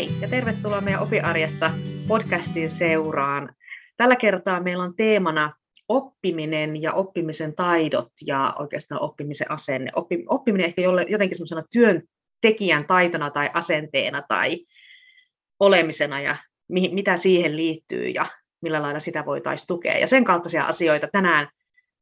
Hei 0.00 0.08
ja 0.20 0.28
tervetuloa 0.28 0.80
meidän 0.80 1.02
Opiarjessa 1.02 1.70
podcastin 2.08 2.70
seuraan. 2.70 3.54
Tällä 3.96 4.16
kertaa 4.16 4.60
meillä 4.60 4.84
on 4.84 4.96
teemana 4.96 5.52
oppiminen 5.88 6.82
ja 6.82 6.92
oppimisen 6.92 7.54
taidot 7.54 8.12
ja 8.26 8.54
oikeastaan 8.58 9.02
oppimisen 9.02 9.50
asenne. 9.50 9.90
Oppi, 9.96 10.24
oppiminen 10.28 10.66
ehkä 10.66 10.82
jotenkin 11.08 11.36
semmoisena 11.36 11.62
työntekijän 11.70 12.86
taitona 12.86 13.30
tai 13.30 13.50
asenteena 13.54 14.22
tai 14.28 14.66
olemisena 15.58 16.20
ja 16.20 16.36
mi, 16.68 16.90
mitä 16.92 17.16
siihen 17.16 17.56
liittyy 17.56 18.08
ja 18.08 18.26
millä 18.62 18.82
lailla 18.82 19.00
sitä 19.00 19.26
voitaisiin 19.26 19.66
tukea. 19.66 19.98
Ja 19.98 20.06
sen 20.06 20.24
kaltaisia 20.24 20.64
asioita 20.64 21.08
tänään, 21.12 21.48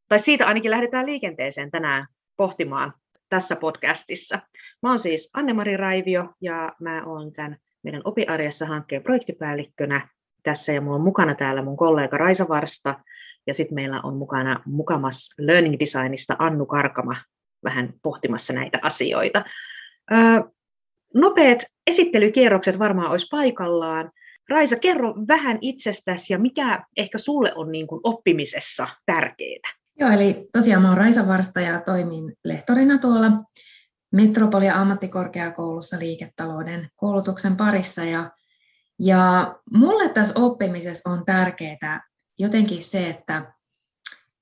tai 0.09 0.21
siitä 0.21 0.47
ainakin 0.47 0.71
lähdetään 0.71 1.07
liikenteeseen 1.07 1.71
tänään 1.71 2.07
pohtimaan 2.37 2.93
tässä 3.29 3.57
podcastissa. 3.57 4.39
Mä 4.83 4.89
oon 4.89 4.99
siis 4.99 5.31
Anne-Mari 5.35 5.77
Raivio 5.77 6.35
ja 6.41 6.73
mä 6.81 7.05
oon 7.05 7.33
tämän 7.33 7.57
meidän 7.89 8.03
Opiarjessa 8.05 8.67
hankkeen 8.67 9.03
projektipäällikkönä 9.03 10.09
tässä 10.43 10.73
ja 10.73 10.81
mulla 10.81 10.97
on 10.97 11.03
mukana 11.03 11.35
täällä 11.35 11.63
mun 11.63 11.77
kollega 11.77 12.19
Raisa 12.19 12.49
Varsta 12.49 13.01
ja 13.47 13.55
sitten 13.55 13.75
meillä 13.75 14.01
on 14.01 14.17
mukana 14.17 14.63
mukamas 14.67 15.31
Learning 15.39 15.77
Designista 15.81 16.37
Annu 16.39 16.67
Karkama 16.67 17.17
vähän 17.65 17.93
pohtimassa 18.03 18.53
näitä 18.53 18.79
asioita. 18.83 19.45
Öö, 20.13 20.19
nopeat 21.15 21.59
esittelykierrokset 21.87 22.79
varmaan 22.79 23.11
olisi 23.11 23.27
paikallaan. 23.31 24.11
Raisa, 24.49 24.77
kerro 24.77 25.15
vähän 25.29 25.59
itsestäsi 25.61 26.33
ja 26.33 26.39
mikä 26.39 26.85
ehkä 26.97 27.19
sulle 27.19 27.53
on 27.55 27.73
niin 27.73 27.87
kuin 27.87 28.01
oppimisessa 28.05 28.89
tärkeää? 29.07 29.71
Joo, 30.01 30.11
eli 30.11 30.49
tosiaan 30.53 30.83
mä 30.83 30.89
oon 30.89 30.99
Raisa 30.99 31.27
Varsta 31.27 31.61
ja 31.61 31.81
toimin 31.81 32.33
lehtorina 32.45 32.99
tuolla 32.99 33.31
Metropolia 34.13 34.81
ammattikorkeakoulussa 34.81 35.99
liiketalouden 35.99 36.91
koulutuksen 36.97 37.57
parissa. 37.57 38.05
Ja, 38.05 38.31
ja 38.99 39.55
mulle 39.73 40.09
tässä 40.09 40.35
oppimisessa 40.37 41.11
on 41.11 41.25
tärkeää 41.25 42.09
jotenkin 42.39 42.83
se, 42.83 43.11
että, 43.11 43.53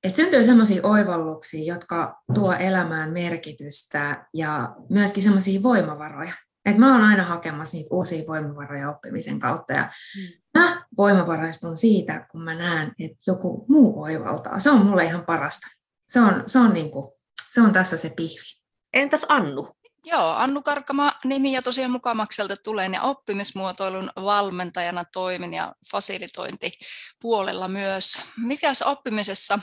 että 0.05 0.17
syntyy 0.17 0.45
sellaisia 0.45 0.83
oivalluksia, 0.83 1.75
jotka 1.75 2.23
tuo 2.34 2.53
elämään 2.53 3.12
merkitystä 3.12 4.27
ja 4.34 4.77
myöskin 4.91 5.23
sellaisia 5.23 5.62
voimavaroja. 5.62 6.33
Et 6.67 6.78
mä 6.78 6.92
oon 6.92 7.05
aina 7.05 7.23
hakemassa 7.23 7.77
niitä 7.77 7.95
uusia 7.95 8.27
voimavaroja 8.27 8.91
oppimisen 8.91 9.41
kautta 9.41 9.73
ja 9.73 9.83
mm. 9.83 10.61
mä 10.61 10.86
voimavaraistun 10.97 11.77
siitä, 11.77 12.27
kun 12.30 12.42
mä 12.42 12.55
näen, 12.55 12.92
että 12.98 13.19
joku 13.27 13.67
muu 13.69 14.03
oivaltaa. 14.03 14.58
Se 14.58 14.70
on 14.70 14.86
mulle 14.86 15.05
ihan 15.05 15.25
parasta. 15.25 15.67
Se 16.08 16.20
on, 16.20 16.42
se 16.47 16.58
on, 16.58 16.75
niinku, 16.75 17.19
se 17.53 17.61
on 17.61 17.73
tässä 17.73 17.97
se 17.97 18.12
pihvi. 18.17 18.66
Entäs 18.92 19.27
Annu? 19.29 19.77
Joo, 20.05 20.29
Annu 20.29 20.62
Karkama 20.62 21.12
nimi 21.25 21.53
ja 21.53 21.62
tosiaan 21.62 21.91
mukamakselta 21.91 22.56
tulen 22.56 22.95
ja 22.95 23.03
oppimismuotoilun 23.03 24.11
valmentajana 24.17 25.05
toimin 25.12 25.55
ja 25.55 25.73
fasilitointipuolella 25.91 27.69
myös. 27.69 28.23
Mikäs 28.37 28.83
oppimisessa 28.83 29.59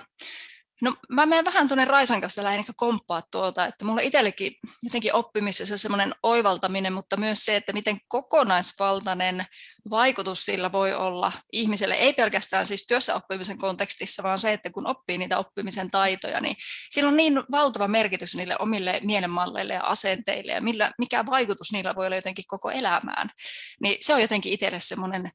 No 0.83 0.95
mä 1.09 1.25
menen 1.25 1.45
vähän 1.45 1.67
tuonne 1.67 1.85
Raisan 1.85 2.21
kanssa 2.21 2.43
lähinnä 2.43 2.73
komppaa 2.75 3.21
tuolta, 3.31 3.65
että 3.65 3.85
mulla 3.85 4.01
itsellekin 4.01 4.51
jotenkin 4.83 5.13
oppimisessa 5.13 5.77
semmoinen 5.77 6.15
oivaltaminen, 6.23 6.93
mutta 6.93 7.17
myös 7.17 7.45
se, 7.45 7.55
että 7.55 7.73
miten 7.73 7.99
kokonaisvaltainen 8.07 9.45
vaikutus 9.89 10.45
sillä 10.45 10.71
voi 10.71 10.93
olla 10.93 11.31
ihmiselle, 11.51 11.95
ei 11.95 12.13
pelkästään 12.13 12.65
siis 12.65 12.85
työssä 12.87 13.15
oppimisen 13.15 13.57
kontekstissa, 13.57 14.23
vaan 14.23 14.39
se, 14.39 14.53
että 14.53 14.71
kun 14.71 14.87
oppii 14.87 15.17
niitä 15.17 15.37
oppimisen 15.37 15.91
taitoja, 15.91 16.41
niin 16.41 16.55
sillä 16.89 17.09
on 17.09 17.17
niin 17.17 17.43
valtava 17.51 17.87
merkitys 17.87 18.35
niille 18.35 18.55
omille 18.59 18.99
mielenmalleille 19.03 19.73
ja 19.73 19.83
asenteille 19.83 20.51
ja 20.51 20.61
millä, 20.61 20.91
mikä 20.97 21.25
vaikutus 21.25 21.71
niillä 21.71 21.95
voi 21.95 22.05
olla 22.05 22.15
jotenkin 22.15 22.45
koko 22.47 22.71
elämään. 22.71 23.29
Niin 23.81 23.97
se 24.01 24.13
on 24.13 24.21
jotenkin 24.21 24.53
itselle 24.53 24.79
semmoinen, 24.79 25.31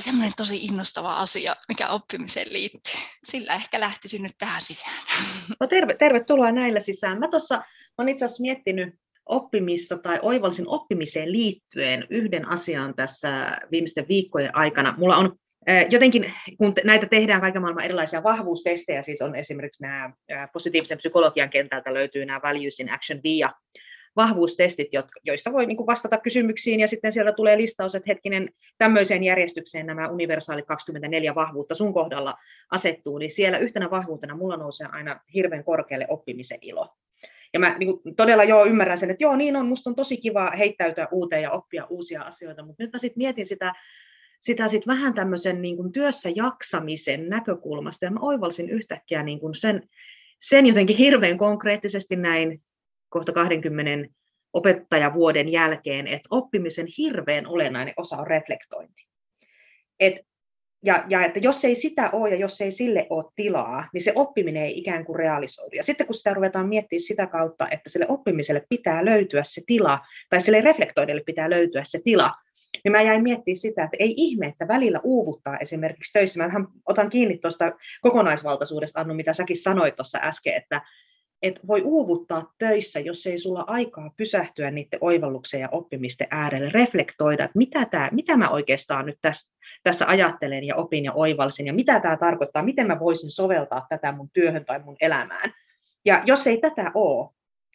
semmoinen 0.00 0.32
tosi 0.36 0.64
innostava 0.64 1.16
asia, 1.16 1.56
mikä 1.68 1.88
oppimiseen 1.88 2.52
liittyy. 2.52 3.00
Sillä 3.24 3.54
ehkä 3.54 3.80
lähtisin 3.80 4.22
nyt 4.22 4.34
tähän 4.38 4.62
sisään. 4.62 5.02
No 5.60 5.66
terve, 5.66 5.94
tervetuloa 5.94 6.52
näillä 6.52 6.80
sisään. 6.80 7.18
Mä 7.18 7.28
tuossa 7.28 7.62
olen 7.98 8.08
itse 8.08 8.24
asiassa 8.24 8.42
miettinyt 8.42 8.94
oppimista 9.30 9.98
tai 9.98 10.18
oivallisin 10.22 10.68
oppimiseen 10.68 11.32
liittyen 11.32 12.06
yhden 12.10 12.48
asian 12.48 12.94
tässä 12.94 13.58
viimeisten 13.70 14.08
viikkojen 14.08 14.56
aikana. 14.56 14.94
Mulla 14.98 15.16
on 15.16 15.36
jotenkin, 15.90 16.32
kun 16.58 16.72
näitä 16.84 17.06
tehdään 17.06 17.40
kaiken 17.40 17.62
maailman 17.62 17.84
erilaisia 17.84 18.22
vahvuustestejä, 18.22 19.02
siis 19.02 19.22
on 19.22 19.34
esimerkiksi 19.34 19.82
nämä 19.82 20.12
positiivisen 20.52 20.98
psykologian 20.98 21.50
kentältä 21.50 21.94
löytyy 21.94 22.24
nämä 22.24 22.40
Values 22.42 22.80
in 22.80 22.92
Action 22.92 23.20
VIA, 23.24 23.50
vahvuustestit, 24.16 24.88
joissa 25.24 25.52
voi 25.52 25.66
niin 25.66 25.86
vastata 25.86 26.18
kysymyksiin, 26.18 26.80
ja 26.80 26.88
sitten 26.88 27.12
sieltä 27.12 27.32
tulee 27.32 27.58
listaus, 27.58 27.94
että 27.94 28.10
hetkinen, 28.10 28.48
tämmöiseen 28.78 29.24
järjestykseen 29.24 29.86
nämä 29.86 30.08
universaalit 30.08 30.66
24 30.66 31.34
vahvuutta 31.34 31.74
sun 31.74 31.94
kohdalla 31.94 32.34
asettuu, 32.70 33.18
niin 33.18 33.30
siellä 33.30 33.58
yhtenä 33.58 33.90
vahvuutena 33.90 34.36
mulla 34.36 34.56
nousee 34.56 34.86
aina 34.92 35.20
hirveän 35.34 35.64
korkealle 35.64 36.06
oppimisen 36.08 36.58
ilo. 36.62 36.88
Ja 37.52 37.60
mä 37.60 37.76
niin 37.78 38.00
kuin, 38.02 38.16
todella 38.16 38.44
joo 38.44 38.66
ymmärrän 38.66 38.98
sen, 38.98 39.10
että 39.10 39.24
joo 39.24 39.36
niin 39.36 39.56
on, 39.56 39.66
musta 39.66 39.90
on 39.90 39.96
tosi 39.96 40.16
kiva 40.16 40.50
heittäytyä 40.50 41.08
uuteen 41.10 41.42
ja 41.42 41.50
oppia 41.50 41.86
uusia 41.90 42.22
asioita, 42.22 42.62
mutta 42.62 42.82
nyt 42.82 42.92
mä 42.92 42.98
sitten 42.98 43.18
mietin 43.18 43.46
sitä, 43.46 43.72
sitä 44.40 44.68
sit 44.68 44.86
vähän 44.86 45.14
tämmöisen 45.14 45.62
niin 45.62 45.76
kuin 45.76 45.92
työssä 45.92 46.30
jaksamisen 46.34 47.28
näkökulmasta, 47.28 48.04
ja 48.04 48.10
mä 48.10 48.20
oivalsin 48.20 48.70
yhtäkkiä 48.70 49.22
niin 49.22 49.40
kuin 49.40 49.54
sen, 49.54 49.88
sen 50.40 50.66
jotenkin 50.66 50.96
hirveän 50.96 51.38
konkreettisesti 51.38 52.16
näin 52.16 52.62
kohta 53.08 53.32
20 53.32 54.14
opettajavuoden 54.52 55.48
jälkeen, 55.48 56.06
että 56.06 56.28
oppimisen 56.30 56.86
hirveän 56.98 57.46
olennainen 57.46 57.94
osa 57.96 58.16
on 58.16 58.26
reflektointi. 58.26 59.06
Et 60.00 60.29
ja, 60.84 61.04
ja 61.08 61.24
että 61.24 61.38
jos 61.38 61.64
ei 61.64 61.74
sitä 61.74 62.10
ole 62.10 62.30
ja 62.30 62.36
jos 62.36 62.60
ei 62.60 62.72
sille 62.72 63.06
ole 63.10 63.24
tilaa, 63.36 63.88
niin 63.92 64.02
se 64.02 64.12
oppiminen 64.14 64.62
ei 64.62 64.78
ikään 64.78 65.04
kuin 65.04 65.16
realisoidu. 65.16 65.76
Ja 65.76 65.82
sitten 65.82 66.06
kun 66.06 66.14
sitä 66.14 66.34
ruvetaan 66.34 66.68
miettimään 66.68 67.00
sitä 67.00 67.26
kautta, 67.26 67.68
että 67.70 67.90
sille 67.90 68.06
oppimiselle 68.08 68.66
pitää 68.68 69.04
löytyä 69.04 69.42
se 69.44 69.62
tila, 69.66 70.00
tai 70.30 70.40
sille 70.40 70.60
reflektoidelle 70.60 71.22
pitää 71.26 71.50
löytyä 71.50 71.82
se 71.84 72.00
tila, 72.04 72.34
niin 72.84 72.92
mä 72.92 73.02
jäin 73.02 73.22
miettimään 73.22 73.56
sitä, 73.56 73.84
että 73.84 73.96
ei 74.00 74.14
ihme, 74.16 74.46
että 74.46 74.68
välillä 74.68 75.00
uuvuttaa 75.02 75.58
esimerkiksi 75.58 76.12
töissä. 76.12 76.40
Mä 76.40 76.46
vähän 76.46 76.66
otan 76.86 77.10
kiinni 77.10 77.38
tuosta 77.38 77.72
kokonaisvaltaisuudesta, 78.00 79.00
Annu, 79.00 79.14
mitä 79.14 79.32
säkin 79.34 79.62
sanoit 79.62 79.96
tuossa 79.96 80.18
äsken, 80.22 80.54
että, 80.54 80.82
että 81.42 81.60
voi 81.66 81.82
uuvuttaa 81.82 82.52
töissä, 82.58 83.00
jos 83.00 83.26
ei 83.26 83.38
sulla 83.38 83.64
aikaa 83.66 84.10
pysähtyä 84.16 84.70
niiden 84.70 84.98
oivalluksen 85.00 85.60
ja 85.60 85.68
oppimisten 85.72 86.26
äärelle, 86.30 86.70
reflektoida, 86.70 87.44
että 87.44 87.58
mitä, 87.58 87.84
tämä, 87.84 88.08
mitä 88.12 88.36
mä 88.36 88.48
oikeastaan 88.48 89.06
nyt 89.06 89.18
tässä, 89.22 89.52
tässä 89.82 90.06
ajattelen 90.06 90.64
ja 90.64 90.76
opin 90.76 91.04
ja 91.04 91.12
oivalsin, 91.12 91.66
ja 91.66 91.72
mitä 91.72 92.00
tämä 92.00 92.16
tarkoittaa, 92.16 92.62
miten 92.62 92.86
mä 92.86 93.00
voisin 93.00 93.30
soveltaa 93.30 93.86
tätä 93.88 94.12
mun 94.12 94.30
työhön 94.32 94.64
tai 94.64 94.78
mun 94.78 94.96
elämään. 95.00 95.52
Ja 96.04 96.22
jos 96.26 96.46
ei 96.46 96.58
tätä 96.58 96.90
ole, 96.94 97.30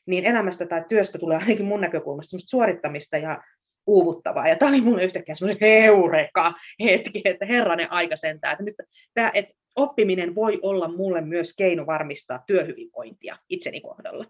niin 0.05 0.25
elämästä 0.25 0.65
tai 0.65 0.83
työstä 0.87 1.17
tulee 1.17 1.37
ainakin 1.37 1.65
mun 1.65 1.81
näkökulmasta 1.81 2.37
suorittamista 2.45 3.17
ja 3.17 3.43
uuvuttavaa. 3.87 4.47
Ja 4.47 4.55
tämä 4.55 4.69
oli 4.69 4.81
mulle 4.81 5.03
yhtäkkiä 5.03 5.35
semmoinen 5.35 5.69
heureka 5.69 6.53
hetki, 6.83 7.21
että 7.25 7.45
herranen 7.45 7.91
aika 7.91 8.15
sentään. 8.15 8.53
Että 8.53 8.63
nyt 8.63 8.75
tämä, 9.13 9.31
että 9.33 9.53
oppiminen 9.75 10.35
voi 10.35 10.59
olla 10.61 10.87
mulle 10.87 11.21
myös 11.21 11.53
keino 11.55 11.85
varmistaa 11.85 12.43
työhyvinvointia 12.47 13.37
itseni 13.49 13.81
kohdalla. 13.81 14.25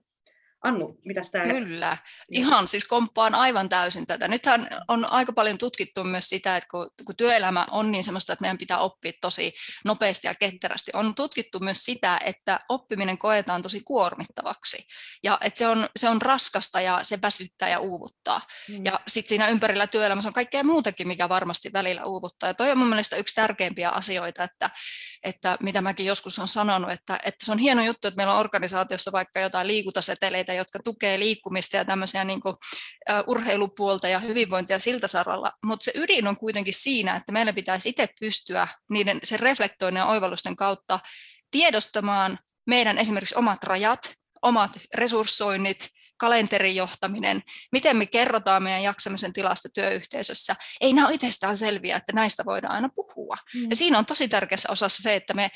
Annu, 0.64 0.98
mitä 1.06 1.22
täällä? 1.32 1.54
Kyllä, 1.54 1.98
ihan 2.32 2.68
siis 2.68 2.88
komppaan 2.88 3.36
aivan 3.36 3.70
täysin 3.70 4.08
tätä. 4.08 4.28
Nythän 4.28 4.68
on 4.88 5.12
aika 5.12 5.34
paljon 5.34 5.58
tutkittu 5.58 6.04
myös 6.04 6.30
sitä, 6.30 6.58
että 6.58 6.68
kun, 6.72 6.90
kun 7.06 7.16
työelämä 7.16 7.66
on 7.72 7.92
niin 7.92 8.04
sellaista, 8.04 8.34
että 8.34 8.44
meidän 8.44 8.58
pitää 8.58 8.78
oppia 8.78 9.12
tosi 9.22 9.54
nopeasti 9.86 10.28
ja 10.28 10.36
ketterästi, 10.36 10.92
on 10.94 11.16
tutkittu 11.16 11.60
myös 11.60 11.86
sitä, 11.86 12.20
että 12.26 12.60
oppiminen 12.70 13.18
koetaan 13.18 13.62
tosi 13.62 13.82
kuormittavaksi 13.86 14.88
ja 15.24 15.38
että 15.42 15.58
se 15.58 15.68
on, 15.68 15.90
se 15.96 16.10
on 16.10 16.22
raskasta 16.22 16.82
ja 16.82 17.00
se 17.04 17.22
väsyttää 17.22 17.70
ja 17.70 17.80
uuvuttaa. 17.80 18.42
Mm. 18.70 18.86
Ja 18.86 19.00
sitten 19.08 19.30
siinä 19.30 19.48
ympärillä 19.48 19.88
työelämässä 19.88 20.30
on 20.30 20.34
kaikkea 20.34 20.64
muutakin, 20.64 21.08
mikä 21.08 21.30
varmasti 21.30 21.74
välillä 21.74 22.06
uuvuttaa. 22.06 22.50
Ja 22.50 22.54
toi 22.54 22.72
on 22.72 22.78
mun 22.78 22.90
mielestä 22.90 23.16
yksi 23.16 23.36
tärkeimpiä 23.36 23.90
asioita, 23.90 24.44
että, 24.44 24.70
että 25.24 25.58
mitä 25.60 25.82
mäkin 25.82 26.06
joskus 26.06 26.40
on 26.40 26.48
sanonut, 26.48 26.92
että, 26.92 27.20
että 27.26 27.46
se 27.46 27.52
on 27.52 27.58
hieno 27.58 27.84
juttu, 27.84 28.08
että 28.08 28.18
meillä 28.18 28.34
on 28.34 28.40
organisaatiossa 28.40 29.12
vaikka 29.12 29.40
jotain 29.40 29.68
liikuntaseteleitä, 29.68 30.55
jotka 30.56 30.80
tukee 30.84 31.20
liikkumista 31.20 31.78
ja 31.78 31.86
tämmöisiä 31.86 32.24
niin 32.24 32.42
kuin, 32.42 32.56
uh, 32.56 33.24
urheilupuolta 33.28 34.08
ja 34.08 34.20
hyvinvointia 34.20 34.80
siltä 34.80 35.08
saralla, 35.08 35.52
mutta 35.66 35.84
se 35.84 35.92
ydin 35.96 36.28
on 36.28 36.38
kuitenkin 36.38 36.74
siinä, 36.74 37.16
että 37.16 37.32
meillä 37.32 37.54
pitäisi 37.54 37.90
itse 37.90 38.08
pystyä 38.20 38.68
niiden 38.90 39.20
sen 39.24 39.40
reflektoinnin 39.40 40.00
ja 40.00 40.06
oivallusten 40.06 40.56
kautta 40.56 41.00
tiedostamaan 41.52 42.40
meidän 42.68 42.98
esimerkiksi 42.98 43.36
omat 43.36 43.64
rajat, 43.64 44.14
omat 44.42 44.72
resurssoinnit, 44.94 45.90
kalenterijohtaminen, 46.18 47.44
miten 47.72 47.98
me 47.98 48.06
kerrotaan 48.06 48.64
meidän 48.64 48.84
jaksamisen 48.84 49.34
tilasta 49.34 49.70
työyhteisössä. 49.74 50.56
Ei 50.82 50.94
nämä 50.94 51.08
ole 51.08 51.16
itsestään 51.16 51.58
selviä, 51.58 51.98
että 51.98 52.14
näistä 52.14 52.46
voidaan 52.46 52.74
aina 52.74 52.90
puhua. 52.96 53.38
Mm. 53.56 53.68
Ja 53.70 53.76
siinä 53.76 53.98
on 53.98 54.06
tosi 54.06 54.28
tärkeässä 54.28 54.72
osassa 54.72 55.04
se, 55.04 55.16
että 55.16 55.34
me 55.34 55.50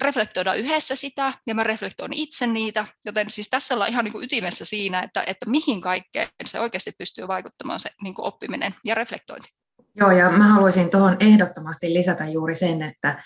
reflektoida 0.00 0.54
yhdessä 0.54 0.96
sitä, 0.96 1.32
ja 1.46 1.54
mä 1.54 1.62
reflektoin 1.62 2.12
itse 2.12 2.46
niitä, 2.46 2.86
joten 3.04 3.30
siis 3.30 3.48
tässä 3.48 3.74
ollaan 3.74 3.90
ihan 3.90 4.04
niin 4.04 4.12
kuin 4.12 4.24
ytimessä 4.24 4.64
siinä, 4.64 5.02
että, 5.02 5.24
että 5.26 5.50
mihin 5.50 5.80
kaikkeen 5.80 6.28
se 6.44 6.60
oikeasti 6.60 6.92
pystyy 6.98 7.28
vaikuttamaan 7.28 7.80
se 7.80 7.90
niin 8.02 8.14
kuin 8.14 8.26
oppiminen 8.26 8.74
ja 8.84 8.94
reflektointi. 8.94 9.48
Joo, 9.96 10.10
ja 10.10 10.30
mä 10.30 10.48
haluaisin 10.48 10.90
tuohon 10.90 11.16
ehdottomasti 11.20 11.94
lisätä 11.94 12.26
juuri 12.26 12.54
sen, 12.54 12.82
että 12.82 13.22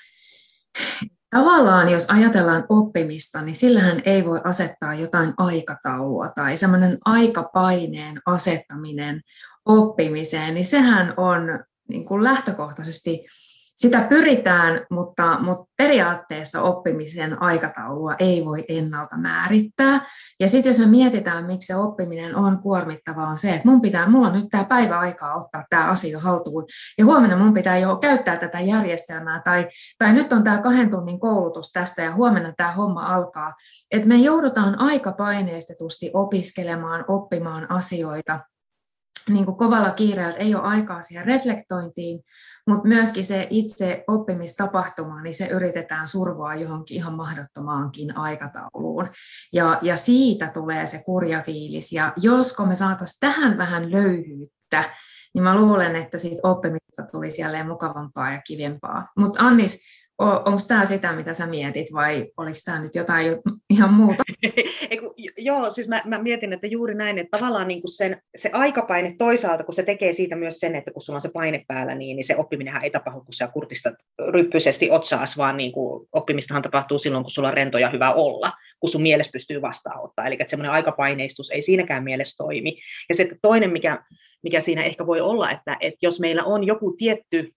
tavallaan 1.30 1.88
jos 1.88 2.10
ajatellaan 2.10 2.66
oppimista, 2.68 3.42
niin 3.42 3.54
sillähän 3.54 4.02
ei 4.04 4.24
voi 4.24 4.40
asettaa 4.44 4.94
jotain 4.94 5.34
aikataulua 5.36 6.28
tai 6.28 6.56
semmoinen 6.56 6.98
aikapaineen 7.04 8.20
asettaminen 8.26 9.20
oppimiseen, 9.64 10.54
niin 10.54 10.64
sehän 10.64 11.14
on 11.16 11.64
niin 11.88 12.04
kuin 12.04 12.24
lähtökohtaisesti 12.24 13.26
sitä 13.76 14.00
pyritään, 14.00 14.86
mutta, 14.90 15.38
mutta 15.40 15.64
periaatteessa 15.76 16.62
oppimisen 16.62 17.42
aikataulua 17.42 18.14
ei 18.18 18.44
voi 18.44 18.64
ennalta 18.68 19.16
määrittää. 19.16 20.00
Ja 20.40 20.48
sitten 20.48 20.70
jos 20.70 20.78
me 20.78 20.86
mietitään, 20.86 21.44
miksi 21.44 21.66
se 21.66 21.76
oppiminen 21.76 22.36
on 22.36 22.58
kuormittavaa, 22.58 23.28
on 23.28 23.38
se, 23.38 23.54
että 23.54 23.68
mun 23.68 23.80
pitää, 23.80 24.08
mulla 24.08 24.28
on 24.28 24.34
nyt 24.34 24.48
tämä 24.50 24.64
päivä 24.64 24.98
aikaa 24.98 25.34
ottaa 25.34 25.64
tämä 25.70 25.84
asia 25.84 26.20
haltuun, 26.20 26.64
ja 26.98 27.04
huomenna 27.04 27.36
mun 27.36 27.54
pitää 27.54 27.78
jo 27.78 27.96
käyttää 27.96 28.36
tätä 28.36 28.60
järjestelmää, 28.60 29.40
tai, 29.44 29.66
tai 29.98 30.12
nyt 30.12 30.32
on 30.32 30.44
tämä 30.44 30.58
kahden 30.58 30.90
tunnin 30.90 31.20
koulutus 31.20 31.72
tästä, 31.72 32.02
ja 32.02 32.14
huomenna 32.14 32.52
tämä 32.56 32.72
homma 32.72 33.06
alkaa. 33.06 33.52
Että 33.90 34.08
me 34.08 34.16
joudutaan 34.16 34.78
aika 34.78 35.12
paineistetusti 35.12 36.10
opiskelemaan, 36.14 37.04
oppimaan 37.08 37.70
asioita, 37.70 38.40
niin 39.28 39.44
kuin 39.44 39.56
kovalla 39.56 39.90
kiireellä 39.90 40.36
ei 40.36 40.54
ole 40.54 40.62
aikaa 40.62 41.02
siihen 41.02 41.26
reflektointiin, 41.26 42.20
mutta 42.66 42.88
myöskin 42.88 43.24
se 43.24 43.46
itse 43.50 44.04
oppimistapahtuma, 44.08 45.22
niin 45.22 45.34
se 45.34 45.46
yritetään 45.46 46.08
survoa 46.08 46.54
johonkin 46.54 46.96
ihan 46.96 47.14
mahdottomaankin 47.14 48.16
aikatauluun. 48.16 49.08
Ja, 49.52 49.78
ja 49.82 49.96
siitä 49.96 50.50
tulee 50.54 50.86
se 50.86 51.02
kurja 51.02 51.40
fiilis. 51.40 51.92
Ja 51.92 52.12
josko 52.16 52.66
me 52.66 52.76
saataisiin 52.76 53.20
tähän 53.20 53.58
vähän 53.58 53.92
löyhyyttä, 53.92 54.84
niin 55.34 55.42
mä 55.42 55.56
luulen, 55.56 55.96
että 55.96 56.18
siitä 56.18 56.48
oppimista 56.48 57.02
tulisi 57.12 57.42
jälleen 57.42 57.68
mukavampaa 57.68 58.32
ja 58.32 58.40
kivempaa. 58.46 59.08
Mutta 59.16 59.46
Annis, 59.46 59.80
onko 60.18 60.58
tämä 60.68 60.84
sitä, 60.84 61.12
mitä 61.12 61.34
sä 61.34 61.46
mietit, 61.46 61.92
vai 61.92 62.26
oliko 62.36 62.56
tämä 62.64 62.82
nyt 62.82 62.94
jotain 62.94 63.36
ihan 63.70 63.92
muuta? 63.92 64.22
Eiku, 64.90 65.14
joo, 65.38 65.70
siis 65.70 65.88
mä, 65.88 66.02
mä 66.04 66.22
mietin, 66.22 66.52
että 66.52 66.66
juuri 66.66 66.94
näin, 66.94 67.18
että 67.18 67.38
tavallaan 67.38 67.68
niin 67.68 67.80
kuin 67.80 67.92
sen, 67.92 68.22
se 68.36 68.50
aikapaine 68.52 69.14
toisaalta, 69.18 69.64
kun 69.64 69.74
se 69.74 69.82
tekee 69.82 70.12
siitä 70.12 70.36
myös 70.36 70.60
sen, 70.60 70.74
että 70.74 70.90
kun 70.90 71.02
sulla 71.02 71.16
on 71.16 71.22
se 71.22 71.30
paine 71.32 71.64
päällä, 71.68 71.94
niin, 71.94 72.16
niin 72.16 72.24
se 72.24 72.36
oppiminenhän 72.36 72.84
ei 72.84 72.90
tapahdu, 72.90 73.20
kun 73.20 73.32
sä 73.32 73.48
kurtistat 73.48 73.94
ryppyisesti 74.28 74.90
otsaas, 74.90 75.36
vaan 75.36 75.56
niin 75.56 75.72
kuin, 75.72 76.08
oppimistahan 76.12 76.62
tapahtuu 76.62 76.98
silloin, 76.98 77.24
kun 77.24 77.30
sulla 77.30 77.48
on 77.48 77.54
rento 77.54 77.78
ja 77.78 77.90
hyvä 77.90 78.12
olla, 78.12 78.52
kun 78.80 78.90
sun 78.90 79.02
mielessä 79.02 79.32
pystyy 79.32 79.62
vastaanottaa. 79.62 80.26
Eli 80.26 80.36
että 80.40 80.50
semmoinen 80.50 80.72
aikapaineistus 80.72 81.50
ei 81.50 81.62
siinäkään 81.62 82.04
mielessä 82.04 82.44
toimi. 82.44 82.78
Ja 83.08 83.14
se 83.14 83.28
toinen, 83.42 83.72
mikä, 83.72 84.04
mikä 84.42 84.60
siinä 84.60 84.82
ehkä 84.82 85.06
voi 85.06 85.20
olla, 85.20 85.50
että, 85.50 85.76
että 85.80 85.98
jos 86.02 86.20
meillä 86.20 86.44
on 86.44 86.64
joku 86.64 86.94
tietty 86.98 87.50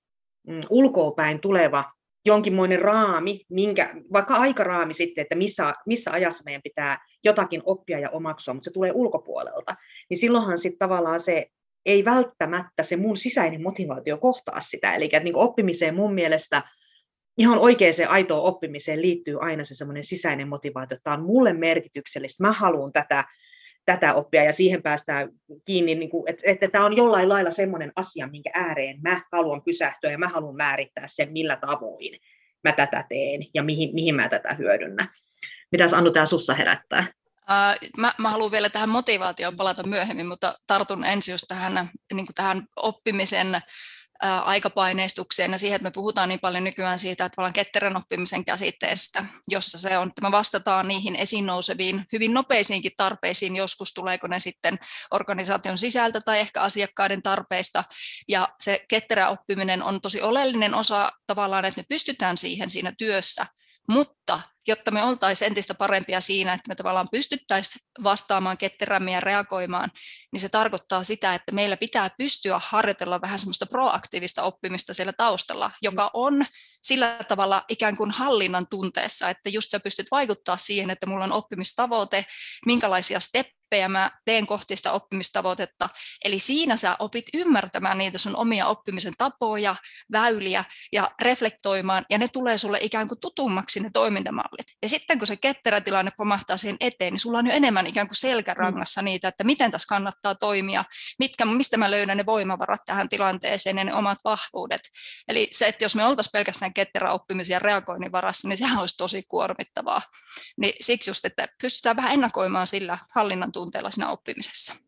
mm, 0.48 0.62
ulkoapäin 0.70 1.40
tuleva 1.40 1.84
jonkinmoinen 2.26 2.82
raami, 2.82 3.46
minkä, 3.50 3.96
vaikka 4.14 4.36
aikaraami 4.36 4.94
sitten, 4.94 5.22
että 5.22 5.36
missä, 5.36 5.74
missä 5.86 6.12
ajassa 6.12 6.44
meidän 6.46 6.62
pitää 6.62 7.06
jotakin 7.24 7.62
oppia 7.66 8.00
ja 8.00 8.10
omaksua, 8.10 8.54
mutta 8.54 8.70
se 8.70 8.74
tulee 8.74 8.92
ulkopuolelta, 8.94 9.76
niin 10.10 10.18
silloinhan 10.18 10.58
sitten 10.58 10.80
tavallaan 10.80 11.20
se 11.20 11.48
ei 11.86 12.06
välttämättä 12.06 12.84
se 12.84 12.96
mun 12.96 13.18
sisäinen 13.18 13.64
motivaatio 13.64 14.18
kohtaa 14.18 14.62
sitä. 14.62 14.96
Eli 14.96 15.06
että 15.06 15.20
niin 15.20 15.36
oppimiseen 15.36 15.96
mun 15.96 16.14
mielestä 16.14 16.64
ihan 17.38 17.60
oikeaan 17.60 17.94
aitoon 18.08 18.44
oppimiseen 18.44 19.02
liittyy 19.02 19.38
aina 19.42 19.64
se 19.64 19.76
semmoinen 19.76 20.04
sisäinen 20.04 20.48
motivaatio, 20.48 20.96
että 20.96 21.04
tämä 21.04 21.18
on 21.18 21.26
mulle 21.26 21.54
merkityksellistä, 21.54 22.44
mä 22.44 22.52
haluan 22.52 22.94
tätä 22.94 23.26
tätä 23.88 24.14
oppia 24.14 24.44
ja 24.44 24.54
siihen 24.54 24.84
päästään 24.84 25.30
kiinni, 25.66 25.96
niin 25.96 26.10
kuin, 26.10 26.30
että, 26.30 26.42
että 26.46 26.68
tämä 26.68 26.86
on 26.86 26.98
jollain 26.98 27.30
lailla 27.30 27.52
semmoinen 27.52 27.92
asia, 27.96 28.28
minkä 28.28 28.50
ääreen 28.54 29.00
mä 29.02 29.22
haluan 29.32 29.62
pysähtyä 29.62 30.12
ja 30.12 30.18
mä 30.18 30.28
haluan 30.28 30.56
määrittää 30.56 31.08
sen, 31.08 31.32
millä 31.32 31.56
tavoin 31.56 32.20
mä 32.64 32.72
tätä 32.72 33.06
teen 33.10 33.46
ja 33.54 33.64
mihin, 33.64 33.90
mihin 33.94 34.16
mä 34.16 34.30
tätä 34.30 34.54
hyödynnän. 34.54 35.10
Mitäs 35.72 35.94
Annu 35.94 36.12
tämä 36.12 36.26
sussa 36.26 36.54
herättää? 36.54 37.08
Mä, 37.98 38.14
mä 38.18 38.32
haluan 38.32 38.52
vielä 38.52 38.70
tähän 38.70 38.90
motivaatioon 38.90 39.56
palata 39.56 39.88
myöhemmin, 39.88 40.28
mutta 40.28 40.54
tartun 40.68 41.06
ensin 41.06 41.32
just 41.32 41.46
tähän, 41.48 41.90
niin 42.14 42.28
tähän 42.36 42.64
oppimisen 42.76 43.62
aikapaineistukseen 44.22 45.52
ja 45.52 45.58
siihen, 45.58 45.76
että 45.76 45.88
me 45.88 45.92
puhutaan 45.92 46.30
niin 46.30 46.40
paljon 46.40 46.64
nykyään 46.64 47.00
siitä, 47.00 47.26
että 47.26 47.42
ollaan 47.42 47.54
ketterän 47.54 47.98
oppimisen 47.98 48.46
käsitteestä, 48.46 49.26
jossa 49.48 49.78
se 49.78 49.98
on, 49.98 50.08
että 50.08 50.22
me 50.22 50.32
vastataan 50.32 50.88
niihin 50.88 51.16
esiin 51.16 51.46
nouseviin 51.46 52.06
hyvin 52.14 52.34
nopeisiinkin 52.34 52.92
tarpeisiin, 52.98 53.56
joskus 53.56 53.94
tuleeko 53.94 54.28
ne 54.28 54.40
sitten 54.40 54.80
organisaation 55.12 55.78
sisältä 55.78 56.22
tai 56.22 56.40
ehkä 56.40 56.62
asiakkaiden 56.62 57.24
tarpeista, 57.24 57.84
ja 58.28 58.48
se 58.64 58.86
ketterä 58.88 59.30
oppiminen 59.30 59.84
on 59.84 60.02
tosi 60.02 60.22
oleellinen 60.22 60.74
osa 60.74 61.12
tavallaan, 61.28 61.66
että 61.66 61.82
me 61.82 61.86
pystytään 61.90 62.38
siihen 62.38 62.70
siinä 62.70 62.94
työssä, 62.98 63.46
mutta 63.90 64.17
jotta 64.68 64.92
me 64.92 65.04
oltaisiin 65.04 65.48
entistä 65.48 65.74
parempia 65.74 66.22
siinä, 66.22 66.54
että 66.54 66.68
me 66.68 66.76
tavallaan 66.76 67.08
pystyttäisiin 67.12 67.82
vastaamaan 68.04 68.58
ketterämmin 68.58 69.14
ja 69.14 69.20
reagoimaan, 69.20 69.90
niin 70.32 70.40
se 70.40 70.50
tarkoittaa 70.50 71.04
sitä, 71.04 71.34
että 71.34 71.52
meillä 71.52 71.78
pitää 71.78 72.10
pystyä 72.18 72.62
harjoitella 72.64 73.22
vähän 73.22 73.40
semmoista 73.40 73.66
proaktiivista 73.66 74.44
oppimista 74.44 74.94
siellä 74.94 75.14
taustalla, 75.14 75.72
joka 75.82 76.12
on 76.14 76.46
sillä 76.82 77.20
tavalla 77.28 77.64
ikään 77.70 77.98
kuin 77.98 78.12
hallinnan 78.12 78.68
tunteessa, 78.68 79.30
että 79.30 79.50
just 79.50 79.70
sä 79.70 79.80
pystyt 79.80 80.08
vaikuttaa 80.12 80.58
siihen, 80.58 80.90
että 80.90 81.08
mulla 81.08 81.24
on 81.24 81.32
oppimistavoite, 81.32 82.26
minkälaisia 82.66 83.20
step 83.20 83.48
steppejä 83.68 83.88
mä 83.88 84.12
teen 84.26 84.48
kohti 84.48 84.76
sitä 84.76 84.92
oppimistavoitetta. 84.92 85.90
Eli 86.26 86.40
siinä 86.40 86.76
sä 86.76 86.96
opit 87.00 87.26
ymmärtämään 87.34 87.98
niitä 87.98 88.18
sun 88.18 88.36
omia 88.36 88.68
oppimisen 88.68 89.14
tapoja, 89.18 89.76
väyliä 90.12 90.64
ja 90.92 91.12
reflektoimaan, 91.22 92.06
ja 92.10 92.18
ne 92.18 92.28
tulee 92.28 92.58
sulle 92.58 92.78
ikään 92.82 93.08
kuin 93.08 93.20
tutummaksi 93.20 93.80
ne 93.80 93.90
toimintamallit. 94.18 94.68
Ja 94.82 94.90
sitten 94.90 95.18
kun 95.18 95.28
se 95.28 95.36
ketterä 95.36 95.82
tilanne 95.82 96.12
pomahtaa 96.18 96.58
siihen 96.58 96.78
eteen, 96.80 97.14
niin 97.14 97.20
sulla 97.20 97.38
on 97.38 97.48
jo 97.48 97.54
enemmän 97.54 97.88
ikään 97.88 98.08
kuin 98.08 98.16
selkärangassa 98.16 99.02
niitä, 99.02 99.28
että 99.28 99.44
miten 99.44 99.72
tässä 99.72 99.86
kannattaa 99.90 100.36
toimia, 100.36 100.84
mitkä, 101.20 101.46
mistä 101.46 101.78
mä 101.78 101.92
löydän 101.92 102.18
ne 102.18 102.26
voimavarat 102.26 102.82
tähän 102.86 103.10
tilanteeseen 103.10 103.78
ja 103.78 103.84
ne 103.84 103.94
omat 103.94 104.18
vahvuudet. 104.24 104.82
Eli 105.28 105.48
se, 105.52 105.68
että 105.68 105.86
jos 105.86 105.96
me 105.96 106.06
oltaisiin 106.06 106.32
pelkästään 106.32 106.74
ketterä 106.74 107.12
oppimisen 107.12 107.54
ja 107.54 107.60
reagoinnin 107.60 108.12
varassa, 108.12 108.48
niin 108.48 108.58
sehän 108.58 108.80
olisi 108.80 108.98
tosi 108.98 109.24
kuormittavaa. 109.28 110.02
Niin 110.58 110.74
siksi 110.82 111.10
just, 111.10 111.26
että 111.26 111.48
pystytään 111.62 111.96
vähän 111.96 112.14
ennakoimaan 112.14 112.68
sillä 112.68 112.98
hallinnan 113.16 113.52
tunteella 113.52 113.90
siinä 113.90 114.10
oppimisessa. 114.10 114.87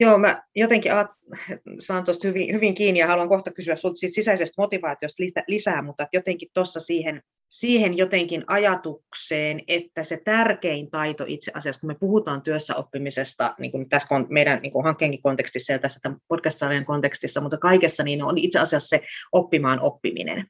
Joo, 0.00 0.18
mä 0.18 0.42
jotenkin 0.56 0.92
saan 1.86 2.04
tuosta 2.04 2.28
hyvin, 2.28 2.54
hyvin 2.54 2.74
kiinni 2.74 3.00
ja 3.00 3.06
haluan 3.06 3.28
kohta 3.28 3.50
kysyä 3.50 3.76
sinulta 3.76 3.98
siitä 3.98 4.14
sisäisestä 4.14 4.62
motivaatiosta 4.62 5.22
lisää, 5.48 5.82
mutta 5.82 6.08
jotenkin 6.12 6.48
tuossa 6.54 6.80
siihen, 6.80 7.22
siihen 7.48 7.96
jotenkin 7.96 8.44
ajatukseen, 8.46 9.62
että 9.68 10.04
se 10.04 10.20
tärkein 10.24 10.90
taito 10.90 11.24
itse 11.26 11.52
asiassa, 11.54 11.80
kun 11.80 11.88
me 11.88 11.94
puhutaan 11.94 12.42
työssä 12.42 12.76
oppimisesta, 12.76 13.54
niin 13.58 13.72
kuin 13.72 13.88
tässä 13.88 14.08
meidän 14.28 14.62
niin 14.62 14.72
kuin 14.72 14.84
hankkeenkin 14.84 15.22
kontekstissa 15.22 15.72
ja 15.72 15.78
tässä 15.78 16.00
podcast 16.28 16.60
kontekstissa, 16.86 17.40
mutta 17.40 17.58
kaikessa, 17.58 18.02
niin 18.02 18.22
on 18.22 18.38
itse 18.38 18.58
asiassa 18.58 18.88
se 18.88 19.02
oppimaan 19.32 19.80
oppiminen. 19.80 20.46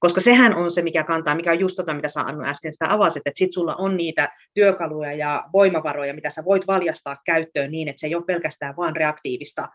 Koska 0.00 0.20
sehän 0.20 0.54
on 0.54 0.70
se, 0.70 0.82
mikä 0.82 1.04
kantaa, 1.04 1.34
mikä 1.34 1.50
on 1.50 1.60
just 1.60 1.76
tota, 1.76 1.94
mitä 1.94 2.08
sä 2.08 2.20
Annu 2.20 2.44
äsken 2.44 2.72
sitä 2.72 2.92
avasit, 2.94 3.22
että 3.26 3.38
sit 3.38 3.52
sulla 3.52 3.76
on 3.76 3.96
niitä 3.96 4.28
työkaluja 4.54 5.12
ja 5.12 5.44
voimavaroja, 5.52 6.14
mitä 6.14 6.30
sä 6.30 6.44
voit 6.44 6.66
valjastaa 6.66 7.16
käyttöön 7.24 7.70
niin, 7.70 7.88
että 7.88 8.00
se 8.00 8.06
ei 8.06 8.14
ole 8.14 8.24
pelkästään 8.26 8.76
vain 8.76 8.96
reaktiivista 8.96 9.68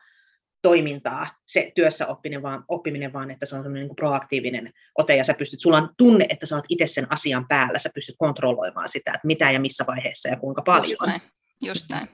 toimintaa, 0.62 1.28
se 1.46 1.72
työssä 1.76 2.08
oppiminen 2.08 2.44
vaan, 2.44 2.64
oppiminen, 2.68 3.14
vaan 3.14 3.32
että 3.32 3.46
se 3.46 3.56
on 3.56 3.64
semmoinen 3.64 3.88
niin 3.88 3.96
proaktiivinen 3.96 4.74
ote, 4.98 5.16
ja 5.16 5.24
sä 5.24 5.34
pystyt, 5.34 5.62
sulla 5.62 5.78
on 5.78 5.90
tunne, 5.98 6.26
että 6.30 6.46
sä 6.46 6.56
oot 6.56 6.66
itse 6.70 6.88
sen 6.88 7.08
asian 7.10 7.48
päällä, 7.48 7.80
sä 7.80 7.90
pystyt 7.96 8.16
kontrolloimaan 8.18 8.90
sitä, 8.90 9.12
että 9.16 9.28
mitä 9.28 9.52
ja 9.52 9.60
missä 9.60 9.86
vaiheessa 9.88 10.30
ja 10.30 10.36
kuinka 10.36 10.62
paljon. 10.62 10.84
Just 10.84 11.06
näin. 11.06 11.22
Just 11.66 11.86
näin. 11.92 12.08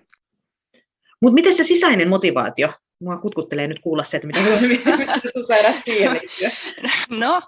Mutta 1.22 1.34
miten 1.34 1.56
se 1.56 1.64
sisäinen 1.64 2.10
motivaatio? 2.10 2.74
Mua 3.02 3.18
kutkuttelee 3.18 3.68
nyt 3.68 3.80
kuulla 3.84 4.04
se, 4.04 4.18
että 4.18 4.28
mitä 4.28 4.40
saada 5.48 5.82
siihen 5.86 6.20
No, 7.10 7.42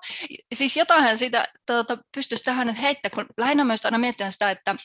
siis 0.54 0.78
jotain 0.78 1.18
siitä 1.18 1.46
tuota, 1.68 1.98
pystyisi 2.16 2.44
tähän 2.44 2.68
nyt 2.68 2.82
heittää, 2.82 3.10
kun 3.16 3.26
lähinnä 3.38 3.64
myös 3.64 3.86
aina 3.86 3.98
miettiä 3.98 4.32
sitä, 4.32 4.52
että, 4.52 4.76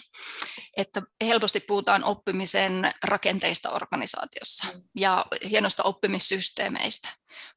että 0.77 1.03
helposti 1.23 1.61
puhutaan 1.61 2.05
oppimisen 2.05 2.91
rakenteista 3.05 3.71
organisaatiossa 3.71 4.67
mm. 4.75 4.83
ja 4.97 5.27
hienosta 5.51 5.83
oppimissysteemeistä, 5.83 7.09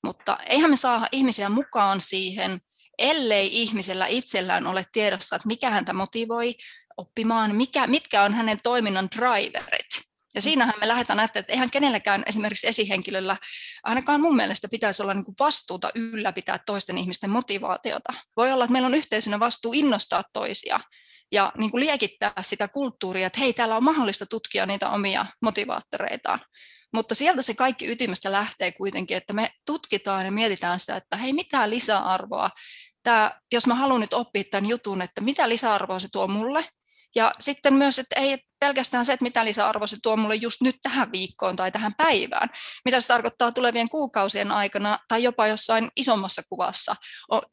mutta 0.04 0.38
eihän 0.50 0.70
me 0.70 0.78
saa 0.78 1.08
ihmisiä 1.12 1.50
mukaan 1.50 2.02
siihen, 2.02 2.62
ellei 2.98 3.62
ihmisellä 3.62 4.08
itsellään 4.08 4.68
ole 4.68 4.86
tiedossa, 4.92 5.36
että 5.36 5.48
mikä 5.48 5.70
häntä 5.70 5.94
motivoi 5.94 6.56
oppimaan, 6.98 7.56
mikä, 7.56 7.88
mitkä 7.88 8.24
on 8.24 8.34
hänen 8.34 8.58
toiminnan 8.64 9.10
driverit. 9.18 9.81
Ja 10.36 10.42
siinähän 10.42 10.74
me 10.80 10.88
lähdetään 10.88 11.18
näyttämään, 11.18 11.42
että 11.46 11.54
eihän 11.54 11.72
kenelläkään 11.72 12.24
esimerkiksi 12.26 12.68
esihenkilöllä, 12.68 13.38
ainakaan 13.84 14.22
mun 14.22 14.36
mielestä 14.36 14.68
pitäisi 14.72 15.04
olla 15.04 15.14
niin 15.14 15.26
kuin 15.26 15.36
vastuuta 15.40 15.92
ylläpitää 15.96 16.60
toisten 16.66 16.98
ihmisten 16.98 17.30
motivaatiota. 17.30 18.14
Voi 18.38 18.52
olla, 18.52 18.66
että 18.66 18.72
meillä 18.72 18.86
on 18.86 18.96
yhteisönä 18.96 19.40
vastuu 19.40 19.74
innostaa 19.74 20.24
toisia 20.34 20.80
ja 21.32 21.52
niin 21.58 21.72
kuin 21.72 21.86
liekittää 21.86 22.34
sitä 22.42 22.68
kulttuuria, 22.68 23.28
että 23.28 23.40
hei, 23.40 23.54
täällä 23.54 23.78
on 23.78 23.84
mahdollista 23.84 24.26
tutkia 24.26 24.66
niitä 24.66 24.90
omia 24.90 25.26
motivaattoreitaan. 25.42 26.40
Mutta 26.94 27.16
sieltä 27.16 27.42
se 27.42 27.54
kaikki 27.54 27.92
ytimestä 27.92 28.32
lähtee 28.32 28.72
kuitenkin, 28.72 29.18
että 29.18 29.34
me 29.34 29.52
tutkitaan 29.66 30.26
ja 30.26 30.32
mietitään 30.32 30.80
sitä, 30.80 30.96
että 30.96 31.18
hei, 31.18 31.34
mitä 31.34 31.70
lisäarvoa, 31.70 32.50
tämä, 33.04 33.32
jos 33.52 33.68
mä 33.68 33.76
haluan 33.76 34.02
nyt 34.02 34.14
oppia 34.14 34.44
tämän 34.52 34.70
jutun, 34.70 35.02
että 35.02 35.22
mitä 35.22 35.50
lisäarvoa 35.50 36.00
se 36.00 36.08
tuo 36.12 36.28
mulle, 36.28 36.66
ja 37.16 37.32
sitten 37.40 37.74
myös, 37.74 38.00
että 38.00 38.20
ei 38.20 38.38
pelkästään 38.60 39.06
se, 39.06 39.14
että 39.14 39.24
mitä 39.24 39.46
lisäarvo 39.46 39.88
se 39.88 39.98
tuo 40.04 40.18
mulle 40.18 40.36
just 40.36 40.62
nyt 40.62 40.76
tähän 40.84 41.12
viikkoon 41.12 41.56
tai 41.56 41.72
tähän 41.72 41.96
päivään, 41.98 42.50
mitä 42.86 43.00
se 43.00 43.08
tarkoittaa 43.08 43.52
tulevien 43.52 43.90
kuukausien 43.90 44.52
aikana 44.52 45.00
tai 45.08 45.24
jopa 45.24 45.48
jossain 45.48 45.92
isommassa 45.96 46.42
kuvassa. 46.50 46.96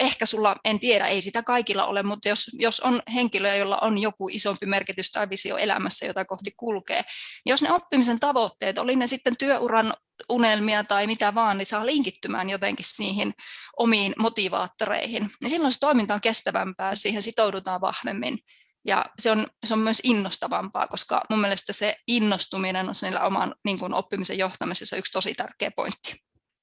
Ehkä 0.00 0.26
sulla, 0.26 0.56
en 0.64 0.80
tiedä, 0.80 1.06
ei 1.06 1.22
sitä 1.22 1.42
kaikilla 1.42 1.86
ole, 1.86 2.02
mutta 2.02 2.28
jos, 2.28 2.50
jos 2.52 2.80
on 2.80 3.02
henkilö, 3.14 3.56
jolla 3.56 3.78
on 3.82 3.98
joku 3.98 4.28
isompi 4.28 4.66
merkitys 4.66 5.10
tai 5.10 5.30
visio 5.30 5.56
elämässä, 5.56 6.06
jota 6.06 6.24
kohti 6.24 6.50
kulkee, 6.56 7.02
niin 7.44 7.50
jos 7.50 7.62
ne 7.62 7.72
oppimisen 7.72 8.20
tavoitteet, 8.20 8.78
oli 8.78 8.96
ne 8.96 9.06
sitten 9.06 9.36
työuran 9.38 9.94
unelmia 10.28 10.84
tai 10.84 11.06
mitä 11.06 11.34
vaan, 11.34 11.58
niin 11.58 11.66
saa 11.66 11.86
linkittymään 11.86 12.50
jotenkin 12.50 12.86
siihen 12.88 13.34
omiin 13.76 14.14
motivaattoreihin. 14.18 15.30
Ja 15.42 15.48
silloin 15.48 15.72
se 15.72 15.78
toiminta 15.80 16.14
on 16.14 16.20
kestävämpää, 16.20 16.94
siihen 16.94 17.22
sitoudutaan 17.22 17.80
vahvemmin 17.80 18.38
ja 18.84 19.04
se 19.18 19.30
on, 19.30 19.46
se 19.64 19.74
on 19.74 19.80
myös 19.80 20.00
innostavampaa, 20.04 20.86
koska 20.86 21.22
mun 21.30 21.40
mielestä 21.40 21.72
se 21.72 21.96
innostuminen 22.08 22.88
on 22.88 22.94
sillä 22.94 23.20
oman 23.20 23.54
niin 23.64 23.78
kuin 23.78 23.94
oppimisen 23.94 24.38
johtamisessa 24.38 24.96
yksi 24.96 25.12
tosi 25.12 25.32
tärkeä 25.34 25.70
pointti. 25.76 26.14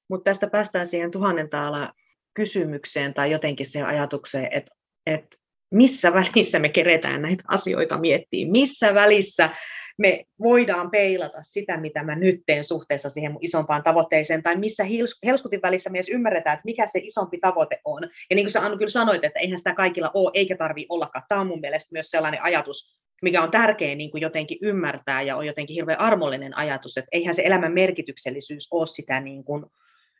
Mutta 0.10 0.24
tästä 0.30 0.48
päästään 0.48 0.88
siihen 0.88 1.12
tuhannen 1.12 1.50
taala 1.50 1.94
kysymykseen 2.34 3.14
tai 3.14 3.32
jotenkin 3.32 3.66
siihen 3.66 3.88
ajatukseen, 3.88 4.48
että, 4.52 4.72
että 5.06 5.38
missä 5.72 6.14
välissä 6.14 6.60
me 6.60 6.70
keretään 6.70 7.22
näitä 7.22 7.44
asioita 7.48 7.98
miettiä, 7.98 8.48
missä 8.48 8.94
välissä 8.94 9.50
me 9.98 10.26
voidaan 10.40 10.92
peilata 10.92 11.38
sitä, 11.42 11.78
mitä 11.78 12.04
mä 12.04 12.16
nyt 12.16 12.42
teen 12.46 12.64
suhteessa 12.64 13.10
siihen 13.10 13.32
mun 13.32 13.44
isompaan 13.44 13.84
tavoitteeseen, 13.84 14.44
tai 14.44 14.56
missä 14.56 14.86
helskutin 15.26 15.62
välissä 15.62 15.90
myös 15.90 16.10
ymmärretään, 16.10 16.54
että 16.54 16.66
mikä 16.66 16.86
se 16.86 17.00
isompi 17.00 17.38
tavoite 17.42 17.80
on. 17.86 18.04
Ja 18.30 18.36
niin 18.36 18.46
kuin 18.46 18.52
sä 18.52 18.66
Anu 18.66 18.78
kyllä 18.78 18.90
sanoit, 18.90 19.24
että 19.24 19.40
eihän 19.40 19.58
sitä 19.58 19.74
kaikilla 19.74 20.12
ole, 20.14 20.32
eikä 20.34 20.58
tarvi 20.58 20.86
ollakaan. 20.90 21.26
Tämä 21.30 21.42
on 21.42 21.48
mun 21.48 21.60
mielestä 21.60 21.90
myös 21.92 22.08
sellainen 22.08 22.42
ajatus, 22.42 22.98
mikä 23.22 23.44
on 23.44 23.52
tärkeä 23.52 23.96
niin 23.96 24.12
kuin 24.12 24.22
jotenkin 24.22 24.58
ymmärtää 24.62 25.22
ja 25.22 25.36
on 25.38 25.46
jotenkin 25.48 25.74
hirveän 25.74 26.00
armollinen 26.00 26.58
ajatus, 26.58 26.98
että 26.98 27.10
eihän 27.12 27.36
se 27.36 27.42
elämän 27.46 27.74
merkityksellisyys 27.74 28.68
ole 28.72 28.88
sitä 28.88 29.20
niin 29.20 29.44
kuin, 29.44 29.66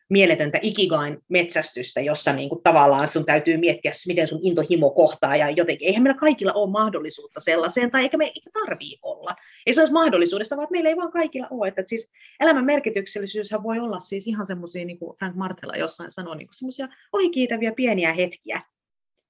mieletöntä 0.10 0.60
ikigain 0.62 1.18
metsästystä, 1.30 2.02
jossa 2.02 2.34
niin 2.34 2.50
kuin 2.50 2.64
tavallaan 2.64 3.08
sun 3.08 3.26
täytyy 3.26 3.58
miettiä, 3.58 3.92
miten 4.08 4.28
sun 4.28 4.40
intohimo 4.42 4.90
kohtaa 4.90 5.36
ja 5.36 5.50
jotenkin. 5.50 5.88
Eihän 5.88 6.04
meillä 6.04 6.20
kaikilla 6.20 6.54
ole 6.54 6.72
mahdollisuutta 6.72 7.40
sellaiseen, 7.40 7.92
tai 7.92 8.04
eikä 8.04 8.18
me 8.18 8.26
eikä 8.26 8.50
tarvii 8.54 8.98
olla. 9.02 9.36
Ei 9.66 9.74
se 9.74 9.82
olisi 9.82 9.94
mahdollisuudesta, 9.94 10.58
vaan 10.58 10.68
meillä 10.72 10.90
ei 10.90 10.96
vaan 10.96 11.12
kaikilla 11.12 11.48
ole. 11.52 11.68
Että 11.68 11.84
siis 11.86 12.12
elämän 12.40 12.66
merkityksellisyyshän 12.66 13.64
voi 13.64 13.80
olla 13.80 14.00
siis 14.00 14.28
ihan 14.28 14.48
semmoisia, 14.48 14.86
niin 14.86 15.00
kuin 15.00 15.18
Frank 15.18 15.36
Martella 15.36 15.76
jossain 15.76 16.12
sanoi, 16.12 16.38
niin 16.38 16.48
semmoisia 16.52 16.88
ohikiitäviä 17.14 17.74
pieniä 17.76 18.14
hetkiä. 18.14 18.62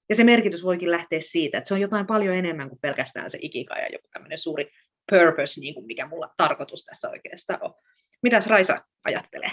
Ja 0.10 0.16
se 0.16 0.24
merkitys 0.24 0.64
voikin 0.64 0.92
lähteä 0.92 1.20
siitä, 1.22 1.58
että 1.58 1.68
se 1.68 1.74
on 1.74 1.82
jotain 1.82 2.06
paljon 2.06 2.36
enemmän 2.36 2.70
kuin 2.70 2.80
pelkästään 2.80 3.32
se 3.32 3.38
ikigai 3.42 3.82
ja 3.82 3.90
joku 3.92 4.08
tämmöinen 4.14 4.40
suuri 4.40 4.72
purpose, 5.12 5.62
niin 5.62 5.74
kuin 5.74 5.86
mikä 5.86 6.08
mulla 6.08 6.30
tarkoitus 6.38 6.86
tässä 6.86 7.10
oikeastaan 7.10 7.60
on. 7.64 7.74
Mitäs 8.24 8.48
Raisa 8.48 8.86
ajattelee? 9.04 9.52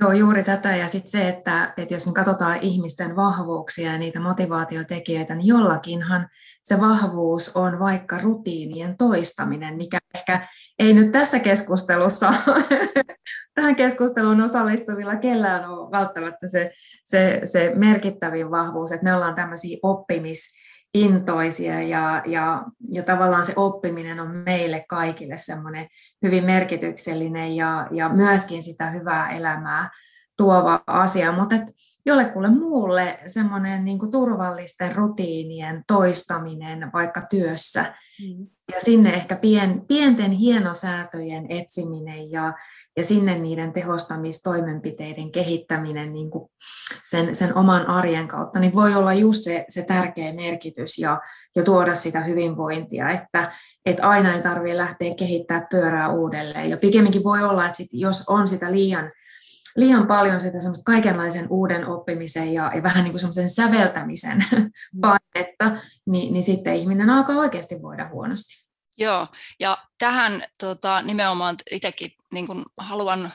Joo, 0.00 0.12
juuri 0.12 0.42
tätä. 0.42 0.76
Ja 0.76 0.88
sitten 0.88 1.10
se, 1.10 1.28
että, 1.28 1.74
että 1.76 1.94
jos 1.94 2.06
me 2.06 2.12
katsotaan 2.12 2.58
ihmisten 2.60 3.16
vahvuuksia 3.16 3.92
ja 3.92 3.98
niitä 3.98 4.20
motivaatiotekijöitä, 4.20 5.34
niin 5.34 5.46
jollakinhan 5.46 6.28
se 6.62 6.80
vahvuus 6.80 7.56
on 7.56 7.78
vaikka 7.78 8.18
rutiinien 8.18 8.96
toistaminen, 8.96 9.76
mikä 9.76 9.98
ehkä 10.14 10.48
ei 10.78 10.94
nyt 10.94 11.12
tässä 11.12 11.38
keskustelussa, 11.38 12.34
tähän 13.54 13.76
keskusteluun 13.76 14.40
osallistuvilla 14.40 15.16
kellään 15.16 15.70
ole 15.70 15.90
välttämättä 15.90 16.48
se, 16.48 16.70
se, 17.04 17.40
se 17.44 17.72
merkittävin 17.74 18.50
vahvuus, 18.50 18.92
että 18.92 19.04
me 19.04 19.14
ollaan 19.14 19.34
tämmöisiä 19.34 19.78
oppimis- 19.82 20.66
intoisia 20.96 21.82
ja, 21.82 22.22
ja, 22.26 22.64
ja 22.92 23.02
tavallaan 23.02 23.44
se 23.44 23.52
oppiminen 23.56 24.20
on 24.20 24.42
meille 24.46 24.84
kaikille 24.88 25.38
semmoinen 25.38 25.86
hyvin 26.22 26.44
merkityksellinen 26.44 27.56
ja, 27.56 27.88
ja 27.90 28.08
myöskin 28.08 28.62
sitä 28.62 28.90
hyvää 28.90 29.30
elämää 29.30 29.90
tuova 30.36 30.82
asia, 30.86 31.32
mutta 31.32 31.56
jollekulle 32.06 32.48
muulle 32.48 33.18
semmoinen 33.26 33.84
niin 33.84 33.98
kuin 33.98 34.10
turvallisten 34.10 34.96
rutiinien 34.96 35.84
toistaminen 35.86 36.90
vaikka 36.92 37.22
työssä 37.30 37.94
mm. 38.20 38.46
Ja 38.72 38.80
sinne 38.80 39.14
ehkä 39.14 39.36
pien, 39.36 39.82
pienten 39.88 40.30
hienosäätöjen 40.30 41.46
etsiminen 41.48 42.30
ja, 42.30 42.52
ja 42.96 43.04
sinne 43.04 43.38
niiden 43.38 43.72
tehostamistoimenpiteiden 43.72 45.32
kehittäminen 45.32 46.12
niin 46.12 46.30
kuin 46.30 46.50
sen, 47.04 47.36
sen 47.36 47.56
oman 47.56 47.86
arjen 47.86 48.28
kautta, 48.28 48.60
niin 48.60 48.74
voi 48.74 48.94
olla 48.94 49.14
just 49.14 49.44
se, 49.44 49.64
se 49.68 49.82
tärkeä 49.82 50.32
merkitys 50.32 50.98
ja, 50.98 51.20
ja 51.56 51.64
tuoda 51.64 51.94
sitä 51.94 52.20
hyvinvointia, 52.20 53.10
että, 53.10 53.52
että 53.86 54.08
aina 54.08 54.34
ei 54.34 54.42
tarvitse 54.42 54.76
lähteä 54.78 55.14
kehittämään 55.14 55.66
pyörää 55.70 56.08
uudelleen. 56.08 56.70
Ja 56.70 56.76
pikemminkin 56.76 57.24
voi 57.24 57.42
olla, 57.42 57.66
että 57.66 57.76
sit, 57.76 57.88
jos 57.92 58.24
on 58.28 58.48
sitä 58.48 58.72
liian 58.72 59.12
liian 59.76 60.06
paljon 60.06 60.40
sitä 60.40 60.60
semmoista 60.60 60.92
kaikenlaisen 60.92 61.46
uuden 61.50 61.86
oppimisen 61.86 62.54
ja, 62.54 62.72
ja 62.74 62.82
vähän 62.82 63.04
niin 63.04 63.12
kuin 63.12 63.20
semmoisen 63.20 63.50
säveltämisen 63.50 64.44
mm. 64.56 64.70
painetta, 65.00 65.76
niin, 66.06 66.32
niin 66.32 66.42
sitten 66.42 66.76
ihminen 66.76 67.10
alkaa 67.10 67.36
oikeasti 67.36 67.82
voida 67.82 68.08
huonosti. 68.08 68.66
Joo, 68.98 69.26
ja 69.60 69.78
tähän 69.98 70.42
tota, 70.60 71.02
nimenomaan 71.02 71.56
itsekin 71.70 72.10
niin 72.32 72.46
kuin 72.46 72.64
haluan 72.76 73.32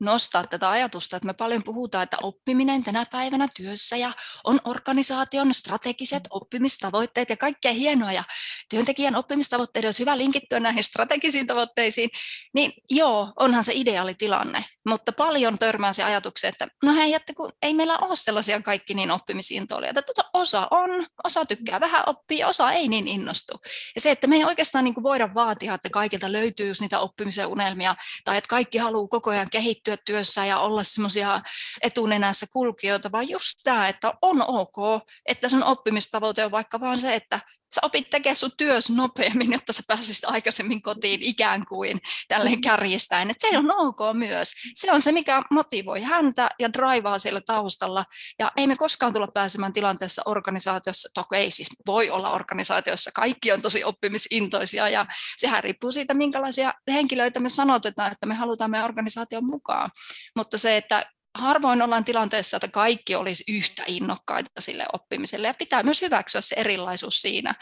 nostaa 0.00 0.44
tätä 0.44 0.70
ajatusta, 0.70 1.16
että 1.16 1.26
me 1.26 1.34
paljon 1.34 1.62
puhutaan, 1.62 2.02
että 2.02 2.16
oppiminen 2.22 2.84
tänä 2.84 3.06
päivänä 3.10 3.48
työssä 3.56 3.96
ja 3.96 4.12
on 4.44 4.60
organisaation 4.64 5.54
strategiset 5.54 6.22
mm. 6.22 6.28
oppimistavoitteet 6.30 7.30
ja 7.30 7.36
kaikkea 7.36 7.72
hienoa 7.72 8.12
ja 8.12 8.24
työntekijän 8.70 9.16
oppimistavoitteiden 9.16 9.88
olisi 9.88 10.00
hyvä 10.00 10.18
linkittyä 10.18 10.60
näihin 10.60 10.84
strategisiin 10.84 11.46
tavoitteisiin, 11.46 12.10
niin 12.54 12.72
joo, 12.90 13.32
onhan 13.36 13.64
se 13.64 13.72
ideaali 13.74 14.14
tilanne, 14.14 14.64
mutta 14.88 15.12
paljon 15.12 15.58
törmää 15.58 15.92
se 15.92 16.02
ajatuksen, 16.02 16.48
että 16.48 16.68
no 16.84 16.94
hei, 16.94 17.14
että 17.14 17.34
kun 17.34 17.52
ei 17.62 17.74
meillä 17.74 17.98
ole 17.98 18.16
sellaisia 18.16 18.62
kaikki 18.62 18.94
niin 18.94 19.10
oppimisintoilijat, 19.10 19.96
että 19.96 20.12
tuota, 20.14 20.30
osa 20.34 20.68
on, 20.70 20.90
osa 21.24 21.46
tykkää 21.46 21.80
vähän 21.80 22.02
oppia, 22.06 22.48
osa 22.48 22.72
ei 22.72 22.88
niin 22.88 23.08
innostu. 23.08 23.60
Ja 23.94 24.00
se, 24.00 24.10
että 24.10 24.26
me 24.26 24.36
ei 24.36 24.44
oikeastaan 24.44 24.84
niin 24.84 25.02
voida 25.02 25.34
vaatia, 25.34 25.74
että 25.74 25.90
kaikilta 25.90 26.32
löytyy 26.32 26.72
niitä 26.80 27.00
oppimisen 27.00 27.46
unelmia 27.46 27.94
tai 28.24 28.36
että 28.36 28.48
kaikki 28.48 28.78
haluaa 28.78 29.08
koko 29.08 29.30
ajan 29.30 29.50
kehittyä 29.50 29.85
kehittyä 29.86 30.04
työssä 30.04 30.46
ja 30.46 30.58
olla 30.58 30.82
semmoisia 30.84 31.40
etunenässä 31.82 32.46
kulkijoita, 32.52 33.12
vaan 33.12 33.28
just 33.28 33.60
tämä, 33.64 33.88
että 33.88 34.14
on 34.22 34.42
ok, 34.46 35.02
että 35.26 35.48
sun 35.48 35.62
oppimistavoite 35.62 36.44
on 36.44 36.50
vaikka 36.50 36.80
vaan 36.80 36.98
se, 36.98 37.14
että 37.14 37.40
sä 37.74 37.80
opit 37.82 38.10
tekemään 38.10 38.36
sun 38.36 38.50
työs 38.56 38.90
nopeammin, 38.90 39.52
jotta 39.52 39.72
sä 39.72 39.82
pääsisit 39.86 40.24
aikaisemmin 40.24 40.82
kotiin 40.82 41.22
ikään 41.22 41.66
kuin 41.66 42.00
tälleen 42.28 42.60
kärjistäen. 42.60 43.30
Että 43.30 43.48
se 43.48 43.58
on 43.58 43.70
ok 43.76 43.98
myös. 44.12 44.52
Se 44.74 44.92
on 44.92 45.00
se, 45.00 45.12
mikä 45.12 45.42
motivoi 45.50 46.02
häntä 46.02 46.48
ja 46.58 46.72
draivaa 46.72 47.18
siellä 47.18 47.40
taustalla. 47.46 48.04
Ja 48.38 48.52
ei 48.56 48.66
me 48.66 48.76
koskaan 48.76 49.12
tulla 49.12 49.28
pääsemään 49.34 49.72
tilanteessa 49.72 50.22
organisaatiossa, 50.26 51.08
toki 51.14 51.36
ei 51.36 51.50
siis 51.50 51.68
voi 51.86 52.10
olla 52.10 52.32
organisaatiossa, 52.32 53.10
kaikki 53.14 53.52
on 53.52 53.62
tosi 53.62 53.84
oppimisintoisia 53.84 54.88
ja 54.88 55.06
sehän 55.36 55.64
riippuu 55.64 55.92
siitä, 55.92 56.14
minkälaisia 56.14 56.74
henkilöitä 56.92 57.40
me 57.40 57.48
sanotetaan, 57.48 58.12
että 58.12 58.26
me 58.26 58.34
halutaan 58.34 58.70
meidän 58.70 58.84
organisaation 58.84 59.44
mukaan. 59.52 59.90
Mutta 60.36 60.58
se, 60.58 60.76
että 60.76 61.06
harvoin 61.38 61.82
ollaan 61.82 62.04
tilanteessa, 62.04 62.56
että 62.56 62.68
kaikki 62.68 63.14
olisi 63.14 63.44
yhtä 63.48 63.82
innokkaita 63.86 64.60
sille 64.60 64.86
oppimiselle 64.92 65.46
ja 65.46 65.54
pitää 65.58 65.82
myös 65.82 66.02
hyväksyä 66.02 66.40
se 66.40 66.56
erilaisuus 66.58 67.20
siinä. 67.20 67.54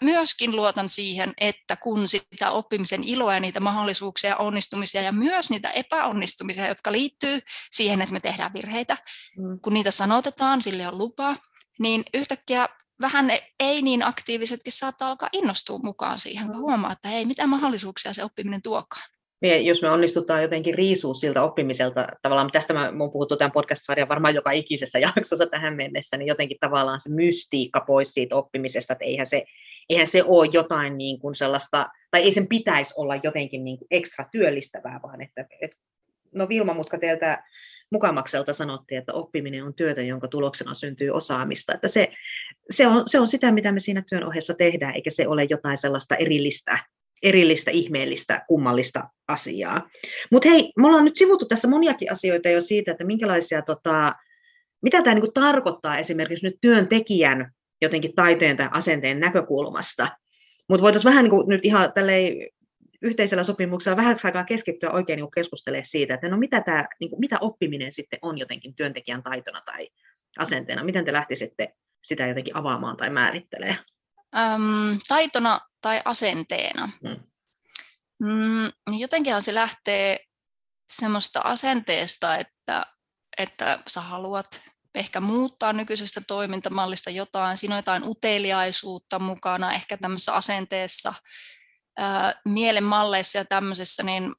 Myöskin 0.00 0.56
luotan 0.56 0.88
siihen, 0.88 1.32
että 1.40 1.76
kun 1.76 2.08
sitä 2.08 2.50
oppimisen 2.50 3.04
iloa 3.04 3.34
ja 3.34 3.40
niitä 3.40 3.60
mahdollisuuksia, 3.60 4.36
onnistumisia 4.36 5.02
ja 5.02 5.12
myös 5.12 5.50
niitä 5.50 5.70
epäonnistumisia, 5.70 6.68
jotka 6.68 6.92
liittyy 6.92 7.40
siihen, 7.70 8.02
että 8.02 8.12
me 8.12 8.20
tehdään 8.20 8.52
virheitä, 8.52 8.96
mm. 9.38 9.60
kun 9.60 9.74
niitä 9.74 9.90
sanotetaan, 9.90 10.62
sille 10.62 10.88
on 10.88 10.98
lupa, 10.98 11.36
niin 11.78 12.02
yhtäkkiä 12.14 12.68
vähän 13.00 13.30
ei 13.60 13.82
niin 13.82 14.02
aktiivisetkin 14.02 14.72
saattaa 14.72 15.08
alkaa 15.08 15.28
innostua 15.32 15.78
mukaan 15.78 16.18
siihen, 16.18 16.46
kun 16.46 16.56
mm. 16.56 16.60
huomaa, 16.60 16.92
että 16.92 17.10
ei 17.10 17.24
mitä 17.24 17.46
mahdollisuuksia 17.46 18.14
se 18.14 18.24
oppiminen 18.24 18.62
tuokaan 18.62 19.17
me, 19.40 19.58
jos 19.58 19.82
me 19.82 19.90
onnistutaan 19.90 20.42
jotenkin 20.42 20.74
riisua 20.74 21.14
siltä 21.14 21.42
oppimiselta, 21.42 22.06
tavallaan 22.22 22.50
tästä 22.52 22.74
mä, 22.74 22.92
oon 23.00 23.10
puhuttu 23.10 23.36
tämän 23.36 23.52
podcast-sarjan 23.52 24.08
varmaan 24.08 24.34
joka 24.34 24.50
ikisessä 24.50 24.98
jaksossa 25.16 25.46
tähän 25.46 25.76
mennessä, 25.76 26.16
niin 26.16 26.26
jotenkin 26.26 26.56
tavallaan 26.60 27.00
se 27.00 27.10
mystiikka 27.10 27.80
pois 27.80 28.14
siitä 28.14 28.36
oppimisesta, 28.36 28.92
että 28.92 29.04
eihän 29.04 29.26
se, 29.26 29.44
eihän 29.88 30.06
se 30.06 30.22
ole 30.24 30.48
jotain 30.52 30.98
niin 30.98 31.18
kuin 31.18 31.34
sellaista, 31.34 31.88
tai 32.10 32.22
ei 32.22 32.32
sen 32.32 32.48
pitäisi 32.48 32.94
olla 32.96 33.16
jotenkin 33.22 33.64
niin 33.64 33.78
kuin 33.78 33.88
ekstra 33.90 34.24
työllistävää, 34.32 35.00
vaan 35.02 35.22
että, 35.22 35.46
että 35.60 35.76
no 36.34 36.48
Vilma 36.48 36.74
Mutka 36.74 36.98
teiltä 36.98 37.42
mukamakselta 37.90 38.52
sanottiin, 38.52 38.98
että 38.98 39.12
oppiminen 39.12 39.64
on 39.64 39.74
työtä, 39.74 40.02
jonka 40.02 40.28
tuloksena 40.28 40.74
syntyy 40.74 41.10
osaamista. 41.10 41.74
Että 41.74 41.88
se, 41.88 42.08
se, 42.70 42.86
on, 42.86 43.02
se 43.06 43.20
on 43.20 43.28
sitä, 43.28 43.52
mitä 43.52 43.72
me 43.72 43.80
siinä 43.80 44.02
työn 44.08 44.26
ohessa 44.26 44.54
tehdään, 44.54 44.94
eikä 44.94 45.10
se 45.10 45.28
ole 45.28 45.46
jotain 45.50 45.76
sellaista 45.76 46.16
erillistä 46.16 46.78
erillistä, 47.22 47.70
ihmeellistä, 47.70 48.44
kummallista 48.48 49.08
asiaa. 49.28 49.88
Mutta 50.32 50.48
hei, 50.48 50.72
me 50.76 50.86
ollaan 50.86 51.04
nyt 51.04 51.16
sivuttu 51.16 51.46
tässä 51.46 51.68
moniakin 51.68 52.12
asioita 52.12 52.48
jo 52.48 52.60
siitä, 52.60 52.90
että 52.90 53.04
minkälaisia, 53.04 53.62
tota, 53.62 54.14
mitä 54.82 55.02
tämä 55.02 55.14
niinku 55.14 55.32
tarkoittaa 55.32 55.98
esimerkiksi 55.98 56.46
nyt 56.46 56.56
työntekijän 56.60 57.52
jotenkin 57.82 58.14
taiteen 58.14 58.56
tai 58.56 58.68
asenteen 58.70 59.20
näkökulmasta. 59.20 60.08
Mutta 60.68 60.82
voitaisiin 60.82 61.10
vähän 61.10 61.24
niinku 61.24 61.42
nyt 61.42 61.64
ihan 61.64 61.92
tälleen 61.92 62.48
yhteisellä 63.02 63.44
sopimuksella 63.44 63.96
vähän 63.96 64.16
aikaa 64.24 64.44
keskittyä 64.44 64.90
oikein 64.90 65.16
niin 65.16 65.30
keskustelemaan 65.34 65.86
siitä, 65.86 66.14
että 66.14 66.28
no 66.28 66.36
mitä, 66.36 66.60
tämä, 66.60 66.86
niin 67.00 67.10
kuin, 67.10 67.20
mitä 67.20 67.38
oppiminen 67.40 67.92
sitten 67.92 68.18
on 68.22 68.38
jotenkin 68.38 68.74
työntekijän 68.74 69.22
taitona 69.22 69.60
tai 69.60 69.88
asenteena. 70.38 70.84
Miten 70.84 71.04
te 71.04 71.12
lähtisitte 71.12 71.74
sitä 72.04 72.26
jotenkin 72.26 72.56
avaamaan 72.56 72.96
tai 72.96 73.10
määrittelee? 73.10 73.76
Öm, 74.36 74.98
taitona 75.08 75.60
tai 75.80 76.02
asenteena. 76.04 76.88
Hmm. 77.02 77.28
Mm, 78.22 78.98
jotenkinhan 78.98 79.42
se 79.42 79.54
lähtee 79.54 80.24
semmoista 80.88 81.40
asenteesta, 81.44 82.36
että, 82.36 82.86
että 83.38 83.78
sä 83.88 84.00
haluat 84.00 84.62
ehkä 84.94 85.20
muuttaa 85.20 85.72
nykyisestä 85.72 86.20
toimintamallista 86.20 87.10
jotain, 87.10 87.56
siinä 87.56 87.74
on 87.74 87.78
jotain 87.78 88.02
uteliaisuutta 88.06 89.18
mukana 89.18 89.72
ehkä 89.72 89.96
tämmöisessä 89.96 90.32
asenteessa, 90.32 91.14
ää, 91.98 92.34
mielenmalleissa 92.44 93.38
ja 93.38 93.44
tämmöisessä, 93.44 94.02
niin 94.02 94.34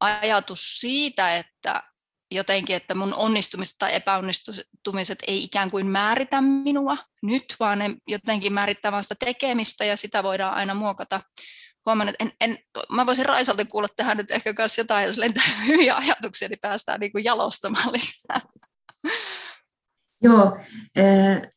ajatus 0.00 0.80
siitä, 0.80 1.36
että 1.36 1.82
jotenkin, 2.30 2.76
että 2.76 2.94
mun 2.94 3.14
onnistumiset 3.14 3.76
tai 3.78 3.94
epäonnistumiset 3.94 5.18
ei 5.26 5.44
ikään 5.44 5.70
kuin 5.70 5.86
määritä 5.86 6.40
minua 6.40 6.96
nyt, 7.22 7.44
vaan 7.60 7.78
ne 7.78 7.94
jotenkin 8.08 8.52
määrittää 8.52 8.92
vasta 8.92 9.14
tekemistä 9.14 9.84
ja 9.84 9.96
sitä 9.96 10.22
voidaan 10.22 10.54
aina 10.54 10.74
muokata. 10.74 11.20
Huomaan, 11.86 12.08
että 12.08 12.24
en, 12.24 12.32
en, 12.40 12.58
mä 12.90 13.06
voisin 13.06 13.26
Raisalta 13.26 13.64
kuulla 13.64 13.88
tähän 13.96 14.16
nyt 14.16 14.30
ehkä 14.30 14.54
myös 14.58 14.78
jotain, 14.78 15.06
jos 15.06 15.18
lentää 15.18 15.44
hyviä 15.66 15.94
ajatuksia, 15.94 16.48
niin 16.48 16.58
päästään 16.62 17.00
niin 17.00 17.12
kuin 17.12 17.24
jalostamaan 17.24 17.92
lisää. 17.92 18.40
Joo, 20.22 20.58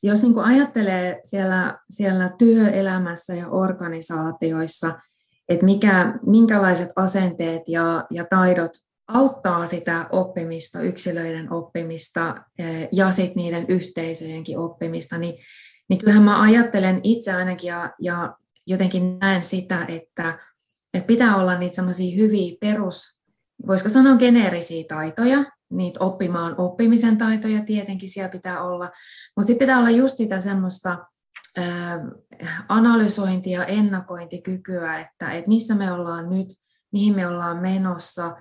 jos 0.04 0.22
niin 0.22 0.34
kuin 0.34 0.46
ajattelee 0.46 1.22
siellä, 1.24 1.80
siellä 1.90 2.32
työelämässä 2.38 3.36
ja 3.36 3.50
organisaatioissa, 3.50 5.00
että 5.50 5.66
mikä, 5.66 6.14
minkälaiset 6.26 6.90
asenteet 6.96 7.62
ja, 7.68 8.06
ja 8.12 8.26
taidot 8.30 8.72
auttaa 9.08 9.66
sitä 9.66 10.08
oppimista, 10.12 10.82
yksilöiden 10.82 11.54
oppimista 11.54 12.36
eh, 12.60 12.90
ja 12.92 13.12
sitten 13.12 13.36
niiden 13.36 13.66
yhteisöjenkin 13.68 14.58
oppimista, 14.58 15.18
niin, 15.18 15.36
niin 15.90 16.00
kyllähän 16.00 16.24
mä 16.24 16.42
ajattelen 16.42 17.00
itse 17.04 17.34
ainakin 17.34 17.68
ja, 17.68 17.94
ja 18.02 18.38
jotenkin 18.68 19.20
näen 19.20 19.44
sitä, 19.44 19.86
että, 19.88 20.40
että 20.94 21.08
pitää 21.08 21.36
olla 21.36 21.58
niitä 21.58 21.76
semmoisia 21.76 22.16
hyviä 22.16 22.56
perus, 22.60 23.20
voisiko 23.68 23.90
sanoa 23.90 24.18
geneerisiä 24.18 24.84
taitoja, 24.88 25.46
niitä 25.72 26.04
oppimaan 26.04 26.56
oppimisen 26.58 27.18
taitoja 27.18 27.64
tietenkin 27.66 28.10
siellä 28.10 28.30
pitää 28.30 28.64
olla, 28.64 28.92
mutta 29.36 29.48
sitten 29.48 29.68
pitää 29.68 29.80
olla 29.80 29.90
just 29.90 30.18
sitä 30.18 30.40
semmoista 30.40 30.98
analysointia, 32.70 33.66
ennakointikykyä, 33.66 35.00
että, 35.00 35.32
että 35.32 35.50
missä 35.50 35.76
me 35.76 35.92
ollaan 35.92 36.30
nyt, 36.30 36.48
mihin 36.92 37.16
me 37.16 37.28
ollaan 37.28 37.62
menossa, 37.62 38.36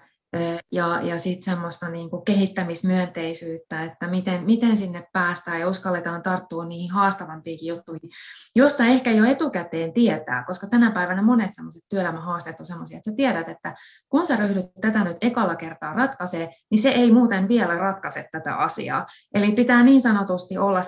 ja, 0.72 1.00
ja 1.02 1.18
sitten 1.18 1.44
semmoista 1.44 1.88
niin 1.88 2.10
kuin 2.10 2.24
kehittämismyönteisyyttä, 2.24 3.84
että 3.84 4.08
miten, 4.08 4.44
miten 4.44 4.76
sinne 4.76 5.08
päästään 5.12 5.60
ja 5.60 5.68
uskalletaan 5.68 6.22
tarttua 6.22 6.64
niihin 6.64 6.90
haastavampiinkin 6.90 7.68
juttuihin, 7.68 8.10
josta 8.56 8.84
ehkä 8.84 9.10
jo 9.10 9.24
etukäteen 9.24 9.92
tietää, 9.92 10.44
koska 10.44 10.66
tänä 10.66 10.90
päivänä 10.90 11.22
monet 11.22 11.50
semmoiset 11.52 11.82
työelämän 11.88 12.22
haasteet 12.22 12.60
on 12.60 12.66
semmoisia, 12.66 12.96
että 12.96 13.10
sä 13.10 13.16
tiedät, 13.16 13.48
että 13.48 13.74
kun 14.08 14.26
sä 14.26 14.36
ryhdyt 14.36 14.66
tätä 14.80 15.04
nyt 15.04 15.16
ekalla 15.20 15.56
kertaa 15.56 15.94
ratkaisee, 15.94 16.50
niin 16.70 16.82
se 16.82 16.88
ei 16.88 17.12
muuten 17.12 17.48
vielä 17.48 17.74
ratkaise 17.74 18.28
tätä 18.32 18.56
asiaa. 18.56 19.06
Eli 19.34 19.52
pitää 19.52 19.82
niin 19.82 20.00
sanotusti 20.00 20.58
olla 20.58 20.80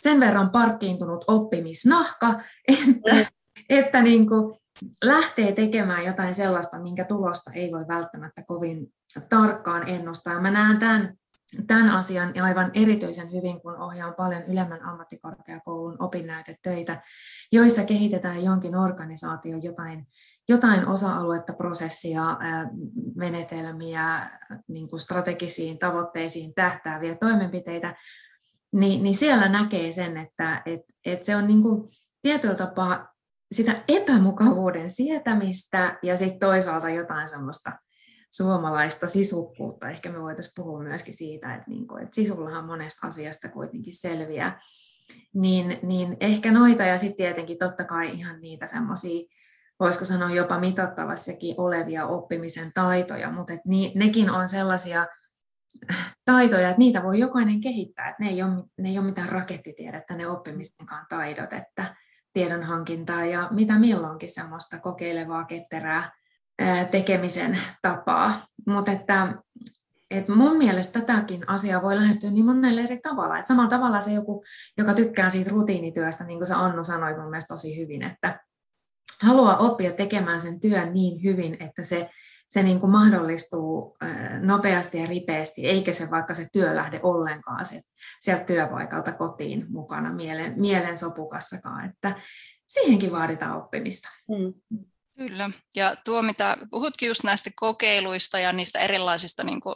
sen 0.00 0.20
verran 0.20 0.50
parkkiintunut 0.50 1.24
oppimisnahka, 1.26 2.40
että, 2.68 3.26
että 3.68 4.02
niin 4.02 4.28
kuin, 4.28 4.61
lähtee 5.04 5.52
tekemään 5.52 6.04
jotain 6.04 6.34
sellaista, 6.34 6.80
minkä 6.80 7.04
tulosta 7.04 7.50
ei 7.54 7.72
voi 7.72 7.88
välttämättä 7.88 8.42
kovin 8.46 8.86
tarkkaan 9.28 9.88
ennustaa. 9.88 10.40
Mä 10.40 10.50
näen 10.50 10.78
tämän, 10.78 11.14
tämän 11.66 11.90
asian 11.90 12.32
aivan 12.42 12.70
erityisen 12.74 13.32
hyvin, 13.32 13.62
kun 13.62 13.76
ohjaan 13.76 14.14
paljon 14.14 14.42
ylemmän 14.42 14.84
ammattikorkeakoulun 14.84 15.96
opinnäytetöitä, 16.02 17.02
joissa 17.52 17.84
kehitetään 17.84 18.44
jonkin 18.44 18.76
organisaation 18.76 19.62
jotain, 19.62 20.06
jotain 20.48 20.86
osa-aluetta, 20.86 21.52
prosessia, 21.52 22.36
menetelmiä, 23.16 24.30
niin 24.68 24.88
kuin 24.88 25.00
strategisiin 25.00 25.78
tavoitteisiin 25.78 26.54
tähtääviä 26.54 27.14
toimenpiteitä, 27.14 27.94
niin, 28.72 29.02
niin 29.02 29.14
siellä 29.14 29.48
näkee 29.48 29.92
sen, 29.92 30.16
että 30.16 30.62
et, 30.66 30.80
et 31.04 31.22
se 31.22 31.36
on 31.36 31.46
niin 31.46 31.62
kuin 31.62 31.88
tietyllä 32.22 32.54
tapaa 32.54 33.11
sitä 33.52 33.74
epämukavuuden 33.88 34.90
sietämistä 34.90 35.98
ja 36.02 36.16
sitten 36.16 36.38
toisaalta 36.38 36.90
jotain 36.90 37.28
semmoista 37.28 37.72
suomalaista 38.30 39.08
sisukkuutta. 39.08 39.90
Ehkä 39.90 40.12
me 40.12 40.20
voitaisiin 40.20 40.52
puhua 40.56 40.82
myöskin 40.82 41.14
siitä, 41.14 41.54
että, 41.54 41.70
niin 41.70 41.86
kuin, 41.86 42.02
että 42.02 42.14
sisullahan 42.14 42.64
monesta 42.64 43.06
asiasta 43.06 43.48
kuitenkin 43.48 43.94
selviää. 43.94 44.58
Niin, 45.34 45.78
niin 45.82 46.16
ehkä 46.20 46.52
noita 46.52 46.82
ja 46.82 46.98
sitten 46.98 47.16
tietenkin 47.16 47.58
totta 47.58 47.84
kai 47.84 48.10
ihan 48.14 48.40
niitä 48.40 48.66
semmoisia, 48.66 49.28
voisiko 49.80 50.04
sanoa 50.04 50.30
jopa 50.30 50.60
mitattavassakin 50.60 51.54
olevia 51.58 52.06
oppimisen 52.06 52.72
taitoja, 52.74 53.30
mutta 53.30 53.52
et 53.52 53.60
ni, 53.64 53.92
nekin 53.94 54.30
on 54.30 54.48
sellaisia 54.48 55.06
taitoja, 56.24 56.68
että 56.68 56.78
niitä 56.78 57.02
voi 57.02 57.18
jokainen 57.18 57.60
kehittää, 57.60 58.08
että 58.08 58.24
ne 58.24 58.30
ei 58.30 58.42
ole, 58.42 58.64
ne 58.78 58.88
ei 58.88 58.98
ole 58.98 59.06
mitään 59.06 59.28
rakettitiedettä 59.28 60.14
ne 60.14 60.26
oppimisenkaan 60.26 61.06
taidot, 61.08 61.52
että, 61.52 61.96
tiedonhankintaa 62.32 63.24
ja 63.24 63.48
mitä 63.50 63.78
milloinkin 63.78 64.34
semmoista 64.34 64.78
kokeilevaa, 64.78 65.44
ketterää 65.44 66.12
tekemisen 66.90 67.58
tapaa. 67.82 68.46
Mutta 68.66 68.92
että, 68.92 69.34
et 70.10 70.28
mun 70.28 70.58
mielestä 70.58 71.00
tätäkin 71.00 71.48
asiaa 71.48 71.82
voi 71.82 71.96
lähestyä 71.96 72.30
niin 72.30 72.44
monelle 72.44 72.80
eri 72.80 72.98
tavalla. 72.98 73.38
Et 73.38 73.46
samalla 73.46 73.70
tavalla 73.70 74.00
se 74.00 74.12
joku, 74.12 74.42
joka 74.78 74.94
tykkää 74.94 75.30
siitä 75.30 75.50
rutiinityöstä, 75.50 76.24
niin 76.24 76.38
kuin 76.38 76.46
sä 76.46 76.58
Annu 76.58 76.84
sanoit 76.84 77.16
mun 77.16 77.30
mielestä 77.30 77.54
tosi 77.54 77.80
hyvin, 77.80 78.02
että 78.02 78.40
haluaa 79.22 79.56
oppia 79.56 79.92
tekemään 79.92 80.40
sen 80.40 80.60
työn 80.60 80.92
niin 80.92 81.22
hyvin, 81.22 81.56
että 81.60 81.82
se 81.82 82.08
se 82.52 82.62
niin 82.62 82.80
kuin 82.80 82.92
mahdollistuu 82.92 83.96
nopeasti 84.40 84.98
ja 84.98 85.06
ripeästi, 85.06 85.66
eikä 85.66 85.92
se 85.92 86.10
vaikka 86.10 86.34
se 86.34 86.48
työ 86.52 86.74
lähde 86.74 87.00
ollenkaan 87.02 87.64
se, 87.64 87.80
sieltä 88.20 88.44
työpaikalta 88.44 89.12
kotiin 89.12 89.66
mukana 89.68 90.12
mielen, 90.12 90.54
mielen 90.56 90.98
sopukassakaan, 90.98 91.84
että 91.84 92.14
siihenkin 92.66 93.12
vaaditaan 93.12 93.56
oppimista. 93.56 94.08
Mm. 94.28 94.80
Kyllä, 95.28 95.50
ja 95.76 95.96
tuo 96.04 96.22
mitä 96.22 96.56
puhutkin 96.70 97.06
just 97.06 97.24
näistä 97.24 97.50
kokeiluista 97.56 98.38
ja 98.38 98.52
niistä 98.52 98.78
erilaisista 98.78 99.44
niin 99.44 99.60
kuin, 99.60 99.74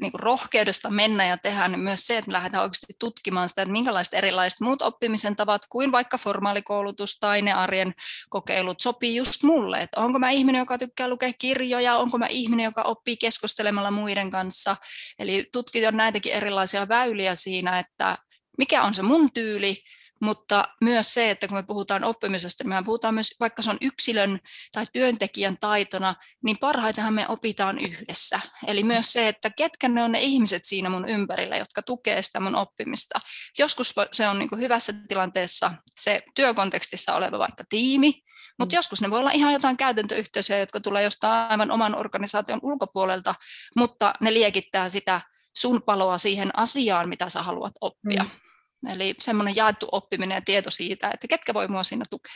niin 0.00 0.12
kuin 0.12 0.20
rohkeudesta 0.20 0.90
mennä 0.90 1.26
ja 1.26 1.38
tehdä, 1.38 1.68
niin 1.68 1.80
myös 1.80 2.06
se, 2.06 2.18
että 2.18 2.32
lähdetään 2.32 2.62
oikeasti 2.62 2.86
tutkimaan 2.98 3.48
sitä, 3.48 3.62
että 3.62 3.72
minkälaiset 3.72 4.14
erilaiset 4.14 4.60
muut 4.60 4.82
oppimisen 4.82 5.36
tavat 5.36 5.66
kuin 5.68 5.92
vaikka 5.92 6.18
formaalikoulutus 6.18 7.18
tai 7.20 7.42
ne 7.42 7.52
arjen 7.52 7.94
kokeilut 8.28 8.80
sopii 8.80 9.16
just 9.16 9.42
mulle, 9.42 9.78
että 9.78 10.00
onko 10.00 10.18
mä 10.18 10.30
ihminen, 10.30 10.58
joka 10.58 10.78
tykkää 10.78 11.08
lukea 11.08 11.32
kirjoja, 11.40 11.96
onko 11.96 12.18
mä 12.18 12.26
ihminen, 12.26 12.64
joka 12.64 12.82
oppii 12.82 13.16
keskustelemalla 13.16 13.90
muiden 13.90 14.30
kanssa, 14.30 14.76
eli 15.18 15.48
tutkitaan 15.52 15.96
näitäkin 15.96 16.32
erilaisia 16.32 16.88
väyliä 16.88 17.34
siinä, 17.34 17.78
että 17.78 18.18
mikä 18.58 18.82
on 18.82 18.94
se 18.94 19.02
mun 19.02 19.32
tyyli, 19.32 19.82
mutta 20.20 20.64
myös 20.80 21.14
se, 21.14 21.30
että 21.30 21.48
kun 21.48 21.56
me 21.56 21.62
puhutaan 21.62 22.04
oppimisesta, 22.04 22.64
niin 22.64 22.74
me 22.74 22.82
puhutaan 22.84 23.14
myös, 23.14 23.34
vaikka 23.40 23.62
se 23.62 23.70
on 23.70 23.78
yksilön 23.80 24.38
tai 24.72 24.84
työntekijän 24.92 25.56
taitona, 25.60 26.14
niin 26.44 26.56
parhaitenhan 26.60 27.14
me 27.14 27.28
opitaan 27.28 27.78
yhdessä. 27.78 28.40
Eli 28.66 28.82
myös 28.82 29.12
se, 29.12 29.28
että 29.28 29.50
ketkä 29.50 29.88
ne 29.88 30.02
on 30.02 30.12
ne 30.12 30.20
ihmiset 30.20 30.64
siinä 30.64 30.90
mun 30.90 31.08
ympärillä, 31.08 31.56
jotka 31.56 31.82
tukee 31.82 32.22
sitä 32.22 32.40
mun 32.40 32.56
oppimista. 32.56 33.20
Joskus 33.58 33.94
se 34.12 34.28
on 34.28 34.38
niin 34.38 34.48
kuin 34.48 34.60
hyvässä 34.60 34.92
tilanteessa 35.08 35.72
se 35.96 36.22
työkontekstissa 36.34 37.14
oleva 37.14 37.38
vaikka 37.38 37.64
tiimi, 37.68 38.22
mutta 38.58 38.74
mm. 38.74 38.76
joskus 38.76 39.00
ne 39.00 39.10
voi 39.10 39.20
olla 39.20 39.30
ihan 39.30 39.52
jotain 39.52 39.76
käytäntöyhteisöjä, 39.76 40.60
jotka 40.60 40.80
tulee 40.80 41.02
jostain 41.02 41.50
aivan 41.50 41.70
oman 41.70 41.94
organisaation 41.94 42.60
ulkopuolelta, 42.62 43.34
mutta 43.76 44.12
ne 44.20 44.34
liekittää 44.34 44.88
sitä 44.88 45.20
sun 45.56 45.82
paloa 45.82 46.18
siihen 46.18 46.58
asiaan, 46.58 47.08
mitä 47.08 47.28
sä 47.28 47.42
haluat 47.42 47.72
oppia. 47.80 48.22
Mm. 48.22 48.45
Eli 48.94 49.14
semmoinen 49.18 49.56
jaettu 49.56 49.88
oppiminen 49.92 50.34
ja 50.34 50.42
tieto 50.44 50.70
siitä, 50.70 51.10
että 51.14 51.28
ketkä 51.28 51.54
voi 51.54 51.68
mua 51.68 51.82
siinä 51.82 52.04
tukea. 52.10 52.34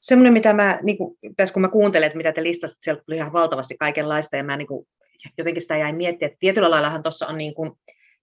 Semmoinen, 0.00 0.32
mitä 0.32 0.52
mä, 0.52 0.78
niin 0.82 0.98
kuin, 0.98 1.16
tässä 1.36 1.52
kun 1.52 1.62
mä 1.62 1.68
kuuntelen, 1.68 2.06
että 2.06 2.16
mitä 2.16 2.32
te 2.32 2.42
listasit, 2.42 2.78
sieltä 2.82 3.02
tuli 3.06 3.16
ihan 3.16 3.32
valtavasti 3.32 3.76
kaikenlaista, 3.78 4.36
ja 4.36 4.44
mä 4.44 4.56
niin 4.56 4.66
kuin, 4.66 4.86
jotenkin 5.38 5.62
sitä 5.62 5.76
jäin 5.76 5.96
miettiä, 5.96 6.26
että 6.26 6.38
tietyllä 6.40 6.70
laillahan 6.70 7.02
tuossa 7.02 7.26
on 7.26 7.38
niin 7.38 7.54
kuin, 7.54 7.72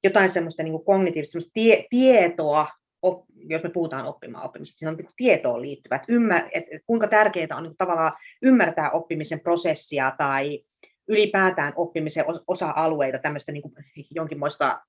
jotain 0.03 0.29
semmoista 0.29 0.63
niin 0.63 0.71
kuin 0.71 0.86
kognitiivista 0.86 1.31
semmoista 1.31 1.51
tie, 1.53 1.86
tietoa 1.89 2.67
op, 3.01 3.25
jos 3.36 3.63
me 3.63 3.69
puhutaan 3.69 4.05
oppimaan 4.05 4.45
oppimista, 4.45 4.77
siinä 4.77 4.91
on 4.91 4.97
niin 4.97 5.10
tietoon 5.15 5.62
liittyvä, 5.62 5.95
että, 5.95 6.13
ymmär, 6.13 6.43
että 6.51 6.79
kuinka 6.86 7.07
tärkeää 7.07 7.57
on 7.57 7.63
niin 7.63 7.77
tavallaan 7.77 8.13
ymmärtää 8.41 8.91
oppimisen 8.91 9.39
prosessia 9.39 10.15
tai 10.17 10.63
ylipäätään 11.07 11.73
oppimisen 11.75 12.25
osa-alueita, 12.47 13.19
tämmöistä 13.19 13.51
niin 13.51 13.62
kuin 13.62 13.73
jonkinmoista 14.12 14.81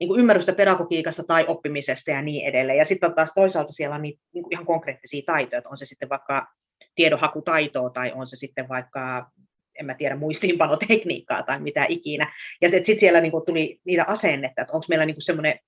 niin 0.00 0.08
kuin 0.08 0.20
ymmärrystä 0.20 0.52
pedagogiikasta 0.52 1.24
tai 1.24 1.44
oppimisesta 1.48 2.10
ja 2.10 2.22
niin 2.22 2.46
edelleen. 2.46 2.78
Ja 2.78 2.84
sitten 2.84 3.14
taas 3.14 3.32
toisaalta 3.34 3.72
siellä 3.72 3.94
on 3.94 4.02
niin, 4.02 4.18
niin 4.34 4.42
kuin 4.42 4.52
ihan 4.52 4.66
konkreettisia 4.66 5.22
taitoja, 5.26 5.58
että 5.58 5.70
on 5.70 5.78
se 5.78 5.84
sitten 5.84 6.08
vaikka 6.08 6.46
tiedonhakutaitoa 6.94 7.90
tai 7.90 8.12
on 8.14 8.26
se 8.26 8.36
sitten 8.36 8.68
vaikka 8.68 9.30
en 9.80 9.86
mä 9.86 9.94
tiedä, 9.94 10.16
muistiinpanotekniikkaa 10.16 11.42
tai 11.42 11.60
mitä 11.60 11.86
ikinä. 11.88 12.32
Ja 12.62 12.68
sitten 12.68 13.00
siellä 13.00 13.20
niin 13.20 13.32
kuin 13.32 13.46
tuli 13.46 13.80
niitä 13.84 14.04
asennetta, 14.06 14.62
että 14.62 14.72
onko 14.72 14.86
meillä 14.88 15.06
niin 15.06 15.16
semmoinen 15.18 15.58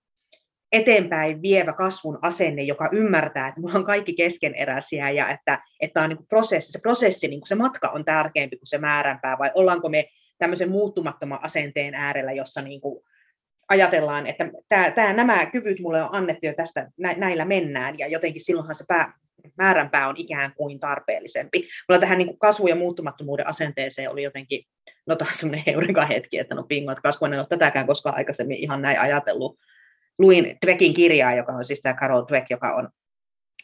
eteenpäin 0.73 1.43
vievä 1.43 1.73
kasvun 1.73 2.19
asenne, 2.23 2.63
joka 2.63 2.89
ymmärtää, 2.93 3.49
että 3.49 3.61
mulla 3.61 3.75
on 3.75 3.85
kaikki 3.85 4.15
keskeneräisiä 4.15 5.11
ja 5.11 5.29
että, 5.29 5.63
että 5.81 6.03
on 6.03 6.09
niin 6.09 6.17
kuin 6.17 6.27
prosessi, 6.27 6.73
se 6.73 6.79
prosessi, 6.79 7.29
niin 7.29 7.41
kuin 7.41 7.49
se 7.49 7.55
matka 7.55 7.89
on 7.89 8.05
tärkeämpi 8.05 8.57
kuin 8.57 8.67
se 8.67 8.79
määränpää, 8.79 9.39
vai 9.39 9.51
ollaanko 9.55 9.89
me 9.89 10.09
tämmöisen 10.39 10.71
muuttumattoman 10.71 11.45
asenteen 11.45 11.95
äärellä, 11.95 12.33
jossa 12.33 12.63
niin 12.63 12.81
kuin 12.81 13.05
ajatellaan, 13.69 14.27
että 14.27 14.51
tämä, 14.69 14.91
tämä, 14.91 15.13
nämä 15.13 15.47
kyvyt 15.47 15.81
mulle 15.81 16.03
on 16.03 16.09
annettu 16.13 16.47
ja 16.47 16.55
tästä 16.55 16.91
näillä 17.17 17.45
mennään, 17.45 17.99
ja 17.99 18.07
jotenkin 18.07 18.45
silloinhan 18.45 18.75
se 18.75 18.85
pää, 18.89 19.13
määränpää 19.59 20.09
on 20.09 20.15
ikään 20.17 20.53
kuin 20.57 20.81
tarpeellisempi. 20.81 21.69
Mulla 21.89 22.01
tähän 22.01 22.19
niin 22.19 22.39
kasvu- 22.39 22.69
ja 22.69 22.77
muuttumattomuuden 22.77 23.47
asenteeseen 23.47 24.11
oli 24.11 24.23
jotenkin, 24.23 24.65
no 25.07 25.17
taas 25.17 25.41
semmoinen 25.41 25.65
heureka 25.67 26.07
hetki, 26.07 26.39
että 26.39 26.55
no 26.55 26.63
pingo, 26.63 26.93
että 26.93 27.03
kasvu 27.03 27.27
en 27.27 27.39
ole 27.39 27.47
tätäkään 27.49 27.87
koskaan 27.87 28.17
aikaisemmin 28.17 28.57
ihan 28.57 28.83
näin 28.83 29.01
ajatellut. 29.01 29.59
Luin 30.19 30.59
Dweckin 30.67 30.95
kirjaa, 30.95 31.35
joka 31.35 31.53
on 31.53 31.65
siis 31.65 31.81
tämä 31.83 31.97
Carol 32.01 32.25
Dweck, 32.29 32.51
joka 32.51 32.75
on 32.75 32.89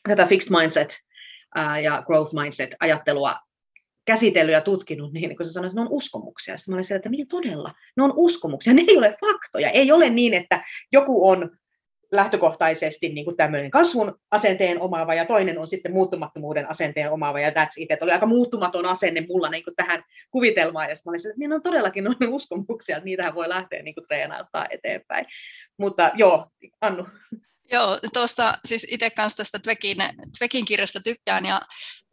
tätä 0.09 0.27
fixed 0.27 0.51
mindset 0.61 0.95
ja 1.83 2.03
growth 2.07 2.35
mindset 2.35 2.75
ajattelua 2.81 3.37
käsitellyt 4.05 4.53
ja 4.53 4.61
tutkinut, 4.61 5.13
niin 5.13 5.37
kun 5.37 5.47
sä 5.47 5.53
sanoit, 5.53 5.71
että 5.71 5.81
ne 5.81 5.87
on 5.87 5.93
uskomuksia. 5.93 6.57
Sitten 6.57 6.73
mä 6.73 6.77
olin 6.77 6.85
siellä, 6.85 6.99
että 6.99 7.09
niin 7.09 7.29
todella, 7.29 7.75
ne 7.97 8.03
on 8.03 8.13
uskomuksia, 8.17 8.75
ne 8.75 8.85
ei 8.89 8.99
ole 8.99 9.17
faktoja. 9.21 9.71
Ei 9.71 9.93
ole 9.93 10.11
niin, 10.11 10.35
että 10.35 10.65
joku 10.93 11.29
on 11.29 11.51
lähtökohtaisesti 12.13 13.09
niin 13.09 13.25
kuin 13.25 13.37
tämmöinen 13.37 13.71
kasvun 13.71 14.19
asenteen 14.31 14.81
omaava 14.81 15.15
ja 15.15 15.25
toinen 15.25 15.59
on 15.59 15.67
sitten 15.67 15.93
muuttumattomuuden 15.93 16.71
asenteen 16.71 17.11
omaava 17.11 17.41
ja 17.41 17.51
that's 17.51 17.73
it. 17.77 17.91
Että 17.91 18.05
oli 18.05 18.13
aika 18.13 18.27
muuttumaton 18.27 18.87
asenne 18.87 19.27
mulla 19.29 19.51
niin 19.51 19.65
kuin 19.65 19.77
tähän 19.77 20.05
kuvitelmaan 20.31 20.89
ja 20.89 20.97
sitten 20.97 21.11
olin 21.11 21.21
että 21.27 21.39
niin 21.39 21.53
on 21.53 21.63
todellakin 21.63 22.09
on 22.09 22.17
uskomuksia, 22.29 22.97
että 22.97 23.05
niitähän 23.05 23.35
voi 23.35 23.49
lähteä 23.49 23.83
niin 23.83 23.95
kuin 23.95 24.07
treenauttaa 24.07 24.67
eteenpäin. 24.71 25.27
Mutta 25.79 26.11
joo, 26.15 26.47
Annu. 26.81 27.07
Joo, 27.73 27.99
tuosta 28.13 28.55
siis 28.65 28.87
itse 28.91 29.11
kanssa 29.11 29.37
tästä 29.37 29.59
Twekin, 29.59 29.97
Twekin 30.39 30.65
kirjasta 30.65 31.01
tykkään 31.01 31.47
ja 31.47 31.61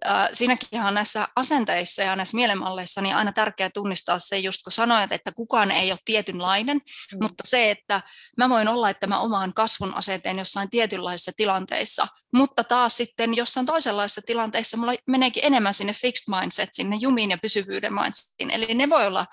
äh, 0.08 0.30
siinäkin 0.34 0.82
on 0.82 0.94
näissä 0.94 1.28
asenteissa 1.36 2.02
ja 2.02 2.16
näissä 2.16 2.38
mielenmalleissa 2.38 3.02
niin 3.02 3.16
aina 3.16 3.32
tärkeää 3.32 3.70
tunnistaa 3.74 4.20
se, 4.20 4.38
just 4.38 4.64
kun 4.64 4.72
sanoit, 4.72 5.12
että 5.12 5.32
kukaan 5.32 5.72
ei 5.72 5.92
ole 5.92 6.00
tietynlainen, 6.06 6.78
mm. 6.78 7.18
mutta 7.22 7.44
se, 7.48 7.72
että 7.72 8.02
mä 8.38 8.50
voin 8.50 8.68
olla, 8.68 8.90
että 8.90 9.08
mä 9.08 9.20
omaan 9.20 9.54
kasvun 9.54 9.96
asenteen 9.96 10.40
jossain 10.40 10.70
tietynlaisissa 10.70 11.32
tilanteissa, 11.38 12.08
mutta 12.34 12.64
taas 12.64 12.98
sitten 12.98 13.34
jossain 13.34 13.66
toisenlaisessa 13.66 14.22
tilanteessa 14.26 14.78
mulla 14.78 14.94
meneekin 15.08 15.46
enemmän 15.46 15.74
sinne 15.74 15.94
fixed 15.94 16.40
mindset, 16.40 16.70
sinne 16.74 16.98
jumiin 17.00 17.32
ja 17.32 17.38
pysyvyyden 17.38 17.94
mindsetiin. 17.94 18.52
Eli 18.52 18.74
ne 18.74 18.90
voi 18.90 19.08
olla 19.08 19.26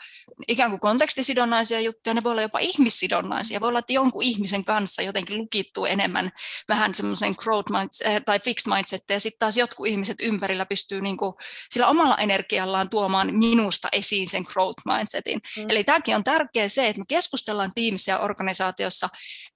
ikään 0.49 0.70
kuin 0.70 0.81
kontekstisidonnaisia 0.81 1.81
juttuja, 1.81 2.14
ne 2.14 2.22
voi 2.22 2.33
olla 2.33 2.42
jopa 2.42 2.59
ihmissidonnaisia. 2.59 3.61
Voi 3.61 3.68
olla, 3.68 3.79
että 3.79 3.92
jonkun 3.92 4.22
ihmisen 4.22 4.64
kanssa 4.64 5.03
jotenkin 5.03 5.38
lukittuu 5.38 5.85
enemmän 5.85 6.31
vähän 6.68 6.94
semmoisen 6.94 7.35
growth 7.38 7.72
mindset, 7.72 8.07
eh, 8.07 8.22
tai 8.25 8.40
fixed 8.40 8.72
mindset, 8.75 9.03
ja 9.11 9.20
sitten 9.20 9.38
taas 9.38 9.57
jotkut 9.57 9.87
ihmiset 9.87 10.16
ympärillä 10.22 10.66
pystyy 10.66 11.01
niin 11.01 11.16
kuin 11.16 11.35
sillä 11.70 11.87
omalla 11.87 12.16
energiallaan 12.16 12.90
tuomaan 12.90 13.35
minusta 13.35 13.88
esiin 13.92 14.29
sen 14.29 14.44
growth 14.53 14.83
mindsetin. 14.85 15.40
Mm. 15.57 15.66
Eli 15.68 15.85
tämäkin 15.85 16.16
on 16.16 16.25
tärkeää 16.25 16.68
se, 16.68 16.88
että 16.88 17.01
me 17.01 17.05
keskustellaan 17.09 17.72
tiimissä 17.75 18.12
ja 18.12 18.18
organisaatiossa 18.18 19.09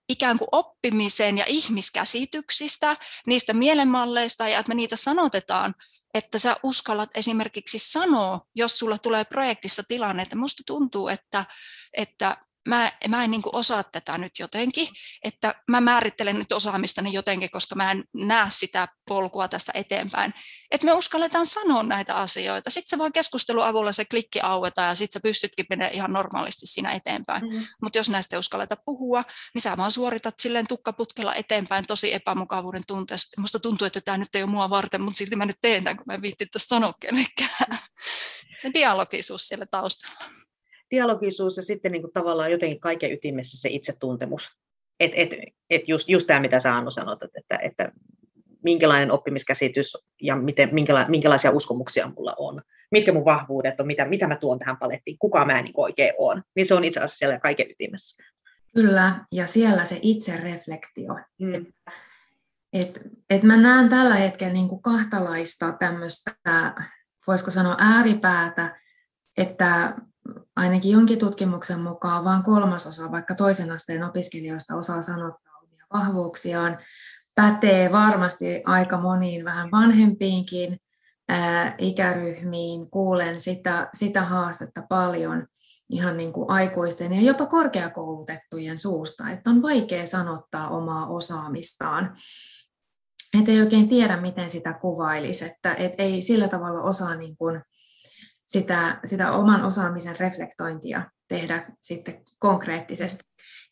ikään 0.08 0.38
kuin 0.38 0.48
oppimisen 0.52 1.38
ja 1.38 1.44
ihmiskäsityksistä, 1.48 2.96
niistä 3.26 3.52
mielenmalleista 3.52 4.48
ja 4.48 4.58
että 4.58 4.70
me 4.70 4.74
niitä 4.74 4.96
sanotetaan, 4.96 5.74
että 6.14 6.38
sä 6.38 6.56
uskallat 6.62 7.10
esimerkiksi 7.14 7.78
sanoa, 7.78 8.40
jos 8.54 8.78
sulla 8.78 8.98
tulee 8.98 9.24
projektissa 9.24 9.82
tilanne, 9.88 10.22
että 10.22 10.36
musta 10.36 10.62
tuntuu, 10.66 11.08
että, 11.08 11.44
että 11.92 12.36
mä, 12.70 12.92
mä 13.08 13.24
en 13.24 13.30
niin 13.30 13.42
osaa 13.52 13.84
tätä 13.84 14.18
nyt 14.18 14.32
jotenkin, 14.38 14.88
että 15.24 15.54
mä 15.70 15.80
määrittelen 15.80 16.38
nyt 16.38 16.52
osaamistani 16.52 17.12
jotenkin, 17.12 17.50
koska 17.50 17.74
mä 17.74 17.90
en 17.90 18.04
näe 18.14 18.46
sitä 18.48 18.88
polkua 19.08 19.48
tästä 19.48 19.72
eteenpäin. 19.74 20.34
Että 20.70 20.84
me 20.84 20.92
uskalletaan 20.92 21.46
sanoa 21.46 21.82
näitä 21.82 22.14
asioita. 22.14 22.70
Sitten 22.70 22.90
se 22.90 22.98
voi 22.98 23.10
keskustelun 23.12 23.64
avulla 23.64 23.92
se 23.92 24.04
klikki 24.04 24.40
aueta 24.40 24.82
ja 24.82 24.94
sitten 24.94 25.20
sä 25.20 25.22
pystytkin 25.22 25.66
menemään 25.70 25.94
ihan 25.94 26.12
normaalisti 26.12 26.66
siinä 26.66 26.92
eteenpäin. 26.92 27.42
Mm-hmm. 27.42 27.66
Mutta 27.82 27.98
jos 27.98 28.08
näistä 28.08 28.36
ei 28.36 28.40
uskalleta 28.40 28.76
puhua, 28.84 29.24
niin 29.54 29.62
sä 29.62 29.76
vaan 29.76 29.92
suoritat 29.92 30.34
silleen 30.42 30.66
tukkaputkella 30.66 31.34
eteenpäin 31.34 31.86
tosi 31.86 32.14
epämukavuuden 32.14 32.82
tunteessa. 32.86 33.40
Musta 33.40 33.58
tuntuu, 33.58 33.86
että 33.86 34.00
tämä 34.00 34.18
nyt 34.18 34.34
ei 34.34 34.42
ole 34.42 34.50
mua 34.50 34.70
varten, 34.70 35.00
mutta 35.00 35.18
silti 35.18 35.36
mä 35.36 35.46
nyt 35.46 35.60
teen 35.60 35.84
tämän, 35.84 35.96
kun 35.96 36.04
mä 36.06 36.14
en 36.14 36.22
viitti 36.22 36.46
sanoa 36.56 36.94
kenellekään. 37.00 37.78
Se 38.62 38.70
dialogisuus 38.74 39.48
siellä 39.48 39.66
taustalla 39.70 40.39
dialogisuus 40.90 41.56
ja 41.56 41.62
sitten 41.62 41.92
niin 41.92 42.02
kuin 42.02 42.12
tavallaan 42.12 42.52
jotenkin 42.52 42.80
kaiken 42.80 43.12
ytimessä 43.12 43.60
se 43.60 43.68
itsetuntemus. 43.68 44.50
Et, 45.00 45.12
et, 45.14 45.30
et 45.70 45.88
just, 45.88 46.08
just 46.08 46.26
tämä, 46.26 46.40
mitä 46.40 46.60
sä 46.60 46.76
Annu 46.76 46.90
sanot, 46.90 47.22
että, 47.22 47.38
että, 47.40 47.58
että 47.62 47.92
minkälainen 48.62 49.10
oppimiskäsitys 49.10 49.96
ja 50.22 50.36
miten, 50.36 50.68
minkäla, 50.72 51.08
minkälaisia 51.08 51.50
uskomuksia 51.50 52.12
mulla 52.16 52.34
on, 52.38 52.62
mitkä 52.90 53.12
mun 53.12 53.24
vahvuudet 53.24 53.80
on, 53.80 53.86
mitä, 53.86 54.04
mitä 54.04 54.26
mä 54.26 54.36
tuon 54.36 54.58
tähän 54.58 54.76
palettiin, 54.76 55.18
kuka 55.18 55.44
mä 55.44 55.62
niin 55.62 55.74
oikein 55.76 56.12
on. 56.18 56.42
Niin 56.56 56.66
se 56.66 56.74
on 56.74 56.84
itse 56.84 57.00
asiassa 57.00 57.18
siellä 57.18 57.40
kaiken 57.40 57.70
ytimessä. 57.70 58.22
Kyllä, 58.74 59.24
ja 59.32 59.46
siellä 59.46 59.84
se 59.84 59.98
itsereflektio. 60.02 61.14
Mm. 61.40 61.54
Että 61.54 61.72
et, 62.72 63.00
et 63.30 63.42
mä 63.42 63.56
näen 63.56 63.88
tällä 63.88 64.14
hetkellä 64.14 64.52
niin 64.52 64.68
kuin 64.68 64.82
kahtalaista 64.82 65.76
tämmöistä, 65.78 66.34
voisiko 67.26 67.50
sanoa 67.50 67.76
ääripäätä, 67.78 68.80
että 69.38 69.94
ainakin 70.56 70.92
jonkin 70.92 71.18
tutkimuksen 71.18 71.80
mukaan 71.80 72.24
vain 72.24 72.42
kolmasosa 72.42 73.10
vaikka 73.10 73.34
toisen 73.34 73.70
asteen 73.70 74.04
opiskelijoista 74.04 74.76
osaa 74.76 75.02
sanottaa 75.02 75.52
omia 75.62 75.84
vahvuuksiaan. 75.92 76.78
Pätee 77.34 77.92
varmasti 77.92 78.62
aika 78.64 78.98
moniin 78.98 79.44
vähän 79.44 79.70
vanhempiinkin 79.70 80.78
ää, 81.28 81.74
ikäryhmiin. 81.78 82.90
Kuulen 82.90 83.40
sitä, 83.40 83.88
sitä 83.94 84.22
haastetta 84.24 84.82
paljon 84.88 85.46
ihan 85.90 86.16
niin 86.16 86.32
kuin 86.32 86.50
aikuisten 86.50 87.14
ja 87.14 87.20
jopa 87.20 87.46
korkeakoulutettujen 87.46 88.78
suusta, 88.78 89.30
että 89.30 89.50
on 89.50 89.62
vaikea 89.62 90.06
sanottaa 90.06 90.68
omaa 90.68 91.06
osaamistaan. 91.06 92.14
Että 93.38 93.52
ei 93.52 93.60
oikein 93.60 93.88
tiedä, 93.88 94.16
miten 94.16 94.50
sitä 94.50 94.72
kuvailisi, 94.72 95.44
että 95.44 95.74
et 95.74 95.92
ei 95.98 96.22
sillä 96.22 96.48
tavalla 96.48 96.82
osaa 96.82 97.14
niin 97.14 97.36
kuin 97.36 97.62
sitä, 98.50 99.00
sitä 99.04 99.32
oman 99.32 99.64
osaamisen 99.64 100.18
reflektointia 100.20 101.02
tehdä 101.28 101.66
sitten 101.80 102.24
konkreettisesti. 102.38 103.24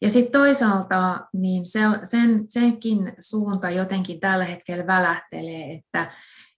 Ja 0.03 0.11
sitten 0.11 0.33
toisaalta 0.33 1.21
niin 1.33 1.67
se, 1.67 1.81
sen, 2.05 2.45
senkin 2.49 3.13
suunta 3.19 3.71
jotenkin 3.71 4.21
tällä 4.21 4.45
hetkellä 4.45 4.87
välähtelee, 4.87 5.73
että 5.75 6.11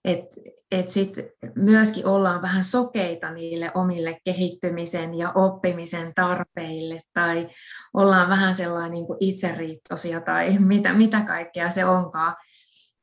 et, 0.05 0.25
et 0.71 0.91
sit 0.91 1.13
myöskin 1.55 2.07
ollaan 2.07 2.43
vähän 2.43 2.65
sokeita 2.65 3.31
niille 3.31 3.71
omille 3.75 4.19
kehittymisen 4.25 5.15
ja 5.15 5.33
oppimisen 5.33 6.13
tarpeille, 6.15 7.01
tai 7.15 7.49
ollaan 7.95 8.29
vähän 8.29 8.55
sellainen 8.55 8.93
niin 8.93 9.07
itseriittoisia 9.21 10.21
tai 10.21 10.59
mitä, 10.59 10.95
mitä 10.95 11.21
kaikkea 11.21 11.71
se 11.71 11.85
onkaan. 11.85 12.37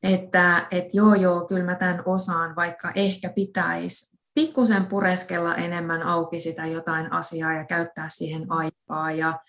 Että 0.03 0.67
et 0.71 0.93
joo 0.93 1.13
joo, 1.15 1.45
kyllä 1.45 1.65
mä 1.65 1.75
tämän 1.75 2.03
osaan, 2.05 2.55
vaikka 2.55 2.91
ehkä 2.95 3.29
pitäisi 3.35 4.16
pikkusen 4.37 4.85
pureskella 4.85 5.55
enemmän 5.55 6.03
auki 6.03 6.39
sitä 6.39 6.65
jotain 6.65 7.11
asiaa 7.11 7.53
ja 7.53 7.65
käyttää 7.65 8.09
siihen 8.09 8.51
aikaa. 8.51 9.11
Ja, 9.11 9.39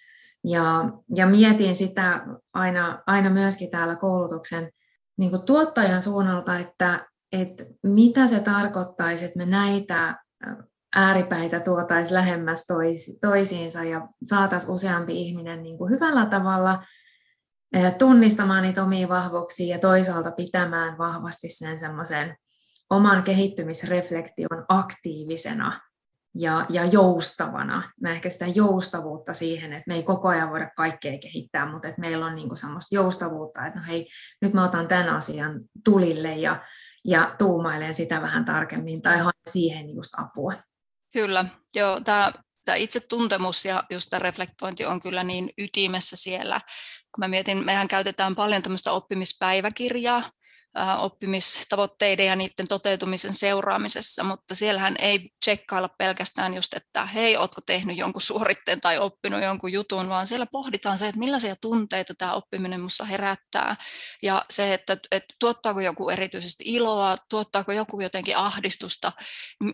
ja, 0.44 0.84
ja 1.16 1.26
mietin 1.26 1.76
sitä 1.76 2.26
aina, 2.52 3.02
aina 3.06 3.30
myöskin 3.30 3.70
täällä 3.70 3.96
koulutuksen 3.96 4.70
niin 5.18 5.30
kuin 5.30 5.42
tuottajan 5.42 6.02
suunnalta, 6.02 6.58
että, 6.58 7.06
että 7.32 7.64
mitä 7.82 8.26
se 8.26 8.40
tarkoittaisi, 8.40 9.24
että 9.24 9.38
me 9.38 9.46
näitä 9.46 10.16
ääripäitä 10.96 11.60
tuotaisiin 11.60 12.14
lähemmäs 12.14 12.64
toisi, 12.66 13.18
toisiinsa 13.20 13.84
ja 13.84 14.08
saataisiin 14.24 14.72
useampi 14.72 15.20
ihminen 15.20 15.62
niin 15.62 15.78
kuin 15.78 15.90
hyvällä 15.90 16.26
tavalla 16.26 16.82
tunnistamaan 17.98 18.62
niitä 18.62 18.82
omia 18.82 19.08
vahvuuksia 19.08 19.74
ja 19.76 19.80
toisaalta 19.80 20.30
pitämään 20.30 20.98
vahvasti 20.98 21.48
sen 21.48 21.80
semmoisen 21.80 22.36
oman 22.90 23.22
kehittymisreflektion 23.22 24.64
aktiivisena 24.68 25.80
ja, 26.34 26.66
ja 26.68 26.84
joustavana. 26.84 27.90
Mä 28.00 28.12
ehkä 28.12 28.30
sitä 28.30 28.46
joustavuutta 28.46 29.34
siihen, 29.34 29.72
että 29.72 29.84
me 29.86 29.94
ei 29.94 30.02
koko 30.02 30.28
ajan 30.28 30.50
voida 30.50 30.70
kaikkea 30.76 31.18
kehittää, 31.18 31.72
mutta 31.72 31.88
että 31.88 32.00
meillä 32.00 32.26
on 32.26 32.34
niinku 32.36 32.56
semmoista 32.56 32.94
joustavuutta, 32.94 33.66
että 33.66 33.78
no 33.78 33.86
hei, 33.88 34.08
nyt 34.42 34.52
mä 34.52 34.64
otan 34.64 34.88
tämän 34.88 35.08
asian 35.08 35.60
tulille 35.84 36.36
ja, 36.36 36.62
ja 37.04 37.30
tuumailen 37.38 37.94
sitä 37.94 38.22
vähän 38.22 38.44
tarkemmin 38.44 39.02
tai 39.02 39.18
haen 39.18 39.32
siihen 39.50 39.94
just 39.94 40.10
apua. 40.18 40.52
Kyllä, 41.12 41.44
joo, 41.74 42.00
tämä 42.00 42.32
tämä 42.68 42.76
itse 42.76 43.00
tuntemus 43.00 43.64
ja 43.64 43.84
just 43.90 44.10
tämä 44.10 44.18
reflektointi 44.18 44.84
on 44.84 45.00
kyllä 45.00 45.24
niin 45.24 45.50
ytimessä 45.58 46.16
siellä. 46.16 46.60
Kun 47.14 47.24
mä 47.24 47.28
mietin, 47.28 47.64
mehän 47.64 47.88
käytetään 47.88 48.34
paljon 48.34 48.62
tämmöistä 48.62 48.92
oppimispäiväkirjaa, 48.92 50.30
oppimistavoitteiden 50.98 52.26
ja 52.26 52.36
niiden 52.36 52.68
toteutumisen 52.68 53.34
seuraamisessa, 53.34 54.24
mutta 54.24 54.54
siellähän 54.54 54.96
ei 54.98 55.30
tsekkailla 55.40 55.88
pelkästään 55.88 56.54
just, 56.54 56.74
että 56.74 57.04
hei, 57.04 57.36
ootko 57.36 57.60
tehnyt 57.66 57.96
jonkun 57.96 58.22
suoritteen 58.22 58.80
tai 58.80 58.98
oppinut 58.98 59.42
jonkun 59.42 59.72
jutun, 59.72 60.08
vaan 60.08 60.26
siellä 60.26 60.46
pohditaan 60.46 60.98
se, 60.98 61.08
että 61.08 61.18
millaisia 61.18 61.56
tunteita 61.56 62.14
tämä 62.14 62.34
oppiminen 62.34 62.80
minussa 62.80 63.04
herättää. 63.04 63.76
Ja 64.22 64.44
se, 64.50 64.74
että, 64.74 64.96
että 65.10 65.34
tuottaako 65.38 65.80
joku 65.80 66.10
erityisesti 66.10 66.64
iloa, 66.66 67.16
tuottaako 67.30 67.72
joku 67.72 68.00
jotenkin 68.00 68.36
ahdistusta, 68.36 69.12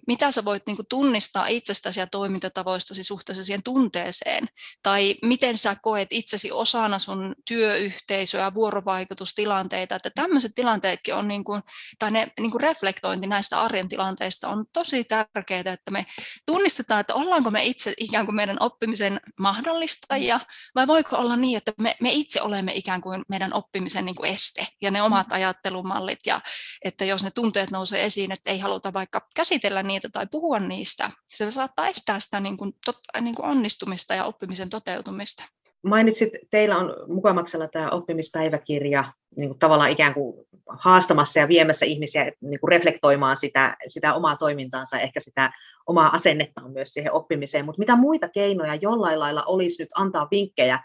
mitä 0.06 0.30
sä 0.30 0.44
voit 0.44 0.62
niin 0.66 0.76
kuin 0.76 0.88
tunnistaa 0.88 1.46
itsestäsi 1.46 2.00
ja 2.00 2.06
toimintatavoistasi 2.06 3.04
suhteessa 3.04 3.44
siihen 3.44 3.62
tunteeseen, 3.62 4.46
tai 4.82 5.14
miten 5.22 5.58
sä 5.58 5.76
koet 5.82 6.08
itsesi 6.10 6.52
osana 6.52 6.98
sun 6.98 7.34
työyhteisöä, 7.48 8.54
vuorovaikutustilanteita, 8.54 9.96
että 9.96 10.10
tämmöiset 10.14 10.52
tilanteetkin 10.84 11.14
on, 11.14 11.28
niin 11.28 11.44
kuin, 11.44 11.62
tai 11.98 12.10
ne 12.10 12.32
niin 12.40 12.50
kuin 12.50 12.60
reflektointi 12.60 13.26
näistä 13.26 13.60
arjen 13.60 13.88
tilanteista 13.88 14.48
on 14.48 14.64
tosi 14.72 15.04
tärkeää, 15.04 15.60
että 15.72 15.90
me 15.90 16.06
tunnistetaan, 16.46 17.00
että 17.00 17.14
ollaanko 17.14 17.50
me 17.50 17.64
itse 17.64 17.94
ikään 17.96 18.26
kuin 18.26 18.36
meidän 18.36 18.56
oppimisen 18.60 19.20
mahdollistajia, 19.40 20.40
vai 20.74 20.86
voiko 20.86 21.16
olla 21.16 21.36
niin, 21.36 21.56
että 21.56 21.72
me, 21.80 21.96
me 22.00 22.10
itse 22.12 22.42
olemme 22.42 22.72
ikään 22.74 23.00
kuin 23.00 23.22
meidän 23.28 23.54
oppimisen 23.54 24.04
niin 24.04 24.14
kuin 24.14 24.30
este 24.30 24.66
ja 24.82 24.90
ne 24.90 25.02
omat 25.02 25.28
mm. 25.28 25.34
ajattelumallit, 25.34 26.20
ja 26.26 26.40
että 26.84 27.04
jos 27.04 27.24
ne 27.24 27.30
tunteet 27.30 27.70
nousee 27.70 28.04
esiin, 28.04 28.32
että 28.32 28.50
ei 28.50 28.58
haluta 28.58 28.92
vaikka 28.92 29.28
käsitellä 29.36 29.82
niitä 29.82 30.08
tai 30.08 30.26
puhua 30.26 30.58
niistä, 30.58 31.10
se 31.30 31.50
saattaa 31.50 31.88
estää 31.88 32.20
sitä 32.20 32.40
niin 32.40 32.56
kuin, 32.56 32.72
tot, 32.84 32.98
niin 33.20 33.34
kuin 33.34 33.46
onnistumista 33.46 34.14
ja 34.14 34.24
oppimisen 34.24 34.68
toteutumista. 34.68 35.44
Mainitsit, 35.84 36.32
teillä 36.50 36.78
on 36.78 36.94
mukamaksella 37.08 37.68
tämä 37.68 37.90
oppimispäiväkirja, 37.90 39.12
niin 39.36 39.48
kuin 39.48 39.58
tavallaan 39.58 39.90
ikään 39.90 40.14
kuin 40.14 40.46
haastamassa 40.68 41.40
ja 41.40 41.48
viemässä 41.48 41.86
ihmisiä 41.86 42.32
niin 42.40 42.60
kuin 42.60 42.68
reflektoimaan 42.68 43.36
sitä, 43.36 43.76
sitä 43.88 44.14
omaa 44.14 44.36
toimintaansa, 44.36 45.00
ehkä 45.00 45.20
sitä 45.20 45.52
omaa 45.86 46.14
asennettaan 46.14 46.72
myös 46.72 46.88
siihen 46.88 47.12
oppimiseen. 47.12 47.64
Mutta 47.64 47.78
mitä 47.78 47.96
muita 47.96 48.28
keinoja 48.28 48.74
jollain 48.74 49.20
lailla 49.20 49.42
olisi 49.42 49.82
nyt 49.82 49.90
antaa 49.94 50.28
vinkkejä 50.30 50.78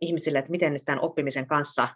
ihmisille, 0.00 0.38
että 0.38 0.50
miten 0.50 0.72
nyt 0.72 0.82
tämän 0.84 1.00
oppimisen 1.00 1.46
kanssa 1.46 1.88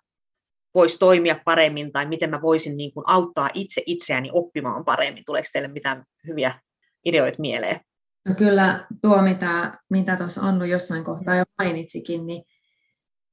voisi 0.74 0.98
toimia 0.98 1.40
paremmin 1.44 1.92
tai 1.92 2.06
miten 2.06 2.30
mä 2.30 2.42
voisin 2.42 2.76
niin 2.76 2.92
kuin 2.94 3.04
auttaa 3.06 3.50
itse 3.54 3.82
itseäni 3.86 4.30
oppimaan 4.32 4.84
paremmin? 4.84 5.24
Tuleeko 5.26 5.48
teille 5.52 5.68
mitään 5.68 6.04
hyviä 6.26 6.60
ideoita 7.04 7.40
mieleen? 7.40 7.80
No 8.28 8.34
kyllä 8.34 8.86
tuo, 9.02 9.22
mitä, 9.22 9.78
mitä 9.90 10.16
tuossa 10.16 10.40
Annu 10.40 10.64
jossain 10.64 11.04
kohtaa 11.04 11.36
jo 11.36 11.44
mainitsikin, 11.58 12.26
niin 12.26 12.44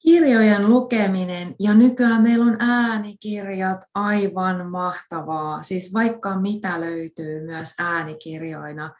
kirjojen 0.02 0.70
lukeminen 0.70 1.56
ja 1.60 1.74
nykyään 1.74 2.22
meillä 2.22 2.46
on 2.46 2.58
äänikirjat 2.60 3.82
aivan 3.96 4.72
mahtavaa. 4.72 5.62
Siis 5.62 5.94
vaikka 5.94 6.40
mitä 6.40 6.82
löytyy 6.82 7.46
myös 7.46 7.74
äänikirjoina. 7.80 8.96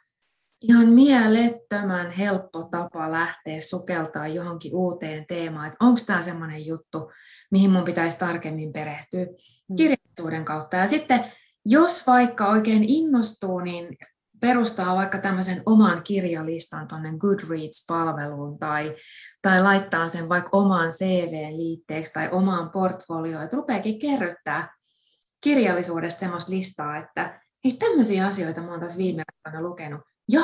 Ihan 0.62 0.88
mielettömän 0.88 2.10
helppo 2.10 2.68
tapa 2.70 3.12
lähteä 3.12 3.60
sukeltaa 3.60 4.28
johonkin 4.28 4.74
uuteen 4.74 5.26
teemaan, 5.26 5.66
että 5.66 5.84
onko 5.84 6.00
tämä 6.06 6.22
semmoinen 6.22 6.66
juttu, 6.66 7.10
mihin 7.50 7.70
mun 7.70 7.84
pitäisi 7.84 8.18
tarkemmin 8.18 8.72
perehtyä 8.72 9.24
mm. 9.24 9.76
kirjallisuuden 9.76 10.44
kautta. 10.44 10.76
Ja 10.76 10.86
sitten 10.86 11.24
jos 11.66 12.06
vaikka 12.06 12.46
oikein 12.48 12.84
innostuu, 12.84 13.60
niin 13.60 13.96
perustaa 14.42 14.96
vaikka 14.96 15.18
tämmöisen 15.18 15.62
oman 15.66 16.02
kirjalistan 16.02 16.88
tuonne 16.88 17.12
Goodreads-palveluun 17.18 18.58
tai, 18.58 18.96
tai 19.42 19.62
laittaa 19.62 20.08
sen 20.08 20.28
vaikka 20.28 20.50
omaan 20.52 20.90
CV-liitteeksi 20.90 22.12
tai 22.12 22.28
omaan 22.32 22.70
portfolioon, 22.70 23.44
että 23.44 23.56
rupeakin 23.56 23.98
kerryttää 23.98 24.76
kirjallisuudesta 25.40 26.20
semmoista 26.20 26.52
listaa, 26.52 26.96
että 26.96 27.40
hei, 27.64 27.72
tämmöisiä 27.72 28.26
asioita 28.26 28.60
mä 28.60 28.70
oon 28.70 28.80
tässä 28.80 28.98
viime 28.98 29.22
aikoina 29.46 29.68
lukenut. 29.68 30.00
Ja 30.28 30.40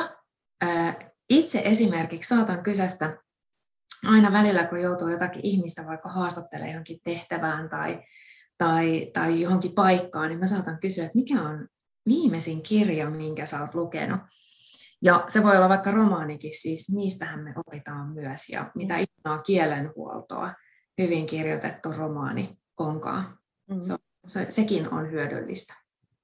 ää, 0.61 0.93
itse 1.29 1.61
esimerkiksi 1.65 2.35
saatan 2.35 2.63
kysästä 2.63 3.17
aina 4.05 4.31
välillä, 4.31 4.65
kun 4.65 4.81
joutuu 4.81 5.07
jotakin 5.07 5.45
ihmistä 5.45 5.85
vaikka 5.85 6.09
haastattelemaan 6.09 6.71
johonkin 6.71 6.99
tehtävään 7.03 7.69
tai, 7.69 8.03
tai, 8.57 9.11
tai 9.13 9.41
johonkin 9.41 9.71
paikkaan, 9.71 10.29
niin 10.29 10.39
mä 10.39 10.45
saatan 10.45 10.79
kysyä, 10.79 11.05
että 11.05 11.17
mikä 11.17 11.41
on 11.41 11.67
viimeisin 12.05 12.63
kirja, 12.63 13.09
minkä 13.09 13.45
sä 13.45 13.61
oot 13.61 13.75
lukenut. 13.75 14.21
Ja 15.03 15.25
se 15.27 15.43
voi 15.43 15.57
olla 15.57 15.69
vaikka 15.69 15.91
romaanikin, 15.91 16.53
siis 16.53 16.91
niistähän 16.91 17.43
me 17.43 17.53
opitaan 17.55 18.13
myös. 18.13 18.49
Ja 18.49 18.71
mitä 18.75 18.93
mm. 18.93 18.99
ihanaa 18.99 19.43
kielenhuoltoa 19.43 20.53
hyvin 20.97 21.25
kirjoitettu 21.25 21.91
romaani 21.91 22.57
onkaan. 22.77 23.39
Mm. 23.69 23.81
Se, 23.81 23.95
se, 24.27 24.45
sekin 24.49 24.93
on 24.93 25.11
hyödyllistä. 25.11 25.73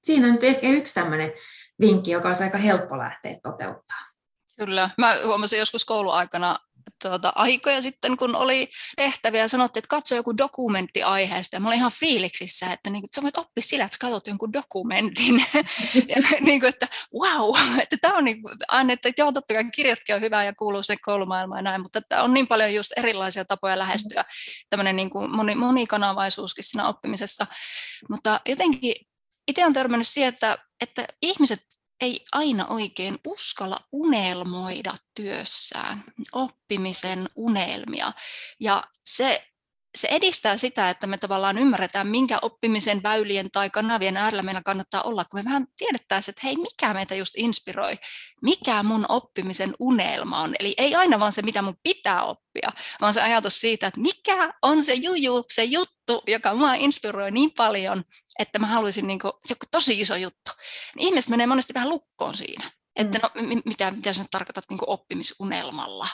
Siinä 0.02 0.26
on 0.26 0.38
ehkä 0.42 0.68
yksi 0.68 0.94
tämmöinen 0.94 1.32
vinkki, 1.80 2.10
joka 2.10 2.28
on 2.28 2.34
aika 2.42 2.58
helppo 2.58 2.98
lähteä 2.98 3.38
toteuttaa. 3.42 4.00
Kyllä. 4.58 4.90
Mä 4.98 5.14
huomasin 5.24 5.58
joskus 5.58 5.84
kouluaikana 5.84 6.56
tuota, 7.02 7.32
aikoja 7.34 7.82
sitten, 7.82 8.16
kun 8.16 8.36
oli 8.36 8.68
tehtäviä 8.96 9.40
ja 9.40 9.48
sanottiin, 9.48 9.80
että 9.80 9.88
katso 9.88 10.14
joku 10.14 10.36
dokumentti 10.36 11.02
aiheesta. 11.02 11.56
Ja 11.56 11.60
mä 11.60 11.68
olin 11.68 11.78
ihan 11.78 11.92
fiiliksissä, 11.92 12.72
että, 12.72 12.90
niin, 12.90 13.02
sä 13.14 13.22
voit 13.22 13.38
oppia 13.38 13.62
sillä, 13.62 13.84
että 13.84 13.94
sä 13.94 13.98
katsot 14.00 14.26
jonkun 14.26 14.52
dokumentin. 14.52 15.34
ja, 16.08 16.16
niin 16.40 16.60
kuin, 16.60 16.68
että 16.68 16.88
wow, 17.14 17.56
että 17.82 17.96
tämä 18.00 18.16
on 18.16 18.24
niin 18.24 18.42
kuin, 18.42 18.90
että 18.90 19.10
joo, 19.18 19.32
totta 19.32 19.54
kai 19.54 19.64
kirjatkin 19.74 20.14
on 20.14 20.20
hyvä 20.20 20.44
ja 20.44 20.54
kuuluu 20.54 20.82
sen 20.82 20.98
koulumaailmaan 21.02 21.58
ja 21.58 21.62
näin, 21.62 21.82
mutta 21.82 21.98
että 21.98 22.22
on 22.22 22.34
niin 22.34 22.46
paljon 22.46 22.74
just 22.74 22.92
erilaisia 22.96 23.44
tapoja 23.44 23.78
lähestyä 23.78 24.24
tämmöinen 24.70 24.96
niin 24.96 25.10
kuin 25.10 25.36
moni, 25.36 25.54
monikanavaisuuskin 25.54 26.64
siinä 26.64 26.88
oppimisessa. 26.88 27.46
Mutta 28.10 28.40
jotenkin 28.48 28.94
itse 29.48 29.66
on 29.66 29.72
törmännyt 29.72 30.08
siihen, 30.08 30.28
että, 30.28 30.58
että 30.80 31.04
ihmiset 31.22 31.60
ei 32.00 32.24
aina 32.32 32.66
oikein 32.66 33.18
uskalla 33.26 33.76
unelmoida 33.92 34.94
työssään, 35.14 36.04
oppimisen 36.32 37.28
unelmia. 37.34 38.12
Ja 38.60 38.84
se, 39.04 39.46
se 39.96 40.08
edistää 40.10 40.56
sitä, 40.56 40.90
että 40.90 41.06
me 41.06 41.18
tavallaan 41.18 41.58
ymmärretään, 41.58 42.06
minkä 42.06 42.38
oppimisen 42.42 43.02
väylien 43.02 43.50
tai 43.50 43.70
kanavien 43.70 44.16
äärellä 44.16 44.42
meillä 44.42 44.62
kannattaa 44.62 45.02
olla, 45.02 45.24
kun 45.24 45.40
me 45.40 45.44
vähän 45.44 45.66
tiedettäisiin, 45.76 46.32
että 46.32 46.46
hei, 46.46 46.56
mikä 46.56 46.94
meitä 46.94 47.14
just 47.14 47.34
inspiroi, 47.36 47.98
mikä 48.42 48.82
mun 48.82 49.06
oppimisen 49.08 49.74
unelma 49.78 50.40
on. 50.40 50.54
Eli 50.60 50.74
ei 50.76 50.94
aina 50.94 51.20
vaan 51.20 51.32
se, 51.32 51.42
mitä 51.42 51.62
mun 51.62 51.78
pitää 51.82 52.24
oppia, 52.24 52.72
vaan 53.00 53.14
se 53.14 53.22
ajatus 53.22 53.60
siitä, 53.60 53.86
että 53.86 54.00
mikä 54.00 54.54
on 54.62 54.84
se 54.84 54.94
juju, 54.94 55.44
se 55.52 55.64
juttu, 55.64 56.22
joka 56.26 56.54
mua 56.54 56.74
inspiroi 56.74 57.30
niin 57.30 57.52
paljon, 57.56 58.04
että 58.38 58.58
mä 58.58 58.66
haluaisin, 58.66 59.06
niin 59.06 59.18
kuin, 59.18 59.32
se 59.46 59.54
on 59.62 59.68
tosi 59.70 60.00
iso 60.00 60.16
juttu. 60.16 60.50
Niin 60.94 61.08
ihmiset 61.08 61.30
menee 61.30 61.46
monesti 61.46 61.74
vähän 61.74 61.88
lukkoon 61.88 62.36
siinä, 62.36 62.70
että 62.96 63.18
mm. 63.18 63.22
no, 63.22 63.60
mitä, 63.64 63.90
mitä 63.90 64.12
sä 64.12 64.24
tarkoitat 64.30 64.64
niin 64.70 64.78
oppimisunelmalla 64.86 66.08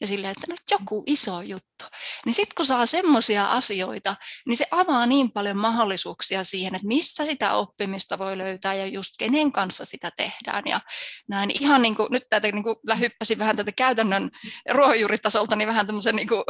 ja 0.00 0.06
silleen, 0.06 0.30
että 0.30 0.46
no 0.48 0.56
joku 0.70 1.02
iso 1.06 1.42
juttu. 1.42 1.84
Niin 2.26 2.34
sitten 2.34 2.54
kun 2.56 2.66
saa 2.66 2.86
semmoisia 2.86 3.52
asioita, 3.52 4.16
niin 4.46 4.56
se 4.56 4.64
avaa 4.70 5.06
niin 5.06 5.32
paljon 5.32 5.56
mahdollisuuksia 5.56 6.44
siihen, 6.44 6.74
että 6.74 6.86
mistä 6.86 7.24
sitä 7.24 7.54
oppimista 7.54 8.18
voi 8.18 8.38
löytää 8.38 8.74
ja 8.74 8.86
just 8.86 9.14
kenen 9.18 9.52
kanssa 9.52 9.84
sitä 9.84 10.10
tehdään. 10.16 10.62
Ja 10.66 10.80
näin 11.28 11.50
ihan 11.60 11.82
niin 11.82 11.96
kuin, 11.96 12.08
nyt 12.10 12.22
tätä 12.30 12.52
niin 12.52 12.64
kuin 12.64 12.76
hyppäsin 12.98 13.38
vähän 13.38 13.56
tätä 13.56 13.72
käytännön 13.72 14.30
ruohonjuuritasolta, 14.70 15.56
niin 15.56 15.68
vähän 15.68 15.86
tämmöisen 15.86 16.16
niin 16.16 16.28
kuin 16.28 16.44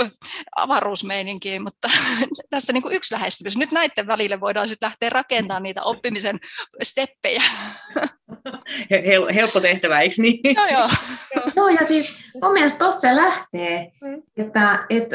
avaruusmeininkiin, 0.57 1.63
mutta 1.63 1.89
tässä 2.51 2.73
niin 2.73 2.83
kuin 2.83 2.95
yksi 2.95 3.15
lähestymys. 3.15 3.57
Nyt 3.57 3.73
näiden 3.73 4.07
välille 4.07 4.41
voidaan 4.41 4.69
sitten 4.69 4.87
lähteä 4.87 5.11
rakentamaan 5.11 5.63
niitä 5.63 5.83
oppimisen 5.83 6.39
steppejä. 6.83 7.43
Helppo 9.35 9.61
tehtävä, 9.61 10.01
eikö 10.01 10.15
niin? 10.19 10.41
Joo, 10.45 10.67
joo. 10.67 10.89
joo, 11.57 11.69
ja 11.69 11.85
siis 11.85 12.33
mun 12.43 12.53
mielestä 12.53 12.79
tuossa 12.79 13.01
se 13.01 13.17
lähtee, 13.17 13.93
mm. 14.03 14.23
että 14.37 14.87
et, 14.91 15.09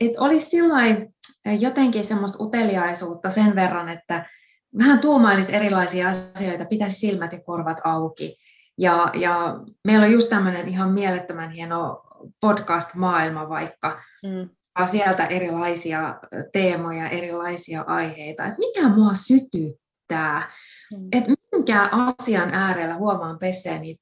et 0.00 0.12
olisi 0.18 0.50
sillain 0.50 1.14
jotenkin 1.60 2.04
semmoista 2.04 2.44
uteliaisuutta 2.44 3.30
sen 3.30 3.54
verran, 3.54 3.88
että 3.88 4.26
vähän 4.78 4.98
tuumailisi 4.98 5.56
erilaisia 5.56 6.08
asioita, 6.08 6.64
pitäisi 6.64 6.98
silmät 6.98 7.32
ja 7.32 7.40
korvat 7.40 7.80
auki. 7.84 8.36
Ja, 8.78 9.10
ja 9.14 9.60
meillä 9.84 10.06
on 10.06 10.12
just 10.12 10.28
tämmöinen 10.28 10.68
ihan 10.68 10.92
mielettömän 10.92 11.52
hieno 11.56 12.02
podcast-maailma 12.40 13.48
vaikka, 13.48 14.00
mm. 14.22 14.48
sieltä 14.86 15.26
erilaisia 15.26 16.16
teemoja, 16.52 17.08
erilaisia 17.08 17.84
aiheita, 17.86 18.44
että 18.44 18.58
mikä 18.58 18.88
mua 18.88 19.14
sytyttää 19.14 20.42
pystyttää. 20.90 21.20
Mm. 21.20 21.34
Että 21.34 21.42
minkä 21.52 21.88
asian 21.92 22.54
äärellä 22.54 22.94
huomaan 22.94 23.38
pesseeni 23.38 23.96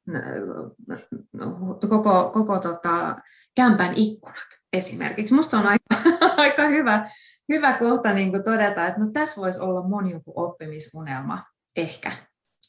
koko, 1.88 2.30
koko 2.32 2.58
tota, 2.58 3.16
kämpän 3.56 3.92
ikkunat 3.96 4.48
esimerkiksi. 4.72 5.34
Minusta 5.34 5.58
on 5.58 5.66
aika, 5.66 6.10
aika 6.42 6.68
hyvä, 6.68 7.08
hyvä 7.48 7.72
kohta 7.72 8.12
niin 8.12 8.30
kuin 8.30 8.44
todeta, 8.44 8.86
että 8.86 9.00
no, 9.00 9.10
tässä 9.12 9.40
voisi 9.40 9.60
olla 9.60 9.88
mun 9.88 10.10
joku 10.10 10.32
oppimisunelma 10.36 11.44
ehkä. 11.76 12.12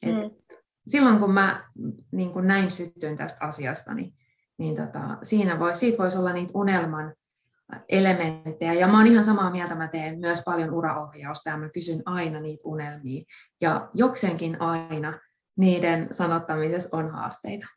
Et 0.03 0.15
mm. 0.15 0.31
Silloin 0.87 1.19
kun 1.19 1.31
mä 1.31 1.69
niin 2.11 2.31
kuin 2.31 2.47
näin 2.47 2.71
syttyin 2.71 3.17
tästä 3.17 3.45
asiasta, 3.45 3.93
niin, 3.93 4.13
niin 4.57 4.75
tota, 4.75 5.17
siinä 5.23 5.59
voi, 5.59 5.75
siitä 5.75 5.97
voisi 5.97 6.17
olla 6.17 6.33
niitä 6.33 6.51
unelman 6.55 7.13
elementtejä. 7.89 8.73
Ja 8.73 8.87
mä 8.87 8.97
oon 8.97 9.07
ihan 9.07 9.23
samaa 9.23 9.51
mieltä, 9.51 9.75
mä 9.75 9.87
teen 9.87 10.19
myös 10.19 10.41
paljon 10.45 10.73
uraohjausta 10.73 11.49
ja 11.49 11.57
mä 11.57 11.69
kysyn 11.69 12.01
aina 12.05 12.39
niitä 12.39 12.61
unelmia. 12.65 13.23
Ja 13.61 13.89
jokseenkin 13.93 14.61
aina 14.61 15.19
niiden 15.57 16.07
sanottamisessa 16.11 16.97
on 16.97 17.11
haasteita. 17.11 17.67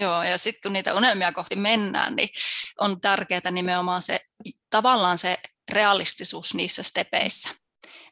Joo, 0.00 0.22
ja 0.22 0.38
sitten 0.38 0.60
kun 0.62 0.72
niitä 0.72 0.94
unelmia 0.94 1.32
kohti 1.32 1.56
mennään, 1.56 2.16
niin 2.16 2.28
on 2.80 3.00
tärkeää 3.00 3.50
nimenomaan 3.50 4.02
se 4.02 4.20
tavallaan 4.70 5.18
se 5.18 5.38
realistisuus 5.72 6.54
niissä 6.54 6.82
stepeissä 6.82 7.48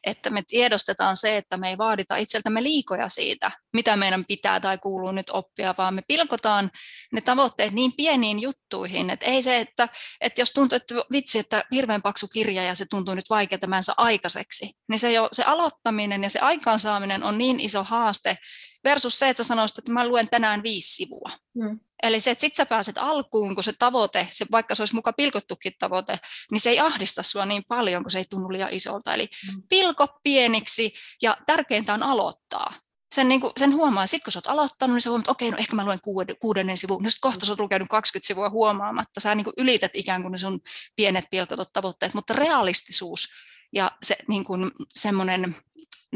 että 0.05 0.29
me 0.29 0.43
tiedostetaan 0.47 1.17
se, 1.17 1.37
että 1.37 1.57
me 1.57 1.69
ei 1.69 1.77
vaadita 1.77 2.15
itseltämme 2.15 2.63
liikoja 2.63 3.09
siitä, 3.09 3.51
mitä 3.73 3.97
meidän 3.97 4.25
pitää 4.25 4.59
tai 4.59 4.77
kuuluu 4.77 5.11
nyt 5.11 5.29
oppia, 5.29 5.75
vaan 5.77 5.93
me 5.93 6.01
pilkotaan 6.07 6.71
ne 7.13 7.21
tavoitteet 7.21 7.73
niin 7.73 7.93
pieniin 7.97 8.41
juttuihin, 8.41 9.09
että 9.09 9.25
ei 9.25 9.41
se, 9.41 9.59
että, 9.59 9.89
että 10.21 10.41
jos 10.41 10.51
tuntuu, 10.51 10.75
että 10.75 10.95
vitsi, 11.11 11.39
että 11.39 11.63
hirveän 11.71 12.01
paksu 12.01 12.27
kirja 12.27 12.63
ja 12.63 12.75
se 12.75 12.85
tuntuu 12.89 13.15
nyt 13.15 13.29
vaikealta 13.29 13.67
mä 13.67 13.81
aikaiseksi, 13.97 14.71
niin 14.89 14.99
se, 14.99 15.11
jo, 15.11 15.29
se 15.31 15.43
aloittaminen 15.43 16.23
ja 16.23 16.29
se 16.29 16.39
aikaansaaminen 16.39 17.23
on 17.23 17.37
niin 17.37 17.59
iso 17.59 17.83
haaste 17.83 18.37
versus 18.85 19.19
se, 19.19 19.29
että 19.29 19.43
sä 19.43 19.47
sanoisit, 19.47 19.77
että 19.77 19.91
mä 19.91 20.07
luen 20.07 20.29
tänään 20.29 20.63
viisi 20.63 20.95
sivua. 20.95 21.31
Hmm. 21.63 21.79
Eli 22.03 22.19
se, 22.19 22.31
että 22.31 22.41
sit 22.41 22.55
sä 22.55 22.65
pääset 22.65 22.97
alkuun, 22.97 23.55
kun 23.55 23.63
se 23.63 23.73
tavoite, 23.79 24.27
se, 24.31 24.45
vaikka 24.51 24.75
se 24.75 24.81
olisi 24.81 24.95
muka 24.95 25.13
pilkottukin 25.13 25.73
tavoite, 25.79 26.19
niin 26.51 26.61
se 26.61 26.69
ei 26.69 26.79
ahdista 26.79 27.23
sua 27.23 27.45
niin 27.45 27.63
paljon, 27.67 28.03
kun 28.03 28.11
se 28.11 28.19
ei 28.19 28.25
tunnu 28.29 28.51
liian 28.51 28.73
isolta. 28.73 29.13
Eli 29.13 29.29
mm. 29.51 29.63
pilko 29.69 30.07
pieniksi 30.23 30.93
ja 31.21 31.37
tärkeintä 31.45 31.93
on 31.93 32.03
aloittaa. 32.03 32.73
Sen, 33.15 33.29
niin 33.29 33.41
kuin, 33.41 33.53
sen 33.57 33.73
huomaa, 33.73 34.07
sitten 34.07 34.23
kun 34.23 34.31
sä 34.31 34.39
oot 34.39 34.47
aloittanut, 34.47 34.93
niin 34.93 35.01
sä 35.01 35.09
huomaat, 35.09 35.23
että 35.23 35.31
okei, 35.31 35.51
no 35.51 35.57
ehkä 35.57 35.75
mä 35.75 35.85
luen 35.85 35.99
kuudennen 36.39 36.77
sivun, 36.77 37.03
no 37.03 37.09
sitten 37.09 37.29
kohta 37.29 37.45
sä 37.45 37.51
oot 37.51 37.59
lukenut 37.59 37.87
20 37.89 38.27
sivua 38.27 38.49
huomaamatta, 38.49 39.19
sä 39.19 39.35
niin 39.35 39.45
kuin 39.45 39.53
ylität 39.57 39.91
ikään 39.93 40.21
kuin 40.21 40.31
ne 40.31 40.37
sun 40.37 40.61
pienet 40.95 41.25
pilkotut 41.31 41.73
tavoitteet, 41.73 42.13
mutta 42.13 42.33
realistisuus 42.33 43.29
ja 43.73 43.91
se 44.03 44.17
niin 44.27 44.43
kuin, 44.43 44.71
semmoinen, 44.93 45.55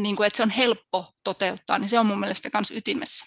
niin 0.04 0.16
kuin, 0.16 0.28
että 0.28 0.38
se 0.38 0.44
on 0.44 0.50
helppo 0.50 1.06
toteuttaa, 1.24 1.80
niin 1.80 1.90
se 1.90 2.00
on 2.00 2.06
mun 2.06 2.20
mielestä 2.20 2.50
myös 2.54 2.72
ytimessä. 2.72 3.26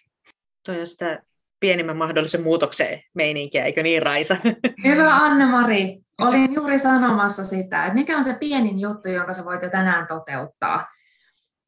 Toi 0.67 0.81
on 0.81 0.87
sitä 0.87 1.23
pienimmän 1.61 1.97
mahdollisen 1.97 2.43
muutoksen 2.43 3.03
meininkiä, 3.15 3.65
eikö 3.65 3.83
niin 3.83 4.03
Raisa? 4.03 4.37
Hyvä 4.85 5.17
Anne-Mari. 5.17 5.99
Olin 6.21 6.55
juuri 6.55 6.79
sanomassa 6.79 7.45
sitä, 7.45 7.83
että 7.83 7.95
mikä 7.95 8.17
on 8.17 8.25
se 8.25 8.35
pienin 8.35 8.81
juttu, 8.81 9.09
jonka 9.09 9.35
sä 9.35 9.45
voit 9.45 9.63
jo 9.63 9.71
tänään 9.71 10.07
toteuttaa. 10.07 10.87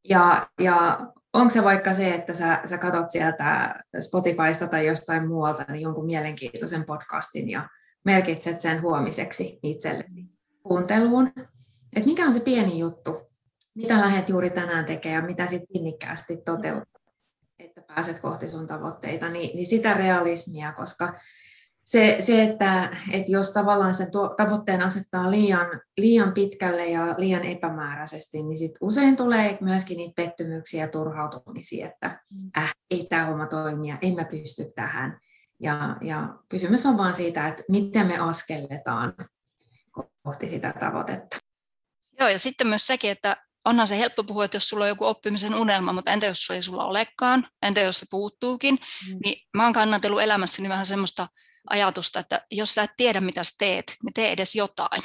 Ja, 0.08 0.48
ja 0.60 1.00
onko 1.32 1.50
se 1.50 1.64
vaikka 1.64 1.92
se, 1.92 2.14
että 2.14 2.32
sä, 2.32 2.60
sä 2.64 2.78
katot 2.78 3.10
sieltä 3.10 3.74
Spotifysta 4.00 4.68
tai 4.68 4.86
jostain 4.86 5.28
muualta 5.28 5.64
niin 5.68 5.82
jonkun 5.82 6.06
mielenkiintoisen 6.06 6.84
podcastin 6.84 7.50
ja 7.50 7.68
merkitset 8.04 8.60
sen 8.60 8.82
huomiseksi 8.82 9.58
itsellesi 9.62 10.24
kuunteluun. 10.62 11.32
Että 11.96 12.08
mikä 12.08 12.24
on 12.24 12.32
se 12.32 12.40
pieni 12.40 12.78
juttu, 12.78 13.23
mitä 13.74 14.00
lähdet 14.00 14.28
juuri 14.28 14.50
tänään 14.50 14.84
tekemään 14.84 15.22
ja 15.22 15.26
mitä 15.26 15.46
sitten 15.46 15.66
sinnikkäästi 15.72 16.37
toteuttaa 16.37 16.94
että 17.58 17.94
pääset 17.94 18.18
kohti 18.18 18.48
sun 18.48 18.66
tavoitteita, 18.66 19.28
niin, 19.28 19.56
niin 19.56 19.66
sitä 19.66 19.94
realismia, 19.94 20.72
koska 20.72 21.14
se, 21.84 22.16
se 22.20 22.42
että, 22.42 22.96
että 23.12 23.32
jos 23.32 23.52
tavallaan 23.52 23.94
sen 23.94 24.12
tuo, 24.12 24.34
tavoitteen 24.37 24.82
asettaa 24.82 25.30
liian, 25.30 25.80
liian 25.96 26.32
pitkälle 26.32 26.87
ja 26.87 27.14
liian 27.18 27.44
epämääräisesti, 27.44 28.42
niin 28.42 28.58
sit 28.58 28.72
usein 28.80 29.16
tulee 29.16 29.58
myöskin 29.60 29.96
niitä 29.96 30.22
pettymyksiä 30.22 30.84
ja 30.84 30.88
turhautumisia, 30.88 31.87
että 31.87 32.20
mm. 32.30 32.62
äh, 32.62 32.72
ei 32.90 33.06
tämä 33.08 33.24
homma 33.24 33.46
toimia, 33.46 33.98
en 34.02 34.14
mä 34.14 34.24
pysty 34.24 34.72
tähän. 34.74 35.20
Ja, 35.60 35.96
ja 36.00 36.28
kysymys 36.48 36.87
on 36.87 36.98
vaan 36.98 37.14
siitä, 37.14 37.48
että 37.48 37.62
miten 37.68 38.06
me 38.06 38.18
askelletaan 38.18 39.14
kohti 40.22 40.48
sitä 40.48 40.74
tavoitetta. 40.80 41.37
Joo, 42.20 42.28
ja 42.28 42.38
sitten 42.38 42.66
myös 42.66 42.87
sekin, 42.87 43.10
että 43.10 43.43
onhan 43.64 43.87
se 43.87 43.98
helppo 43.98 44.24
puhua, 44.24 44.44
että 44.44 44.57
jos 44.57 44.68
sulla 44.68 44.85
on 44.85 44.88
joku 44.88 45.05
oppimisen 45.05 45.55
unelma, 45.55 45.92
mutta 45.92 46.11
entä 46.11 46.27
jos 46.27 46.46
se 46.46 46.55
ei 46.55 46.62
sulla 46.62 46.85
olekaan, 46.85 47.48
entä 47.62 47.81
jos 47.81 47.98
se 47.98 48.07
puuttuukin, 48.11 48.74
mm. 49.09 49.18
niin 49.24 49.42
mä 49.57 49.64
oon 49.64 49.72
kannatellut 49.72 50.22
elämässäni 50.22 50.68
vähän 50.68 50.87
semmoista 50.87 51.29
ajatusta, 51.70 52.20
että 52.20 52.46
jos 52.50 52.74
sä 52.74 52.83
et 52.83 52.90
tiedä, 52.96 53.20
mitä 53.20 53.44
sä 53.44 53.53
teet, 53.59 53.96
niin 54.05 54.14
tee 54.14 54.33
edes 54.33 54.55
jotain. 54.55 55.03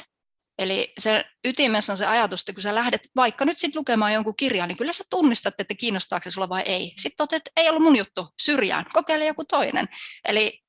Eli 0.58 0.92
se 0.98 1.24
ytimessä 1.44 1.92
on 1.92 1.96
se 1.96 2.06
ajatus, 2.06 2.40
että 2.40 2.52
kun 2.52 2.62
sä 2.62 2.74
lähdet 2.74 3.00
vaikka 3.16 3.44
nyt 3.44 3.58
sitten 3.58 3.78
lukemaan 3.78 4.12
jonkun 4.12 4.36
kirjan, 4.36 4.68
niin 4.68 4.76
kyllä 4.76 4.92
sä 4.92 5.04
tunnistat, 5.10 5.54
että 5.58 5.74
kiinnostaako 5.74 6.24
se 6.24 6.30
sulla 6.30 6.48
vai 6.48 6.62
ei. 6.66 6.92
Sitten 6.96 7.16
toteat, 7.16 7.40
että 7.40 7.50
ei 7.60 7.68
ollut 7.68 7.82
mun 7.82 7.96
juttu, 7.96 8.28
syrjään, 8.42 8.84
kokeile 8.92 9.26
joku 9.26 9.44
toinen. 9.44 9.88
Eli 10.24 10.60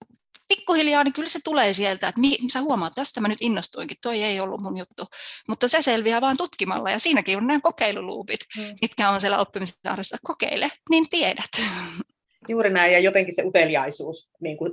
pikkuhiljaa 0.56 1.04
niin 1.04 1.14
kyllä 1.14 1.30
se 1.30 1.40
tulee 1.44 1.74
sieltä, 1.74 2.08
että 2.08 2.22
mi, 2.22 2.38
sä 2.54 2.62
huomaat, 2.62 2.92
että 2.92 3.02
tästä 3.02 3.22
mä 3.22 3.28
nyt 3.28 3.42
innostuinkin, 3.42 3.98
toi 4.04 4.24
ei 4.24 4.40
ollut 4.40 4.62
mun 4.62 4.78
juttu. 4.78 5.04
Mutta 5.48 5.68
se 5.68 5.82
selviää 5.82 6.22
vain 6.22 6.38
tutkimalla 6.38 6.92
ja 6.92 7.00
siinäkin 7.00 7.38
on 7.38 7.48
nämä 7.48 7.60
kokeiluluupit, 7.60 8.40
hmm. 8.58 8.76
mitkä 8.82 9.10
on 9.10 9.22
siellä 9.22 9.40
oppimisen 9.40 9.92
arjessa. 9.92 10.18
Kokeile, 10.24 10.70
niin 10.90 11.10
tiedät. 11.10 11.52
Juuri 12.50 12.70
näin 12.70 12.94
ja 12.94 13.00
jotenkin 13.00 13.36
se 13.36 13.44
uteliaisuus, 13.44 14.30
niin 14.42 14.58
kuin, 14.58 14.72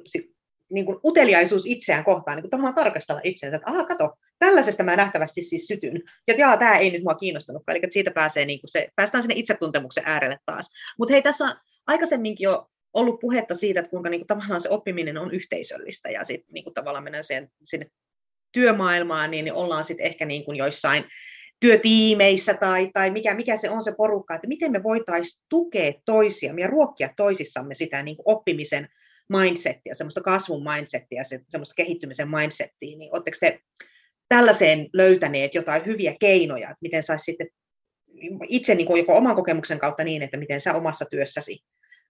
niin 0.73 0.87
kuin 0.87 0.99
uteliaisuus 1.05 1.67
itseään 1.67 2.05
kohtaan, 2.05 2.37
niin 2.37 2.43
kuin 2.43 2.51
tavallaan 2.51 2.75
tarkastella 2.75 3.21
itseensä, 3.25 3.57
että 3.57 3.71
aha, 3.71 3.85
kato, 3.85 4.15
tällaisesta 4.39 4.83
mä 4.83 4.97
nähtävästi 4.97 5.43
siis 5.43 5.67
sytyn. 5.67 6.03
Ja 6.29 6.35
jaa, 6.35 6.57
tämä 6.57 6.79
ei 6.79 6.91
nyt 6.91 7.03
mua 7.03 7.15
kiinnostanutkaan, 7.15 7.77
eli 7.77 7.93
siitä 7.93 8.11
pääsee 8.11 8.45
niin 8.45 8.61
kuin 8.61 8.71
se, 8.71 8.89
päästään 8.97 9.23
sinne 9.23 9.35
itsetuntemuksen 9.35 10.05
äärelle 10.07 10.39
taas. 10.47 10.71
Mutta 10.99 11.13
hei, 11.13 11.23
tässä 11.23 11.45
on 11.45 11.57
aikaisemminkin 11.87 12.45
jo 12.45 12.67
ollut 12.95 13.21
puhetta 13.21 13.55
siitä, 13.55 13.81
että 13.81 13.91
kuinka 13.91 14.11
niin 14.11 14.21
kuin, 14.21 14.27
tavallaan 14.27 14.61
se 14.61 14.69
oppiminen 14.69 15.19
on 15.19 15.31
yhteisöllistä 15.31 16.11
ja 16.11 16.25
sitten 16.25 16.53
niin 16.53 16.65
kuin, 16.65 16.75
tavallaan 16.75 17.05
mennään 17.05 17.25
sen, 17.25 17.49
sinne 17.65 17.87
työmaailmaan, 18.53 19.31
niin, 19.31 19.45
niin 19.45 19.55
ollaan 19.55 19.85
sitten 19.85 20.07
ehkä 20.07 20.25
niin 20.25 20.45
kuin 20.45 20.57
joissain 20.57 21.05
työtiimeissä 21.61 22.55
tai, 22.55 22.91
tai 22.93 23.11
mikä, 23.11 23.35
mikä 23.35 23.57
se 23.57 23.71
on 23.71 23.83
se 23.83 23.95
porukka, 23.97 24.35
että 24.35 24.49
miten 24.49 24.73
me 24.73 24.83
voitaisiin 24.83 25.45
tukea 25.49 25.93
toisia 26.05 26.55
ja 26.61 26.67
ruokkia 26.67 27.11
toisissamme 27.17 27.75
sitä 27.75 28.03
niin 28.03 28.17
kuin 28.17 28.37
oppimisen 28.37 28.89
mindsettiä, 29.29 29.95
semmoista 29.95 30.21
kasvun 30.21 30.65
mindsettiä, 30.73 31.25
se, 31.25 31.41
semmoista 31.49 31.75
kehittymisen 31.75 32.29
mindsettiä, 32.31 32.99
niin 32.99 33.13
oletteko 33.13 33.37
te 33.41 33.61
tällaiseen 34.29 34.89
löytäneet 34.93 35.55
jotain 35.55 35.87
hyviä 35.87 36.17
keinoja, 36.21 36.69
että 36.69 36.83
miten 36.83 37.03
saisi 37.03 37.25
sitten 37.25 37.49
itse 38.49 38.75
niin 38.75 38.87
kuin 38.87 38.99
joko 38.99 39.17
oman 39.17 39.37
kokemuksen 39.37 39.79
kautta 39.79 40.05
niin, 40.05 40.23
että 40.23 40.37
miten 40.37 40.61
sä 40.61 40.75
omassa 40.75 41.05
työssäsi 41.05 41.59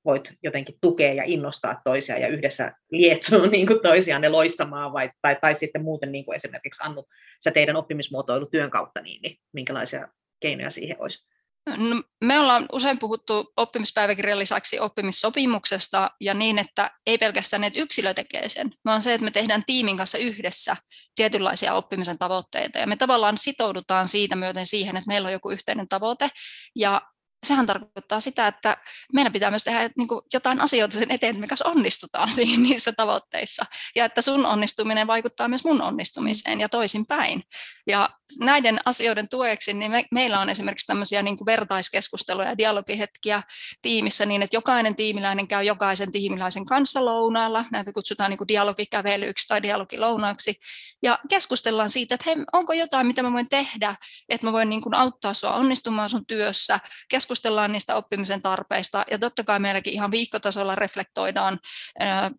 voit 0.08 0.32
jotenkin 0.42 0.78
tukea 0.80 1.12
ja 1.12 1.22
innostaa 1.26 1.80
toisia 1.84 2.18
ja 2.18 2.28
yhdessä 2.28 2.72
lietsoa 2.90 3.46
niin 3.56 3.66
kuin 3.66 3.82
toisianne 3.82 4.28
loistamaan, 4.28 4.92
vai, 4.92 5.10
tai, 5.22 5.36
tai 5.40 5.54
sitten 5.54 5.82
muuten 5.82 6.12
niin 6.12 6.24
kuin 6.24 6.36
esimerkiksi 6.36 6.82
Annu, 6.84 7.08
sä 7.44 7.50
teidän 7.50 7.76
oppimismuotoilutyön 7.76 8.70
kautta, 8.70 9.00
niin, 9.00 9.22
niin 9.22 9.38
minkälaisia 9.52 10.08
keinoja 10.40 10.70
siihen 10.70 10.96
olisi? 11.00 11.28
No, 11.76 12.02
me 12.24 12.38
ollaan 12.38 12.66
usein 12.72 12.98
puhuttu 12.98 13.52
oppimispäiväkirjan 13.56 14.38
lisäksi 14.38 14.80
oppimissopimuksesta 14.80 16.10
ja 16.20 16.34
niin, 16.34 16.58
että 16.58 16.90
ei 17.06 17.18
pelkästään 17.18 17.64
että 17.64 17.80
yksilö 17.80 18.14
tekee 18.14 18.48
sen, 18.48 18.70
vaan 18.84 19.02
se, 19.02 19.14
että 19.14 19.24
me 19.24 19.30
tehdään 19.30 19.62
tiimin 19.66 19.96
kanssa 19.96 20.18
yhdessä 20.18 20.76
tietynlaisia 21.14 21.74
oppimisen 21.74 22.18
tavoitteita 22.18 22.78
ja 22.78 22.86
me 22.86 22.96
tavallaan 22.96 23.38
sitoudutaan 23.38 24.08
siitä 24.08 24.36
myöten 24.36 24.66
siihen, 24.66 24.96
että 24.96 25.08
meillä 25.08 25.26
on 25.26 25.32
joku 25.32 25.50
yhteinen 25.50 25.88
tavoite 25.88 26.28
ja 26.76 27.02
sehän 27.46 27.66
tarkoittaa 27.66 28.20
sitä, 28.20 28.46
että 28.46 28.76
meidän 29.12 29.32
pitää 29.32 29.50
myös 29.50 29.64
tehdä 29.64 29.90
niin 29.96 30.08
kuin 30.08 30.20
jotain 30.32 30.60
asioita 30.60 30.98
sen 30.98 31.10
eteen, 31.10 31.30
että 31.30 31.40
me 31.40 31.46
kanssa 31.46 31.68
onnistutaan 31.68 32.28
siinä, 32.32 32.62
niissä 32.62 32.92
tavoitteissa. 32.92 33.64
Ja 33.96 34.04
että 34.04 34.22
sun 34.22 34.46
onnistuminen 34.46 35.06
vaikuttaa 35.06 35.48
myös 35.48 35.64
mun 35.64 35.82
onnistumiseen 35.82 36.60
ja 36.60 36.68
toisinpäin. 36.68 37.42
Ja 37.86 38.10
näiden 38.40 38.78
asioiden 38.84 39.28
tueksi 39.28 39.74
niin 39.74 39.90
me, 39.90 40.04
meillä 40.12 40.40
on 40.40 40.50
esimerkiksi 40.50 40.86
tämmöisiä 40.86 41.22
niin 41.22 41.36
kuin 41.36 41.46
vertaiskeskusteluja 41.46 42.48
ja 42.48 42.58
dialogihetkiä 42.58 43.42
tiimissä 43.82 44.26
niin, 44.26 44.42
että 44.42 44.56
jokainen 44.56 44.96
tiimiläinen 44.96 45.48
käy 45.48 45.64
jokaisen 45.64 46.12
tiimiläisen 46.12 46.64
kanssa 46.64 47.04
lounaalla. 47.04 47.64
Näitä 47.72 47.92
kutsutaan 47.92 48.30
niin 48.30 48.38
kuin 48.38 48.48
dialogikävelyksi 48.48 49.48
tai 49.48 49.62
dialogilounaaksi. 49.62 50.54
Ja 51.02 51.18
keskustellaan 51.28 51.90
siitä, 51.90 52.14
että 52.14 52.30
hei, 52.30 52.36
onko 52.52 52.72
jotain, 52.72 53.06
mitä 53.06 53.22
mä 53.22 53.32
voin 53.32 53.48
tehdä, 53.48 53.96
että 54.28 54.46
mä 54.46 54.52
voin 54.52 54.68
niin 54.68 54.82
kuin 54.82 54.94
auttaa 54.94 55.34
sua 55.34 55.52
onnistumaan 55.52 56.10
sun 56.10 56.26
työssä. 56.26 56.80
Keskustellaan 57.08 57.72
niistä 57.72 57.96
oppimisen 57.96 58.42
tarpeista 58.42 59.04
ja 59.10 59.18
totta 59.18 59.44
kai 59.44 59.60
meilläkin 59.60 59.92
ihan 59.92 60.10
viikkotasolla 60.10 60.74
reflektoidaan, 60.74 61.58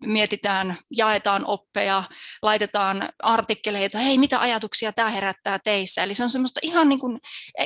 mietitään, 0.06 0.76
jaetaan 0.98 1.46
oppeja, 1.46 2.04
laitetaan 2.42 3.10
artikkeleita, 3.20 3.98
hei 3.98 4.18
mitä 4.18 4.40
ajatuksia 4.40 4.94
tämä 4.94 5.10
herättää 5.10 5.60
teille 5.64 5.79
heissä. 5.80 6.04
Eli 6.04 6.14
se 6.14 6.24
on 6.24 6.30
semmoista 6.30 6.60
ihan 6.64 6.90
niin 6.90 7.00
kuin, 7.00 7.20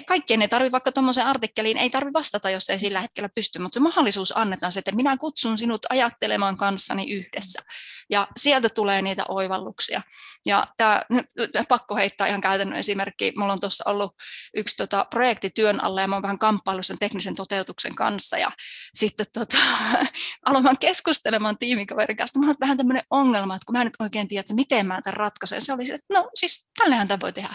kaikkien 0.08 0.42
ei 0.42 0.48
tarvitse 0.48 0.72
vaikka 0.72 0.92
tuommoiseen 0.92 1.28
artikkeliin, 1.28 1.78
ei 1.78 1.90
tarvitse 1.90 2.20
vastata, 2.20 2.50
jos 2.50 2.70
ei 2.70 2.80
sillä 2.80 3.02
hetkellä 3.02 3.30
pysty, 3.36 3.60
mutta 3.60 3.74
se 3.74 3.80
mahdollisuus 3.80 4.38
annetaan 4.38 4.72
se, 4.72 4.80
että 4.80 4.96
minä 4.96 5.18
kutsun 5.18 5.58
sinut 5.58 5.86
ajattelemaan 5.90 6.58
kanssani 6.58 7.12
yhdessä. 7.12 7.60
Ja 8.10 8.28
sieltä 8.38 8.70
tulee 8.70 9.02
niitä 9.02 9.24
oivalluksia. 9.28 10.02
Ja 10.46 10.68
tämä, 10.78 11.02
pakko 11.68 11.96
heittää 11.96 12.28
ihan 12.28 12.42
käytännön 12.42 12.80
esimerkki. 12.80 13.34
Mulla 13.38 13.54
on 13.54 13.60
tuossa 13.60 13.84
ollut 13.88 14.16
yksi 14.58 14.78
tota, 14.78 15.06
projekti 15.10 15.50
työn 15.50 15.84
alla 15.84 16.02
ja 16.02 16.08
mä 16.08 16.16
oon 16.16 16.24
vähän 16.24 16.40
kamppailu 16.40 16.84
sen 16.84 17.00
teknisen 17.00 17.36
toteutuksen 17.36 17.96
kanssa. 17.96 18.38
Ja 18.38 18.52
sitten 18.94 19.26
tota, 19.34 19.58
aloin 20.46 20.78
keskustelemaan 20.80 21.58
tiimikaverin 21.58 22.18
kanssa. 22.18 22.40
Mulla 22.40 22.50
on 22.50 22.56
vähän 22.60 22.78
tämmöinen 22.78 23.04
ongelma, 23.10 23.56
että 23.56 23.66
kun 23.66 23.74
mä 23.74 23.82
en 23.82 23.86
nyt 23.86 23.96
oikein 24.00 24.28
tiedä, 24.28 24.40
että 24.40 24.54
miten 24.54 24.88
mä 24.88 25.02
tämän 25.04 25.18
ratkaisen. 25.18 25.62
Se 25.62 25.74
oli 25.74 25.84
että 25.84 26.14
no 26.14 26.30
siis 26.36 26.70
tällähän 26.78 27.08
tämä 27.08 27.20
voi 27.22 27.34
tehdä. 27.34 27.54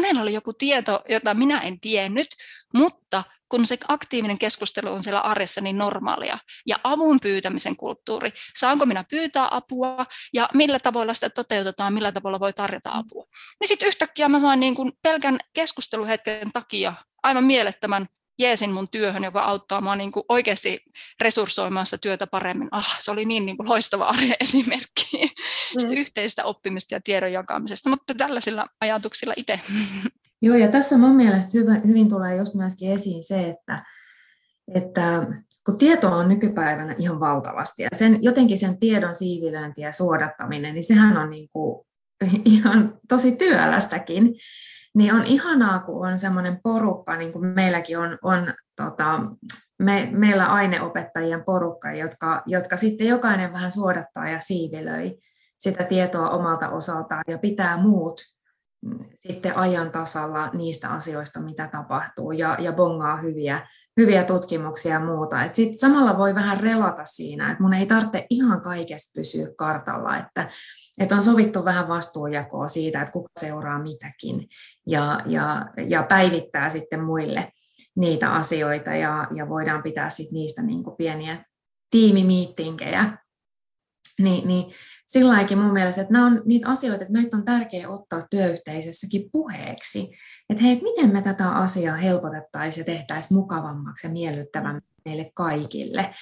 Hänellä 0.00 0.22
oli 0.22 0.34
joku 0.34 0.52
tieto, 0.52 1.02
jota 1.08 1.34
minä 1.34 1.60
en 1.60 1.80
tiennyt, 1.80 2.26
mutta 2.74 3.22
kun 3.48 3.66
se 3.66 3.78
aktiivinen 3.88 4.38
keskustelu 4.38 4.92
on 4.92 5.02
siellä 5.02 5.20
arjessa 5.20 5.60
niin 5.60 5.78
normaalia. 5.78 6.38
Ja 6.66 6.76
avun 6.84 7.20
pyytämisen 7.20 7.76
kulttuuri. 7.76 8.32
Saanko 8.58 8.86
minä 8.86 9.04
pyytää 9.10 9.48
apua 9.50 10.06
ja 10.32 10.48
millä 10.54 10.78
tavoilla 10.78 11.14
sitä 11.14 11.30
toteutetaan, 11.30 11.94
millä 11.94 12.12
tavalla 12.12 12.40
voi 12.40 12.52
tarjota 12.52 12.90
apua. 12.92 13.24
Niin 13.60 13.68
sitten 13.68 13.88
yhtäkkiä 13.88 14.28
mä 14.28 14.40
sain 14.40 14.60
niin 14.60 14.74
kuin 14.74 14.92
pelkän 15.02 15.38
keskusteluhetken 15.52 16.52
takia 16.52 16.94
aivan 17.22 17.44
mielettömän 17.44 18.06
jeesin 18.38 18.72
mun 18.72 18.88
työhön, 18.88 19.24
joka 19.24 19.40
auttaa 19.40 19.80
mua 19.80 19.96
niin 19.96 20.12
kuin 20.12 20.24
oikeasti 20.28 20.82
resurssoimaan 21.20 21.86
sitä 21.86 21.98
työtä 21.98 22.26
paremmin. 22.26 22.68
Ah, 22.70 23.00
se 23.00 23.10
oli 23.10 23.24
niin, 23.24 23.46
niin 23.46 23.56
kuin 23.56 23.68
loistava 23.68 24.04
arjen 24.04 24.36
esimerkki 24.40 25.34
mm. 25.74 25.92
yhteistä 25.92 26.44
oppimista 26.44 26.94
ja 26.94 27.00
tiedon 27.04 27.32
jakamisesta, 27.32 27.90
mutta 27.90 28.14
tällaisilla 28.14 28.66
ajatuksilla 28.80 29.34
itse. 29.36 29.60
Joo, 30.42 30.56
ja 30.56 30.68
tässä 30.68 30.98
mun 30.98 31.16
mielestä 31.16 31.58
hyvin, 31.58 31.86
hyvin 31.86 32.08
tulee 32.08 32.36
just 32.36 32.54
myöskin 32.54 32.92
esiin 32.92 33.24
se, 33.24 33.48
että, 33.48 33.84
että 34.74 35.26
kun 35.66 35.78
tietoa 35.78 36.16
on 36.16 36.28
nykypäivänä 36.28 36.94
ihan 36.98 37.20
valtavasti, 37.20 37.82
ja 37.82 37.88
sen, 37.92 38.22
jotenkin 38.22 38.58
sen 38.58 38.78
tiedon 38.78 39.14
siivilöinti 39.14 39.80
ja 39.80 39.92
suodattaminen, 39.92 40.74
niin 40.74 40.84
sehän 40.84 41.16
on 41.16 41.30
niin 41.30 41.48
kuin 41.52 41.86
ihan 42.44 42.98
tosi 43.08 43.36
työlästäkin, 43.36 44.34
niin 44.94 45.14
on 45.14 45.26
ihanaa, 45.26 45.78
kun 45.78 46.08
on 46.08 46.18
semmoinen 46.18 46.60
porukka, 46.62 47.16
niin 47.16 47.32
kuin 47.32 47.46
meilläkin 47.46 47.98
on, 47.98 48.18
on 48.22 48.54
tota, 48.76 49.20
me, 49.78 50.08
meillä 50.12 50.46
aineopettajien 50.46 51.44
porukka, 51.44 51.92
jotka, 51.92 52.42
jotka 52.46 52.76
sitten 52.76 53.06
jokainen 53.06 53.52
vähän 53.52 53.72
suodattaa 53.72 54.28
ja 54.28 54.40
siivilöi 54.40 55.18
sitä 55.60 55.84
tietoa 55.84 56.30
omalta 56.30 56.68
osaltaan 56.68 57.24
ja 57.28 57.38
pitää 57.38 57.76
muut 57.76 58.20
sitten 59.14 59.56
ajan 59.56 59.90
tasalla 59.90 60.48
niistä 60.48 60.88
asioista, 60.88 61.40
mitä 61.40 61.68
tapahtuu, 61.72 62.32
ja, 62.32 62.56
ja 62.60 62.72
bongaa 62.72 63.16
hyviä, 63.16 63.68
hyviä 63.96 64.24
tutkimuksia 64.24 64.94
ja 64.94 65.00
muuta. 65.00 65.44
Et 65.44 65.54
sit 65.54 65.78
samalla 65.78 66.18
voi 66.18 66.34
vähän 66.34 66.60
relata 66.60 67.04
siinä, 67.04 67.50
että 67.50 67.62
mun 67.62 67.74
ei 67.74 67.86
tarvitse 67.86 68.26
ihan 68.30 68.60
kaikesta 68.60 69.20
pysyä 69.20 69.48
kartalla, 69.56 70.16
että 70.16 70.48
että 71.00 71.14
on 71.16 71.22
sovittu 71.22 71.64
vähän 71.64 71.88
vastuunjakoa 71.88 72.68
siitä, 72.68 73.00
että 73.00 73.12
kuka 73.12 73.28
seuraa 73.40 73.82
mitäkin 73.82 74.46
ja, 74.86 75.20
ja, 75.26 75.66
ja 75.88 76.02
päivittää 76.02 76.70
sitten 76.70 77.04
muille 77.04 77.52
niitä 77.96 78.32
asioita 78.32 78.90
ja, 78.90 79.28
ja 79.34 79.48
voidaan 79.48 79.82
pitää 79.82 80.10
sitten 80.10 80.34
niistä 80.34 80.62
niin 80.62 80.84
kuin 80.84 80.96
pieniä 80.96 81.44
tiimimiittinkejä. 81.90 83.18
Niin, 84.22 84.48
niin 84.48 84.72
sillä 85.06 85.46
mun 85.56 85.72
mielestä, 85.72 86.02
että 86.02 86.12
nämä 86.12 86.26
on 86.26 86.42
niitä 86.44 86.68
asioita, 86.68 87.02
että 87.02 87.12
meitä 87.12 87.36
on 87.36 87.44
tärkeää 87.44 87.88
ottaa 87.88 88.26
työyhteisössäkin 88.30 89.30
puheeksi, 89.32 90.10
että 90.50 90.62
hei, 90.62 90.80
miten 90.82 91.12
me 91.12 91.22
tätä 91.22 91.50
asiaa 91.50 91.96
helpotettaisiin 91.96 92.82
ja 92.82 92.94
tehtäisiin 92.94 93.38
mukavammaksi 93.38 94.06
ja 94.06 94.12
miellyttävämmäksi 94.12 94.90
meille 95.04 95.30
kaikille, 95.34 96.14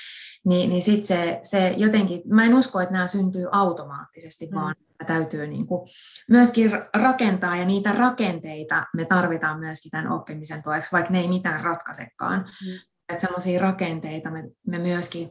niin, 0.44 0.70
niin 0.70 0.82
sitten 0.82 1.06
se, 1.06 1.40
se 1.42 1.74
jotenkin, 1.76 2.22
mä 2.26 2.44
en 2.44 2.54
usko, 2.54 2.80
että 2.80 2.92
nämä 2.92 3.06
syntyy 3.06 3.46
automaattisesti, 3.52 4.46
mm. 4.46 4.54
vaan 4.54 4.74
täytyy 5.06 5.46
niin 5.46 5.66
kuin 5.66 5.88
myöskin 6.28 6.72
rakentaa, 6.94 7.56
ja 7.56 7.64
niitä 7.64 7.92
rakenteita 7.92 8.86
me 8.96 9.04
tarvitaan 9.04 9.58
myöskin 9.58 9.90
tämän 9.90 10.12
oppimisen 10.12 10.62
tueksi, 10.62 10.92
vaikka 10.92 11.12
ne 11.12 11.20
ei 11.20 11.28
mitään 11.28 11.60
ratkaisekaan. 11.60 12.40
Mm. 12.40 12.78
Että 13.08 13.20
semmoisia 13.20 13.60
rakenteita 13.60 14.30
me, 14.30 14.44
me 14.66 14.78
myöskin, 14.78 15.30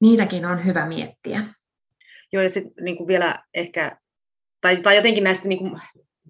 niitäkin 0.00 0.46
on 0.46 0.64
hyvä 0.64 0.86
miettiä. 0.86 1.44
Joo, 2.32 2.42
ja 2.42 2.50
sitten 2.50 2.84
niin 2.84 3.06
vielä 3.06 3.44
ehkä, 3.54 3.98
tai, 4.60 4.76
tai 4.76 4.96
jotenkin 4.96 5.24
näistä 5.24 5.48
niin 5.48 5.58
kuin 5.58 5.80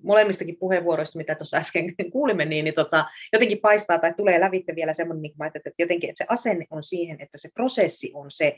molemmistakin 0.03 0.57
puheenvuoroista, 0.57 1.19
mitä 1.19 1.35
tuossa 1.35 1.57
äsken 1.57 1.95
kuulimme, 2.13 2.45
niin, 2.45 2.65
niin 2.65 2.75
tota, 2.75 3.05
jotenkin 3.33 3.59
paistaa 3.59 3.99
tai 3.99 4.15
tulee 4.15 4.41
lävitte 4.41 4.75
vielä 4.75 4.93
semmoinen, 4.93 5.23
niin 5.23 5.35
että 5.55 5.71
jotenkin 5.79 6.11
että 6.11 6.25
se 6.25 6.35
asenne 6.35 6.67
on 6.71 6.83
siihen, 6.83 7.21
että 7.21 7.39
se 7.39 7.49
prosessi 7.55 8.11
on 8.15 8.31
se, 8.31 8.57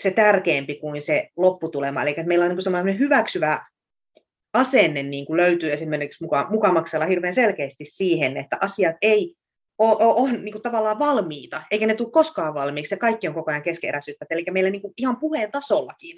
se 0.00 0.10
tärkeämpi 0.10 0.74
kuin 0.74 1.02
se 1.02 1.28
lopputulema. 1.36 2.02
Eli 2.02 2.10
että 2.10 2.26
meillä 2.26 2.44
on 2.44 2.50
niin 2.50 2.62
semmoinen 2.62 2.98
hyväksyvä 2.98 3.64
asenne 4.52 5.02
niin 5.02 5.26
kuin 5.26 5.36
löytyy 5.36 5.72
esimerkiksi 5.72 6.24
muka, 6.24 6.46
mukamaksella 6.50 7.06
hirveän 7.06 7.34
selkeästi 7.34 7.84
siihen, 7.84 8.36
että 8.36 8.56
asiat 8.60 8.96
ei 9.02 9.34
ole, 9.78 9.96
ole, 9.96 10.14
ole 10.14 10.32
niin 10.32 10.52
kuin 10.52 10.62
tavallaan 10.62 10.98
valmiita, 10.98 11.62
eikä 11.70 11.86
ne 11.86 11.94
tule 11.94 12.10
koskaan 12.10 12.54
valmiiksi, 12.54 12.94
ja 12.94 12.98
kaikki 12.98 13.28
on 13.28 13.34
koko 13.34 13.50
ajan 13.50 13.62
keskeeräisyyttä. 13.62 14.26
Eli 14.30 14.44
meillä 14.50 14.70
niin 14.70 14.82
kuin 14.82 14.94
ihan 14.96 15.16
puheen 15.16 15.50
tasollakin 15.52 16.16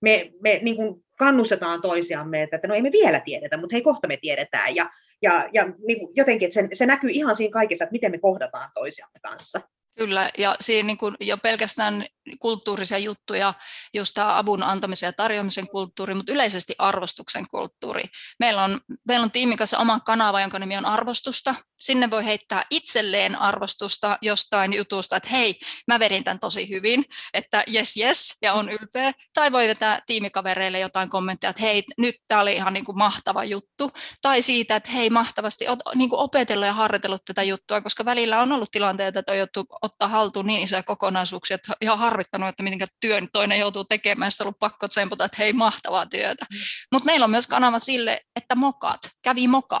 me, 0.00 0.32
me 0.40 0.58
niin 0.62 0.76
kuin 0.76 1.04
kannustetaan 1.18 1.82
toisiamme, 1.82 2.42
että, 2.42 2.56
että 2.56 2.68
no 2.68 2.74
ei 2.74 2.82
me 2.82 2.92
vielä 2.92 3.20
tiedetä, 3.20 3.56
mutta 3.56 3.74
hei 3.74 3.82
kohta 3.82 4.08
me 4.08 4.16
tiedetään. 4.16 4.74
Ja, 4.74 4.90
ja, 5.22 5.48
ja 5.52 5.64
niin 5.86 5.98
kuin 5.98 6.12
jotenkin, 6.16 6.46
että 6.46 6.62
se, 6.62 6.68
se 6.72 6.86
näkyy 6.86 7.10
ihan 7.10 7.36
siinä 7.36 7.52
kaikessa, 7.52 7.84
että 7.84 7.92
miten 7.92 8.10
me 8.10 8.18
kohdataan 8.18 8.70
toisiamme 8.74 9.20
kanssa. 9.22 9.60
Kyllä, 9.98 10.30
ja 10.38 10.56
siinä 10.60 10.86
niin 10.86 10.98
kuin 10.98 11.14
jo 11.20 11.36
pelkästään 11.36 12.04
kulttuurisia 12.38 12.98
juttuja, 12.98 13.54
just 13.94 14.14
tämä 14.14 14.38
avun 14.38 14.62
antamisen 14.62 15.06
ja 15.06 15.12
tarjoamisen 15.12 15.68
kulttuuri, 15.68 16.14
mutta 16.14 16.32
yleisesti 16.32 16.74
arvostuksen 16.78 17.44
kulttuuri. 17.50 18.02
Meillä 18.38 18.64
on, 18.64 18.80
meillä 19.08 19.24
on 19.24 19.30
tiimin 19.30 19.58
kanssa 19.58 19.78
oma 19.78 20.00
kanava, 20.00 20.40
jonka 20.40 20.58
nimi 20.58 20.76
on 20.76 20.84
arvostusta. 20.86 21.54
Sinne 21.80 22.10
voi 22.10 22.24
heittää 22.24 22.64
itselleen 22.70 23.36
arvostusta 23.36 24.18
jostain 24.22 24.72
jutusta, 24.72 25.16
että 25.16 25.28
hei, 25.28 25.58
mä 25.86 25.98
verin 25.98 26.24
tämän 26.24 26.40
tosi 26.40 26.68
hyvin, 26.68 27.04
että 27.34 27.64
yes, 27.74 27.96
yes, 27.96 28.36
ja 28.42 28.52
on 28.54 28.68
ylpeä. 28.68 29.12
Tai 29.34 29.52
voi 29.52 29.68
vetää 29.68 30.02
tiimikavereille 30.06 30.78
jotain 30.78 31.08
kommentteja, 31.08 31.50
että 31.50 31.62
hei, 31.62 31.82
nyt 31.98 32.14
tämä 32.28 32.40
oli 32.40 32.54
ihan 32.54 32.72
niin 32.72 32.84
kuin 32.84 32.98
mahtava 32.98 33.44
juttu. 33.44 33.90
Tai 34.22 34.42
siitä, 34.42 34.76
että 34.76 34.90
hei, 34.90 35.10
mahtavasti 35.10 35.68
oot 35.68 35.78
niin 35.94 36.10
kuin 36.10 36.20
opetellut 36.20 36.66
ja 36.66 36.72
harjoitellut 36.72 37.24
tätä 37.24 37.42
juttua, 37.42 37.80
koska 37.80 38.04
välillä 38.04 38.40
on 38.40 38.52
ollut 38.52 38.70
tilanteita, 38.70 39.18
että 39.18 39.32
on 39.32 39.38
joutu 39.38 39.66
ottaa 39.82 40.08
haltuun 40.08 40.46
niin 40.46 40.62
isoja 40.62 40.82
kokonaisuuksia, 40.82 41.54
että 41.54 41.72
ihan 41.80 41.98
harvittanut, 42.20 42.48
että 42.48 42.62
miten 42.62 42.88
työn 43.00 43.28
toinen 43.32 43.58
joutuu 43.58 43.84
tekemään, 43.84 44.32
sitten 44.32 44.44
on 44.44 44.46
ollut 44.46 44.58
pakko 44.58 44.88
tsempata, 44.88 45.24
että 45.24 45.36
hei, 45.38 45.52
mahtavaa 45.52 46.06
työtä. 46.06 46.46
Mm. 46.50 46.58
Mutta 46.92 47.06
meillä 47.06 47.24
on 47.24 47.30
myös 47.30 47.46
kanava 47.46 47.78
sille, 47.78 48.20
että 48.36 48.54
mokat, 48.54 49.00
kävi 49.22 49.48
moka. 49.48 49.80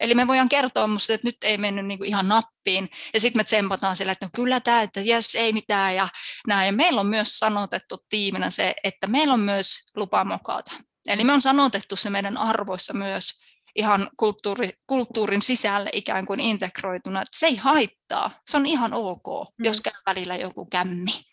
Eli 0.00 0.14
me 0.14 0.26
voidaan 0.26 0.48
kertoa 0.48 0.86
musta, 0.86 1.12
että 1.12 1.26
nyt 1.28 1.36
ei 1.44 1.58
mennyt 1.58 1.86
niinku 1.86 2.04
ihan 2.04 2.28
nappiin, 2.28 2.90
ja 3.14 3.20
sitten 3.20 3.40
me 3.40 3.44
tsempataan 3.44 3.96
sillä, 3.96 4.12
että 4.12 4.26
no 4.26 4.30
kyllä 4.34 4.60
tämä, 4.60 4.82
että 4.82 5.00
jes, 5.00 5.34
ei 5.34 5.52
mitään, 5.52 5.96
ja 5.96 6.08
näin. 6.46 6.66
Ja 6.66 6.72
meillä 6.72 7.00
on 7.00 7.06
myös 7.06 7.38
sanotettu 7.38 7.96
tiiminä 8.08 8.50
se, 8.50 8.74
että 8.84 9.06
meillä 9.06 9.34
on 9.34 9.40
myös 9.40 9.66
lupa 9.96 10.24
mokata. 10.24 10.72
Eli 11.06 11.24
me 11.24 11.32
on 11.32 11.40
sanotettu 11.40 11.96
se 11.96 12.10
meidän 12.10 12.36
arvoissa 12.36 12.92
myös, 12.92 13.30
ihan 13.76 14.10
kulttuuri, 14.16 14.68
kulttuurin 14.86 15.42
sisälle 15.42 15.90
ikään 15.92 16.26
kuin 16.26 16.40
integroituna, 16.40 17.22
että 17.22 17.38
se 17.38 17.46
ei 17.46 17.56
haittaa, 17.56 18.30
se 18.50 18.56
on 18.56 18.66
ihan 18.66 18.92
ok, 18.92 19.26
mm. 19.58 19.64
jos 19.64 19.80
käy 19.80 19.92
välillä 20.06 20.36
joku 20.36 20.66
kämmi. 20.66 21.29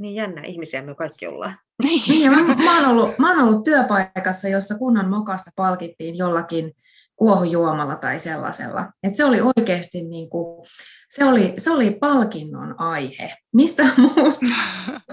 Niin 0.00 0.14
jännä 0.14 0.42
ihmisiä 0.42 0.82
me 0.82 0.94
kaikki 0.94 1.26
ollaan. 1.26 1.58
Niin, 1.82 2.22
ja 2.24 2.30
mä, 2.30 2.54
mä, 2.54 2.80
oon 2.80 2.88
ollut, 2.90 3.18
mä 3.18 3.30
oon 3.30 3.48
ollut 3.48 3.64
työpaikassa, 3.64 4.48
jossa 4.48 4.78
kunnan 4.78 5.10
mokasta 5.10 5.50
palkittiin 5.56 6.16
jollakin 6.16 6.72
kuohujuomalla 7.16 7.96
tai 7.96 8.20
sellaisella. 8.20 8.92
Et 9.02 9.14
se 9.14 9.24
oli 9.24 9.38
oikeasti 9.56 10.02
niin 10.02 10.30
kuin, 10.30 10.66
se 11.10 11.24
oli, 11.24 11.54
se 11.58 11.70
oli 11.70 11.90
palkinnon 11.90 12.80
aihe. 12.80 13.34
Mistä 13.54 13.82
muusta 13.96 14.46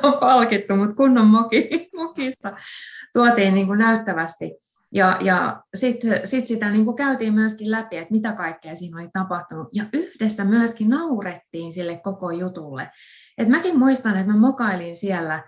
on 0.03 0.13
palkittu, 0.13 0.75
mutta 0.75 0.95
kunnon 0.95 1.27
moki, 1.27 1.89
mokista 1.95 2.51
tuotiin 3.13 3.53
niin 3.53 3.67
kuin 3.67 3.79
näyttävästi 3.79 4.57
ja, 4.93 5.17
ja 5.21 5.63
sitten 5.75 6.27
sit 6.27 6.47
sitä 6.47 6.69
niin 6.69 6.85
kuin 6.85 6.97
käytiin 6.97 7.33
myöskin 7.33 7.71
läpi, 7.71 7.97
että 7.97 8.11
mitä 8.11 8.33
kaikkea 8.33 8.75
siinä 8.75 8.99
oli 8.99 9.09
tapahtunut. 9.13 9.67
Ja 9.75 9.83
yhdessä 9.93 10.45
myöskin 10.45 10.89
naurettiin 10.89 11.73
sille 11.73 11.97
koko 12.03 12.31
jutulle. 12.31 12.89
Et 13.38 13.47
mäkin 13.47 13.79
muistan, 13.79 14.17
että 14.17 14.31
mä 14.31 14.38
mokailin 14.38 14.95
siellä 14.95 15.43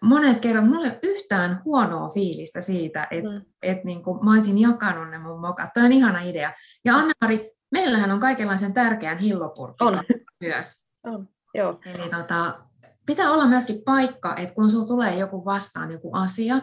monet 0.00 0.40
kerrat. 0.40 0.68
Mulla 0.68 0.84
ei 0.84 0.90
ole 0.90 0.98
yhtään 1.02 1.62
huonoa 1.64 2.10
fiilistä 2.10 2.60
siitä, 2.60 3.06
että 3.10 3.30
mm. 3.30 3.42
et 3.62 3.84
niin 3.84 4.02
kuin 4.02 4.24
mä 4.24 4.32
olisin 4.32 4.58
jakanut 4.60 5.10
ne 5.10 5.18
mun 5.18 5.40
mokat. 5.40 5.70
Toi 5.74 5.84
on 5.84 5.92
ihana 5.92 6.20
idea. 6.20 6.52
Ja 6.84 6.94
Anna-Mari, 6.94 7.50
meillähän 7.70 8.10
on 8.10 8.20
kaikenlaisen 8.20 8.72
tärkeän 8.72 9.18
hillopurkin 9.18 9.88
myös. 10.40 10.86
On, 11.04 11.28
joo. 11.54 11.80
Eli 11.86 12.08
tota, 12.10 12.65
pitää 13.06 13.30
olla 13.30 13.46
myöskin 13.46 13.82
paikka, 13.84 14.36
että 14.36 14.54
kun 14.54 14.70
sinulla 14.70 14.88
tulee 14.88 15.18
joku 15.18 15.44
vastaan 15.44 15.92
joku 15.92 16.10
asia, 16.12 16.60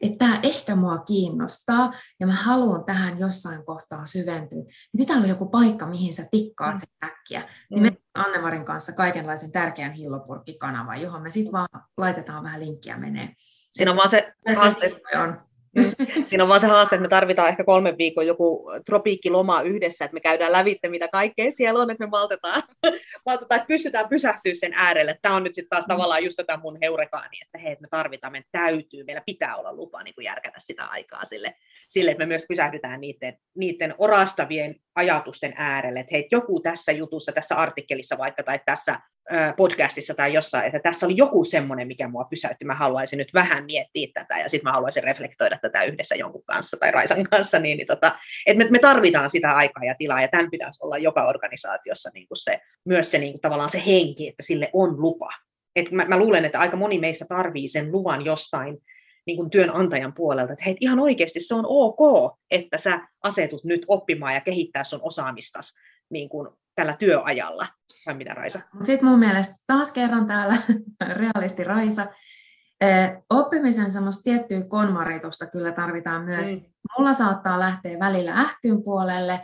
että 0.00 0.26
tämä 0.26 0.40
ehkä 0.42 0.76
mua 0.76 0.98
kiinnostaa 0.98 1.92
ja 2.20 2.26
mä 2.26 2.32
haluan 2.32 2.84
tähän 2.84 3.18
jossain 3.18 3.64
kohtaa 3.64 4.06
syventyä, 4.06 4.58
niin 4.58 4.98
pitää 4.98 5.16
olla 5.16 5.26
joku 5.26 5.48
paikka, 5.48 5.86
mihin 5.86 6.14
sä 6.14 6.26
tikkaat 6.30 6.78
sen 6.78 7.10
äkkiä. 7.10 7.48
Niin 7.70 7.82
me 7.82 7.90
mm. 7.90 7.96
Annemarin 8.14 8.64
kanssa 8.64 8.92
kaikenlaisen 8.92 9.52
tärkeän 9.52 9.92
hillopurkkikanavan, 9.92 11.00
johon 11.00 11.22
me 11.22 11.30
sitten 11.30 11.52
vaan 11.52 11.68
laitetaan 11.96 12.44
vähän 12.44 12.60
linkkiä 12.60 12.96
menee. 12.98 13.34
Siinä 13.70 13.90
on 13.90 13.96
vaan 13.96 14.10
se, 14.10 14.32
se 14.54 15.18
on. 15.18 15.36
Siinä 16.26 16.42
on 16.44 16.48
vaan 16.48 16.60
se 16.60 16.66
haaste, 16.66 16.96
että 16.96 17.02
me 17.02 17.08
tarvitaan 17.08 17.48
ehkä 17.48 17.64
kolmen 17.64 17.98
viikon 17.98 18.26
joku 18.26 18.70
tropiikkiloma 18.86 19.62
yhdessä, 19.62 20.04
että 20.04 20.14
me 20.14 20.20
käydään 20.20 20.52
lävitte, 20.52 20.88
mitä 20.88 21.08
kaikkea 21.08 21.50
siellä 21.50 21.80
on, 21.80 21.90
että 21.90 22.06
me 22.06 22.10
maltetaan, 22.10 22.62
maltetaan 23.26 23.58
että 23.60 23.68
pystytään 23.68 24.08
pysähtyä 24.08 24.54
sen 24.54 24.72
äärelle. 24.74 25.18
Tämä 25.22 25.34
on 25.34 25.44
nyt 25.44 25.54
sitten 25.54 25.68
taas 25.70 25.84
mm. 25.84 25.88
tavallaan 25.88 26.24
just 26.24 26.36
tätä 26.36 26.56
mun 26.56 26.78
heurekaani, 26.82 27.36
että 27.42 27.58
hei, 27.58 27.76
me 27.80 27.88
tarvitaan, 27.90 28.32
me 28.32 28.44
täytyy, 28.52 29.04
meillä 29.04 29.22
pitää 29.26 29.56
olla 29.56 29.72
lupa 29.72 30.02
niin 30.02 30.14
kuin 30.14 30.24
järkätä 30.24 30.60
sitä 30.60 30.84
aikaa 30.84 31.24
sille, 31.24 31.54
sille, 31.92 32.10
että 32.10 32.22
me 32.22 32.26
myös 32.26 32.44
pysähdytään 32.48 33.00
niiden, 33.00 33.38
niiden 33.56 33.94
orastavien 33.98 34.76
ajatusten 34.94 35.52
äärelle, 35.56 36.00
että 36.00 36.14
hei, 36.14 36.28
joku 36.30 36.60
tässä 36.60 36.92
jutussa, 36.92 37.32
tässä 37.32 37.54
artikkelissa 37.54 38.18
vaikka 38.18 38.42
tai 38.42 38.60
tässä 38.66 39.00
podcastissa 39.56 40.14
tai 40.14 40.34
jossain, 40.34 40.66
että 40.66 40.78
tässä 40.78 41.06
oli 41.06 41.16
joku 41.16 41.44
semmoinen, 41.44 41.88
mikä 41.88 42.08
mua 42.08 42.24
pysäytti, 42.24 42.64
mä 42.64 42.74
haluaisin 42.74 43.16
nyt 43.16 43.34
vähän 43.34 43.64
miettiä 43.64 44.08
tätä 44.14 44.38
ja 44.38 44.48
sitten 44.48 44.68
mä 44.68 44.72
haluaisin 44.72 45.04
reflektoida 45.04 45.58
tätä 45.62 45.84
yhdessä 45.84 46.14
jonkun 46.14 46.44
kanssa 46.44 46.76
tai 46.76 46.90
Raisan 46.90 47.24
kanssa, 47.24 47.58
niin, 47.58 47.76
niin 47.76 47.86
tota, 47.86 48.18
että 48.46 48.64
me, 48.64 48.70
me 48.70 48.78
tarvitaan 48.78 49.30
sitä 49.30 49.52
aikaa 49.52 49.84
ja 49.84 49.94
tilaa 49.98 50.22
ja 50.22 50.28
tämän 50.28 50.50
pitäisi 50.50 50.84
olla 50.84 50.98
joka 50.98 51.26
organisaatiossa 51.26 52.10
niin 52.14 52.28
kuin 52.28 52.38
se, 52.38 52.60
myös 52.84 53.10
se 53.10 53.18
niin 53.18 53.32
kuin 53.32 53.40
tavallaan 53.40 53.70
se 53.70 53.82
henki, 53.86 54.28
että 54.28 54.42
sille 54.42 54.70
on 54.72 55.00
lupa. 55.00 55.28
Et 55.76 55.90
mä, 55.90 56.04
mä 56.04 56.18
luulen, 56.18 56.44
että 56.44 56.60
aika 56.60 56.76
moni 56.76 56.98
meistä 56.98 57.24
tarvii 57.28 57.68
sen 57.68 57.92
luvan 57.92 58.24
jostain 58.24 58.78
niin 59.26 59.36
kuin 59.36 59.50
työnantajan 59.50 60.12
puolelta, 60.12 60.52
että 60.52 60.64
hei, 60.64 60.76
ihan 60.80 61.00
oikeasti 61.00 61.40
se 61.40 61.54
on 61.54 61.64
ok, 61.68 62.32
että 62.50 62.78
sä 62.78 63.08
asetut 63.22 63.64
nyt 63.64 63.84
oppimaan 63.88 64.34
ja 64.34 64.40
kehittää 64.40 64.84
sun 64.84 65.00
osaamistas 65.02 65.72
niin 66.10 66.28
kuin 66.28 66.48
tällä 66.74 66.96
työajalla, 66.98 67.66
vai 68.06 68.14
mitä 68.14 68.34
Raisa? 68.34 68.60
Sitten 68.82 69.08
mun 69.08 69.18
mielestä 69.18 69.64
taas 69.66 69.92
kerran 69.92 70.26
täällä 70.26 70.56
realisti 71.20 71.64
Raisa, 71.64 72.06
oppimisen 73.30 73.92
semmoista 73.92 74.22
tiettyä 74.22 74.62
konmaritusta 74.68 75.46
kyllä 75.46 75.72
tarvitaan 75.72 76.24
myös. 76.24 76.52
Mm. 76.52 76.64
Mulla 76.98 77.12
saattaa 77.12 77.58
lähteä 77.58 77.98
välillä 77.98 78.32
ähkyn 78.40 78.82
puolelle, 78.82 79.40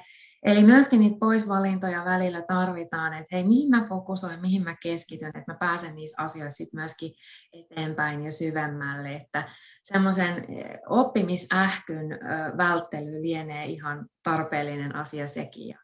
eli 0.49 0.65
myöskin 0.65 1.01
niitä 1.01 1.17
poisvalintoja 1.21 2.05
välillä 2.05 2.43
tarvitaan, 2.43 3.15
että 3.15 3.37
hei, 3.37 3.45
mihin 3.45 3.71
mä 3.71 3.85
fokusoin, 3.89 4.41
mihin 4.41 4.65
mä 4.65 4.77
keskityn, 4.83 5.29
että 5.29 5.53
mä 5.53 5.59
pääsen 5.59 5.95
niissä 5.95 6.23
asioissa 6.23 6.57
sit 6.57 6.73
myöskin 6.73 7.13
eteenpäin 7.53 8.25
ja 8.25 8.33
syvemmälle, 8.33 9.15
että 9.15 9.49
semmoisen 9.83 10.47
oppimisähkyn 10.89 12.19
välttely 12.57 13.23
lienee 13.23 13.65
ihan 13.65 14.07
tarpeellinen 14.23 14.95
asia 14.95 15.27
sekin 15.27 15.69
ja 15.69 15.79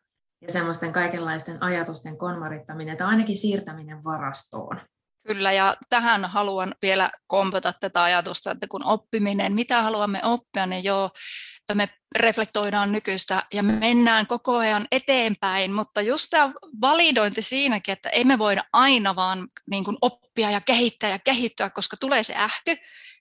semmoisten 0.49 0.93
kaikenlaisten 0.93 1.63
ajatusten 1.63 2.19
konmarittaminen 2.19 2.97
tai 2.97 3.09
ainakin 3.09 3.37
siirtäminen 3.37 4.05
varastoon. 4.05 4.81
Kyllä, 5.27 5.53
ja 5.53 5.77
tähän 5.89 6.25
haluan 6.25 6.75
vielä 6.83 7.11
kompata 7.27 7.73
tätä 7.81 8.03
ajatusta, 8.03 8.51
että 8.51 8.67
kun 8.71 8.87
oppiminen, 8.87 9.53
mitä 9.53 9.83
haluamme 9.83 10.21
oppia, 10.25 10.67
niin 10.67 10.85
joo, 10.85 11.11
me 11.75 11.89
reflektoidaan 12.19 12.93
nykyistä 12.93 13.43
ja 13.53 13.63
mennään 13.63 14.27
koko 14.27 14.57
ajan 14.57 14.89
eteenpäin, 14.91 15.73
mutta 15.73 16.01
just 16.01 16.27
tämä 16.31 16.53
validointi 16.81 17.43
siinäkin, 17.43 17.93
että 17.93 18.09
ei 18.09 18.25
me 18.25 18.39
voida 18.39 18.65
aina 18.73 19.17
vaan 19.17 19.49
niin 19.71 19.85
kuin 19.85 19.97
oppia 20.03 20.51
ja 20.51 20.61
kehittää 20.61 21.11
ja 21.11 21.19
kehittyä, 21.19 21.71
koska 21.71 21.97
tulee 21.97 22.23
se 22.23 22.35
ähky, 22.37 22.77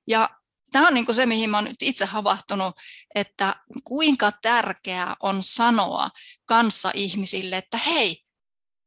ja 0.07 0.29
tämä 0.71 0.87
on 0.87 0.93
niin 0.93 1.05
kuin 1.05 1.15
se, 1.15 1.25
mihin 1.25 1.55
olen 1.55 1.65
nyt 1.65 1.81
itse 1.81 2.05
havahtunut, 2.05 2.75
että 3.15 3.55
kuinka 3.83 4.31
tärkeää 4.31 5.15
on 5.19 5.43
sanoa 5.43 6.09
kanssa 6.45 6.91
ihmisille, 6.93 7.57
että 7.57 7.77
hei, 7.77 8.23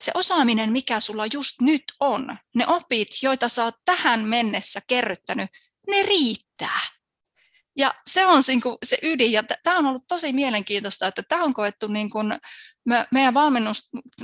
se 0.04 0.12
osaaminen, 0.14 0.72
mikä 0.72 1.00
sulla 1.00 1.26
just 1.32 1.60
nyt 1.60 1.84
on, 2.00 2.38
ne 2.54 2.66
opit, 2.66 3.08
joita 3.22 3.48
sä 3.48 3.64
oot 3.64 3.74
tähän 3.84 4.24
mennessä 4.24 4.80
kerryttänyt, 4.86 5.50
ne 5.86 6.02
riittää. 6.02 6.80
Ja 7.76 7.94
se 8.06 8.26
on 8.26 8.42
se 8.84 8.98
ydin, 9.02 9.32
ja 9.32 9.42
tämä 9.62 9.78
on 9.78 9.86
ollut 9.86 10.04
tosi 10.08 10.32
mielenkiintoista, 10.32 11.06
että 11.06 11.22
tämä 11.22 11.44
on 11.44 11.54
koettu 11.54 11.86
niin 11.86 12.10
kuin 12.10 12.38
meidän 13.10 13.34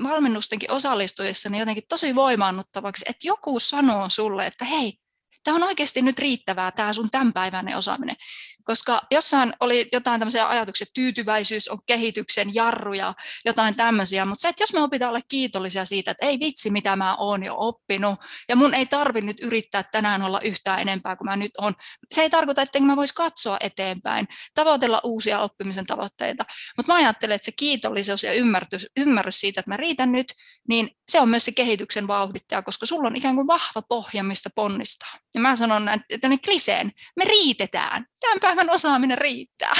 valmennustenkin 0.03 0.71
osallistujissa 0.71 1.49
niin 1.49 1.61
jotenkin 1.61 1.85
tosi 1.89 2.15
voimaannuttavaksi, 2.15 3.05
että 3.09 3.27
joku 3.27 3.61
sanoo 3.61 4.11
sulle, 4.11 4.47
että 4.47 4.65
hei, 4.65 4.99
tämä 5.45 5.57
on 5.57 5.63
oikeasti 5.63 6.03
nyt 6.03 6.19
riittävää, 6.19 6.71
tämä 6.71 6.93
sun 6.93 7.11
tämänpäiväinen 7.11 7.77
osaaminen. 7.77 8.17
Koska 8.65 9.01
jossain 9.11 9.53
oli 9.61 9.89
jotain 9.93 10.21
tämmöisiä 10.21 10.49
ajatuksia, 10.49 10.85
että 10.85 10.95
tyytyväisyys 10.95 11.69
on 11.69 11.79
kehityksen 11.87 12.55
jarru 12.55 12.93
ja 12.93 13.15
jotain 13.45 13.77
tämmöisiä, 13.77 14.25
mutta 14.25 14.43
se, 14.43 14.49
että 14.49 14.63
jos 14.63 14.73
me 14.73 14.83
opitaan 14.83 15.09
olla 15.09 15.21
kiitollisia 15.29 15.85
siitä, 15.85 16.11
että 16.11 16.27
ei 16.27 16.41
vitsi, 16.41 16.71
mitä 16.71 16.97
mä 16.97 17.17
oon 17.17 17.45
jo 17.45 17.55
oppinut, 17.59 18.21
ja 18.49 18.57
mun 18.57 18.75
ei 18.75 18.87
tarvi 18.87 19.21
nyt 19.21 19.41
yrittää 19.41 19.83
tänään 19.83 20.23
olla 20.23 20.41
yhtään 20.41 20.81
enempää 20.81 21.17
kuin 21.17 21.27
mä 21.27 21.37
nyt 21.37 21.51
on. 21.59 21.75
Se 22.15 22.23
ei 22.23 22.31
tarkoita, 22.31 22.63
että 22.63 22.81
mä 22.81 22.97
vois 22.97 23.13
katsoa 23.13 23.57
eteenpäin, 23.61 24.29
tavoitella 24.55 25.01
uusia 25.05 25.41
oppimisen 25.41 25.87
tavoitteita, 25.87 26.45
mutta 26.77 26.93
mä 26.93 26.97
ajattelen, 26.97 27.35
että 27.35 27.45
se 27.45 27.53
kiitollisuus 27.53 28.23
ja 28.23 28.33
ymmärrys, 28.33 28.87
ymmärrys 28.97 29.41
siitä, 29.41 29.61
että 29.61 29.71
mä 29.71 29.77
riitän 29.77 30.13
nyt, 30.13 30.33
niin 30.69 30.91
se 31.11 31.21
on 31.21 31.29
myös 31.29 31.45
se 31.45 31.53
kehityksen 31.53 32.07
vauhdittaja, 32.07 32.63
koska 32.63 32.87
sulla 32.87 33.09
on 33.09 33.17
ikään 33.17 33.35
kuin 33.35 33.47
vahva 33.47 33.83
pohja, 33.89 34.25
mistä 34.25 34.51
ponnistaa. 34.55 35.13
Ja 35.35 35.41
mä 35.41 35.57
sanon, 35.57 35.89
että 36.11 36.29
niin 36.29 36.43
kliseen, 36.43 36.93
me 37.17 37.25
riitetään. 37.25 38.07
Tämän 38.23 38.39
päivän 38.41 38.71
osaaminen 38.71 39.19
riittää. 39.19 39.73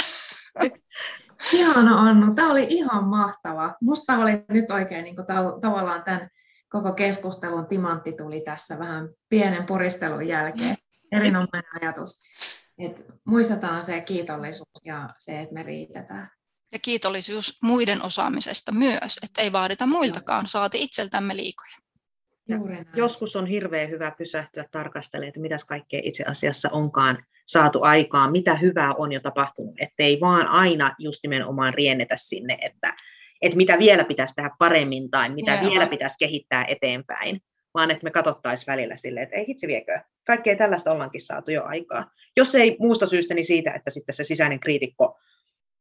Ihana 1.53 1.99
Annu, 1.99 2.33
tämä 2.33 2.51
oli 2.51 2.67
ihan 2.69 3.03
mahtava. 3.03 3.75
Musta 3.81 4.13
oli 4.13 4.45
nyt 4.49 4.71
oikein 4.71 5.03
niin 5.03 5.15
kuin 5.15 5.27
tavallaan 5.61 6.03
tämän 6.03 6.29
koko 6.69 6.93
keskustelun 6.93 7.67
timantti 7.67 8.13
tuli 8.13 8.41
tässä 8.41 8.79
vähän 8.79 9.09
pienen 9.29 9.65
puristelun 9.65 10.27
jälkeen. 10.27 10.75
Erinomainen 11.11 11.63
ajatus. 11.81 12.21
Et 12.77 13.05
muistetaan 13.25 13.83
se 13.83 14.01
kiitollisuus 14.01 14.81
ja 14.85 15.09
se, 15.17 15.39
että 15.39 15.53
me 15.53 15.63
riitetään. 15.63 16.29
Ja 16.71 16.79
kiitollisuus 16.79 17.59
muiden 17.63 18.01
osaamisesta 18.01 18.71
myös, 18.71 19.19
että 19.23 19.41
ei 19.41 19.51
vaadita 19.51 19.87
muiltakaan, 19.87 20.47
saati 20.47 20.83
itseltämme 20.83 21.35
liikoja. 21.35 21.77
Joskus 22.95 23.35
on 23.35 23.47
hirveän 23.47 23.89
hyvä 23.89 24.11
pysähtyä 24.17 24.65
tarkastelemaan, 24.71 25.27
että 25.27 25.39
mitä 25.39 25.57
kaikkea 25.67 26.01
itse 26.03 26.23
asiassa 26.23 26.69
onkaan 26.69 27.25
saatu 27.45 27.79
aikaan, 27.81 28.31
mitä 28.31 28.55
hyvää 28.55 28.93
on 28.93 29.11
jo 29.11 29.19
tapahtunut, 29.19 29.75
ettei 29.79 30.19
vaan 30.21 30.47
aina 30.47 30.95
just 30.99 31.19
nimenomaan 31.23 31.73
riennetä 31.73 32.15
sinne, 32.17 32.57
että, 32.61 32.93
että 33.41 33.57
mitä 33.57 33.79
vielä 33.79 34.03
pitäisi 34.03 34.35
tehdä 34.35 34.49
paremmin 34.59 35.11
tai 35.11 35.29
mitä 35.29 35.51
Jaa. 35.51 35.69
vielä 35.69 35.85
pitäisi 35.85 36.15
kehittää 36.19 36.65
eteenpäin, 36.65 37.39
vaan 37.73 37.91
että 37.91 38.03
me 38.03 38.11
katsottaisiin 38.11 38.67
välillä 38.67 38.95
silleen, 38.95 39.23
että 39.23 39.35
ei 39.35 39.47
hitsi 39.47 39.67
viekö, 39.67 39.99
kaikkea 40.27 40.55
tällaista 40.55 40.91
ollaankin 40.91 41.21
saatu 41.21 41.51
jo 41.51 41.63
aikaa. 41.65 42.11
Jos 42.37 42.55
ei 42.55 42.77
muusta 42.79 43.05
syystä, 43.05 43.33
niin 43.33 43.45
siitä, 43.45 43.71
että 43.71 43.89
sitten 43.89 44.15
se 44.15 44.23
sisäinen 44.23 44.59
kriitikko 44.59 45.19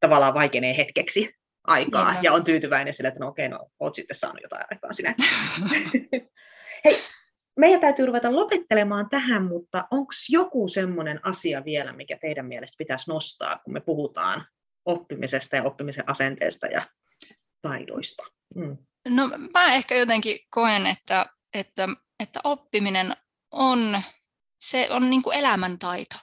tavallaan 0.00 0.34
vaikenee 0.34 0.76
hetkeksi 0.76 1.34
aikaa 1.64 2.12
niin, 2.12 2.22
ja 2.22 2.32
on 2.32 2.44
tyytyväinen 2.44 2.94
sille, 2.94 3.08
että 3.08 3.20
no 3.20 3.28
okei, 3.28 3.48
no 3.48 3.68
oot 3.80 3.94
sitten 3.94 4.16
saanut 4.16 4.42
jotain 4.42 4.64
aikaa 4.70 4.92
sinä. 4.92 5.14
Hei, 6.84 6.94
meidän 7.56 7.80
täytyy 7.80 8.06
ruveta 8.06 8.36
lopettelemaan 8.36 9.08
tähän, 9.10 9.42
mutta 9.42 9.84
onko 9.90 10.12
joku 10.28 10.68
semmoinen 10.68 11.20
asia 11.26 11.64
vielä, 11.64 11.92
mikä 11.92 12.18
teidän 12.20 12.46
mielestä 12.46 12.74
pitäisi 12.78 13.10
nostaa, 13.10 13.58
kun 13.64 13.72
me 13.72 13.80
puhutaan 13.80 14.46
oppimisesta 14.84 15.56
ja 15.56 15.62
oppimisen 15.62 16.08
asenteesta 16.08 16.66
ja 16.66 16.88
taidoista? 17.62 18.22
Mm. 18.54 18.76
No 19.08 19.30
mä 19.54 19.74
ehkä 19.74 19.94
jotenkin 19.94 20.38
koen, 20.50 20.86
että, 20.86 21.26
että, 21.54 21.88
että 22.20 22.40
oppiminen 22.44 23.12
on, 23.50 24.02
se 24.60 24.88
on 24.90 25.10
niin 25.10 25.22
kuin 25.22 25.36
elämäntaito 25.36 26.16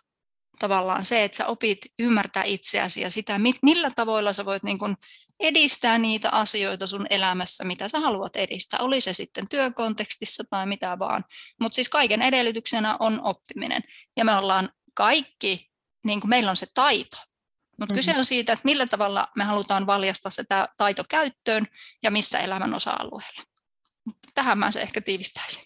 tavallaan 0.59 1.05
se, 1.05 1.23
että 1.23 1.37
sä 1.37 1.47
opit 1.47 1.77
ymmärtää 1.99 2.43
itseäsi 2.43 3.01
ja 3.01 3.11
sitä, 3.11 3.39
millä 3.61 3.91
tavoilla 3.95 4.33
sä 4.33 4.45
voit 4.45 4.63
niin 4.63 4.79
kuin 4.79 4.95
edistää 5.39 5.97
niitä 5.97 6.29
asioita 6.29 6.87
sun 6.87 7.05
elämässä, 7.09 7.63
mitä 7.63 7.87
sä 7.87 7.99
haluat 7.99 8.35
edistää, 8.35 8.79
oli 8.79 9.01
se 9.01 9.13
sitten 9.13 9.49
työkontekstissa 9.49 10.43
tai 10.49 10.65
mitä 10.65 10.99
vaan. 10.99 11.25
Mutta 11.61 11.75
siis 11.75 11.89
kaiken 11.89 12.21
edellytyksenä 12.21 12.97
on 12.99 13.19
oppiminen. 13.23 13.81
Ja 14.17 14.25
me 14.25 14.35
ollaan 14.35 14.69
kaikki, 14.93 15.71
niin 16.05 16.21
kuin 16.21 16.29
meillä 16.29 16.49
on 16.49 16.57
se 16.57 16.67
taito, 16.73 17.17
mutta 17.79 17.93
mm-hmm. 17.93 17.95
kyse 17.95 18.17
on 18.17 18.25
siitä, 18.25 18.53
että 18.53 18.65
millä 18.65 18.87
tavalla 18.87 19.27
me 19.35 19.43
halutaan 19.43 19.85
valjastaa 19.85 20.29
se 20.29 20.43
taito 20.77 21.03
käyttöön 21.09 21.65
ja 22.03 22.11
missä 22.11 22.39
elämän 22.39 22.73
osa-alueella. 22.73 23.43
Tähän 24.33 24.57
mä 24.59 24.71
se 24.71 24.81
ehkä 24.81 25.01
tiivistäisin. 25.01 25.63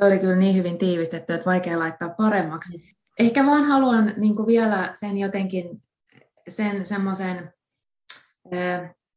Tuo 0.00 0.08
oli 0.08 0.18
kyllä 0.18 0.36
niin 0.36 0.56
hyvin 0.56 0.78
tiivistetty, 0.78 1.34
että 1.34 1.50
vaikea 1.50 1.78
laittaa 1.78 2.08
paremmaksi. 2.08 2.96
Ehkä 3.18 3.46
vaan 3.46 3.64
haluan 3.64 4.14
niin 4.16 4.46
vielä 4.46 4.92
sen 4.94 5.18
jotenkin, 5.18 5.82
sen 6.48 6.86
semmoisen, 6.86 7.52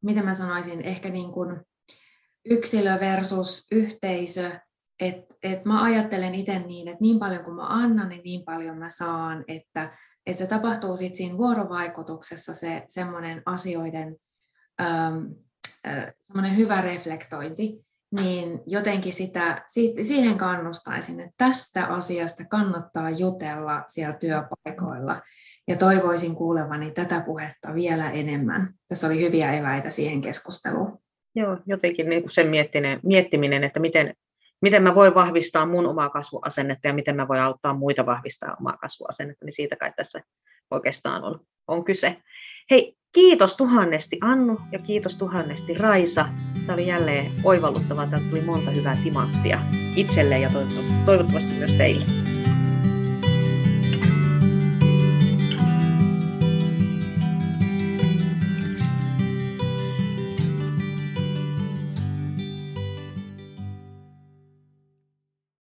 miten 0.03 0.25
mä 0.25 0.33
sanoisin, 0.33 0.81
ehkä 0.81 1.09
niin 1.09 1.31
kuin 1.31 1.61
yksilö 2.45 2.99
versus 2.99 3.67
yhteisö, 3.71 4.51
Et, 4.99 5.25
et 5.43 5.65
mä 5.65 5.83
ajattelen 5.83 6.35
itse 6.35 6.59
niin, 6.59 6.87
että 6.87 7.01
niin 7.01 7.19
paljon 7.19 7.43
kuin 7.43 7.55
mä 7.55 7.67
annan, 7.67 8.09
niin 8.09 8.21
niin 8.23 8.43
paljon 8.45 8.77
mä 8.77 8.89
saan, 8.89 9.43
että, 9.47 9.93
että 10.25 10.37
se 10.37 10.47
tapahtuu 10.47 10.97
sitten 10.97 11.17
siinä 11.17 11.37
vuorovaikutuksessa 11.37 12.53
se 12.53 12.83
semmoinen 12.87 13.41
asioiden 13.45 14.15
ähm, 14.81 15.17
äh, 15.87 16.13
semmoinen 16.21 16.57
hyvä 16.57 16.81
reflektointi, 16.81 17.85
niin 18.19 18.59
jotenkin 18.65 19.13
sitä, 19.13 19.63
siihen 20.01 20.37
kannustaisin, 20.37 21.19
että 21.19 21.33
tästä 21.37 21.85
asiasta 21.85 22.43
kannattaa 22.45 23.09
jutella 23.09 23.83
siellä 23.87 24.17
työpaikoilla. 24.17 25.21
Ja 25.67 25.75
toivoisin 25.75 26.35
kuulevani 26.35 26.91
tätä 26.91 27.21
puhetta 27.25 27.75
vielä 27.75 28.11
enemmän. 28.11 28.73
Tässä 28.87 29.07
oli 29.07 29.21
hyviä 29.21 29.53
eväitä 29.53 29.89
siihen 29.89 30.21
keskusteluun. 30.21 30.99
Joo, 31.35 31.57
jotenkin 31.65 32.09
niin 32.09 32.21
kuin 32.21 32.31
sen 32.31 32.47
miettiminen, 32.47 32.99
miettiminen, 33.03 33.63
että 33.63 33.79
miten, 33.79 34.13
miten 34.61 34.83
mä 34.83 34.95
voin 34.95 35.15
vahvistaa 35.15 35.65
mun 35.65 35.87
omaa 35.87 36.09
kasvuasennetta 36.09 36.87
ja 36.87 36.93
miten 36.93 37.15
mä 37.15 37.27
voin 37.27 37.41
auttaa 37.41 37.73
muita 37.73 38.05
vahvistaa 38.05 38.55
omaa 38.59 38.77
kasvuasennetta, 38.77 39.45
niin 39.45 39.53
siitä 39.53 39.75
kai 39.75 39.93
tässä 39.95 40.21
oikeastaan 40.71 41.23
on, 41.23 41.39
on 41.67 41.83
kyse. 41.83 42.17
Hei, 42.71 42.95
kiitos 43.13 43.57
tuhannesti 43.57 44.17
Annu 44.21 44.59
ja 44.71 44.79
kiitos 44.79 45.15
tuhannesti 45.15 45.73
Raisa. 45.73 46.25
Tämä 46.65 46.73
oli 46.73 46.87
jälleen 46.87 47.31
oivalluttavaa. 47.43 48.07
Täältä 48.07 48.29
tuli 48.29 48.41
monta 48.41 48.71
hyvää 48.71 48.97
timanttia 49.03 49.59
itselle 49.95 50.39
ja 50.39 50.51
toivottavasti 51.05 51.53
myös 51.53 51.71
teille. 51.71 52.20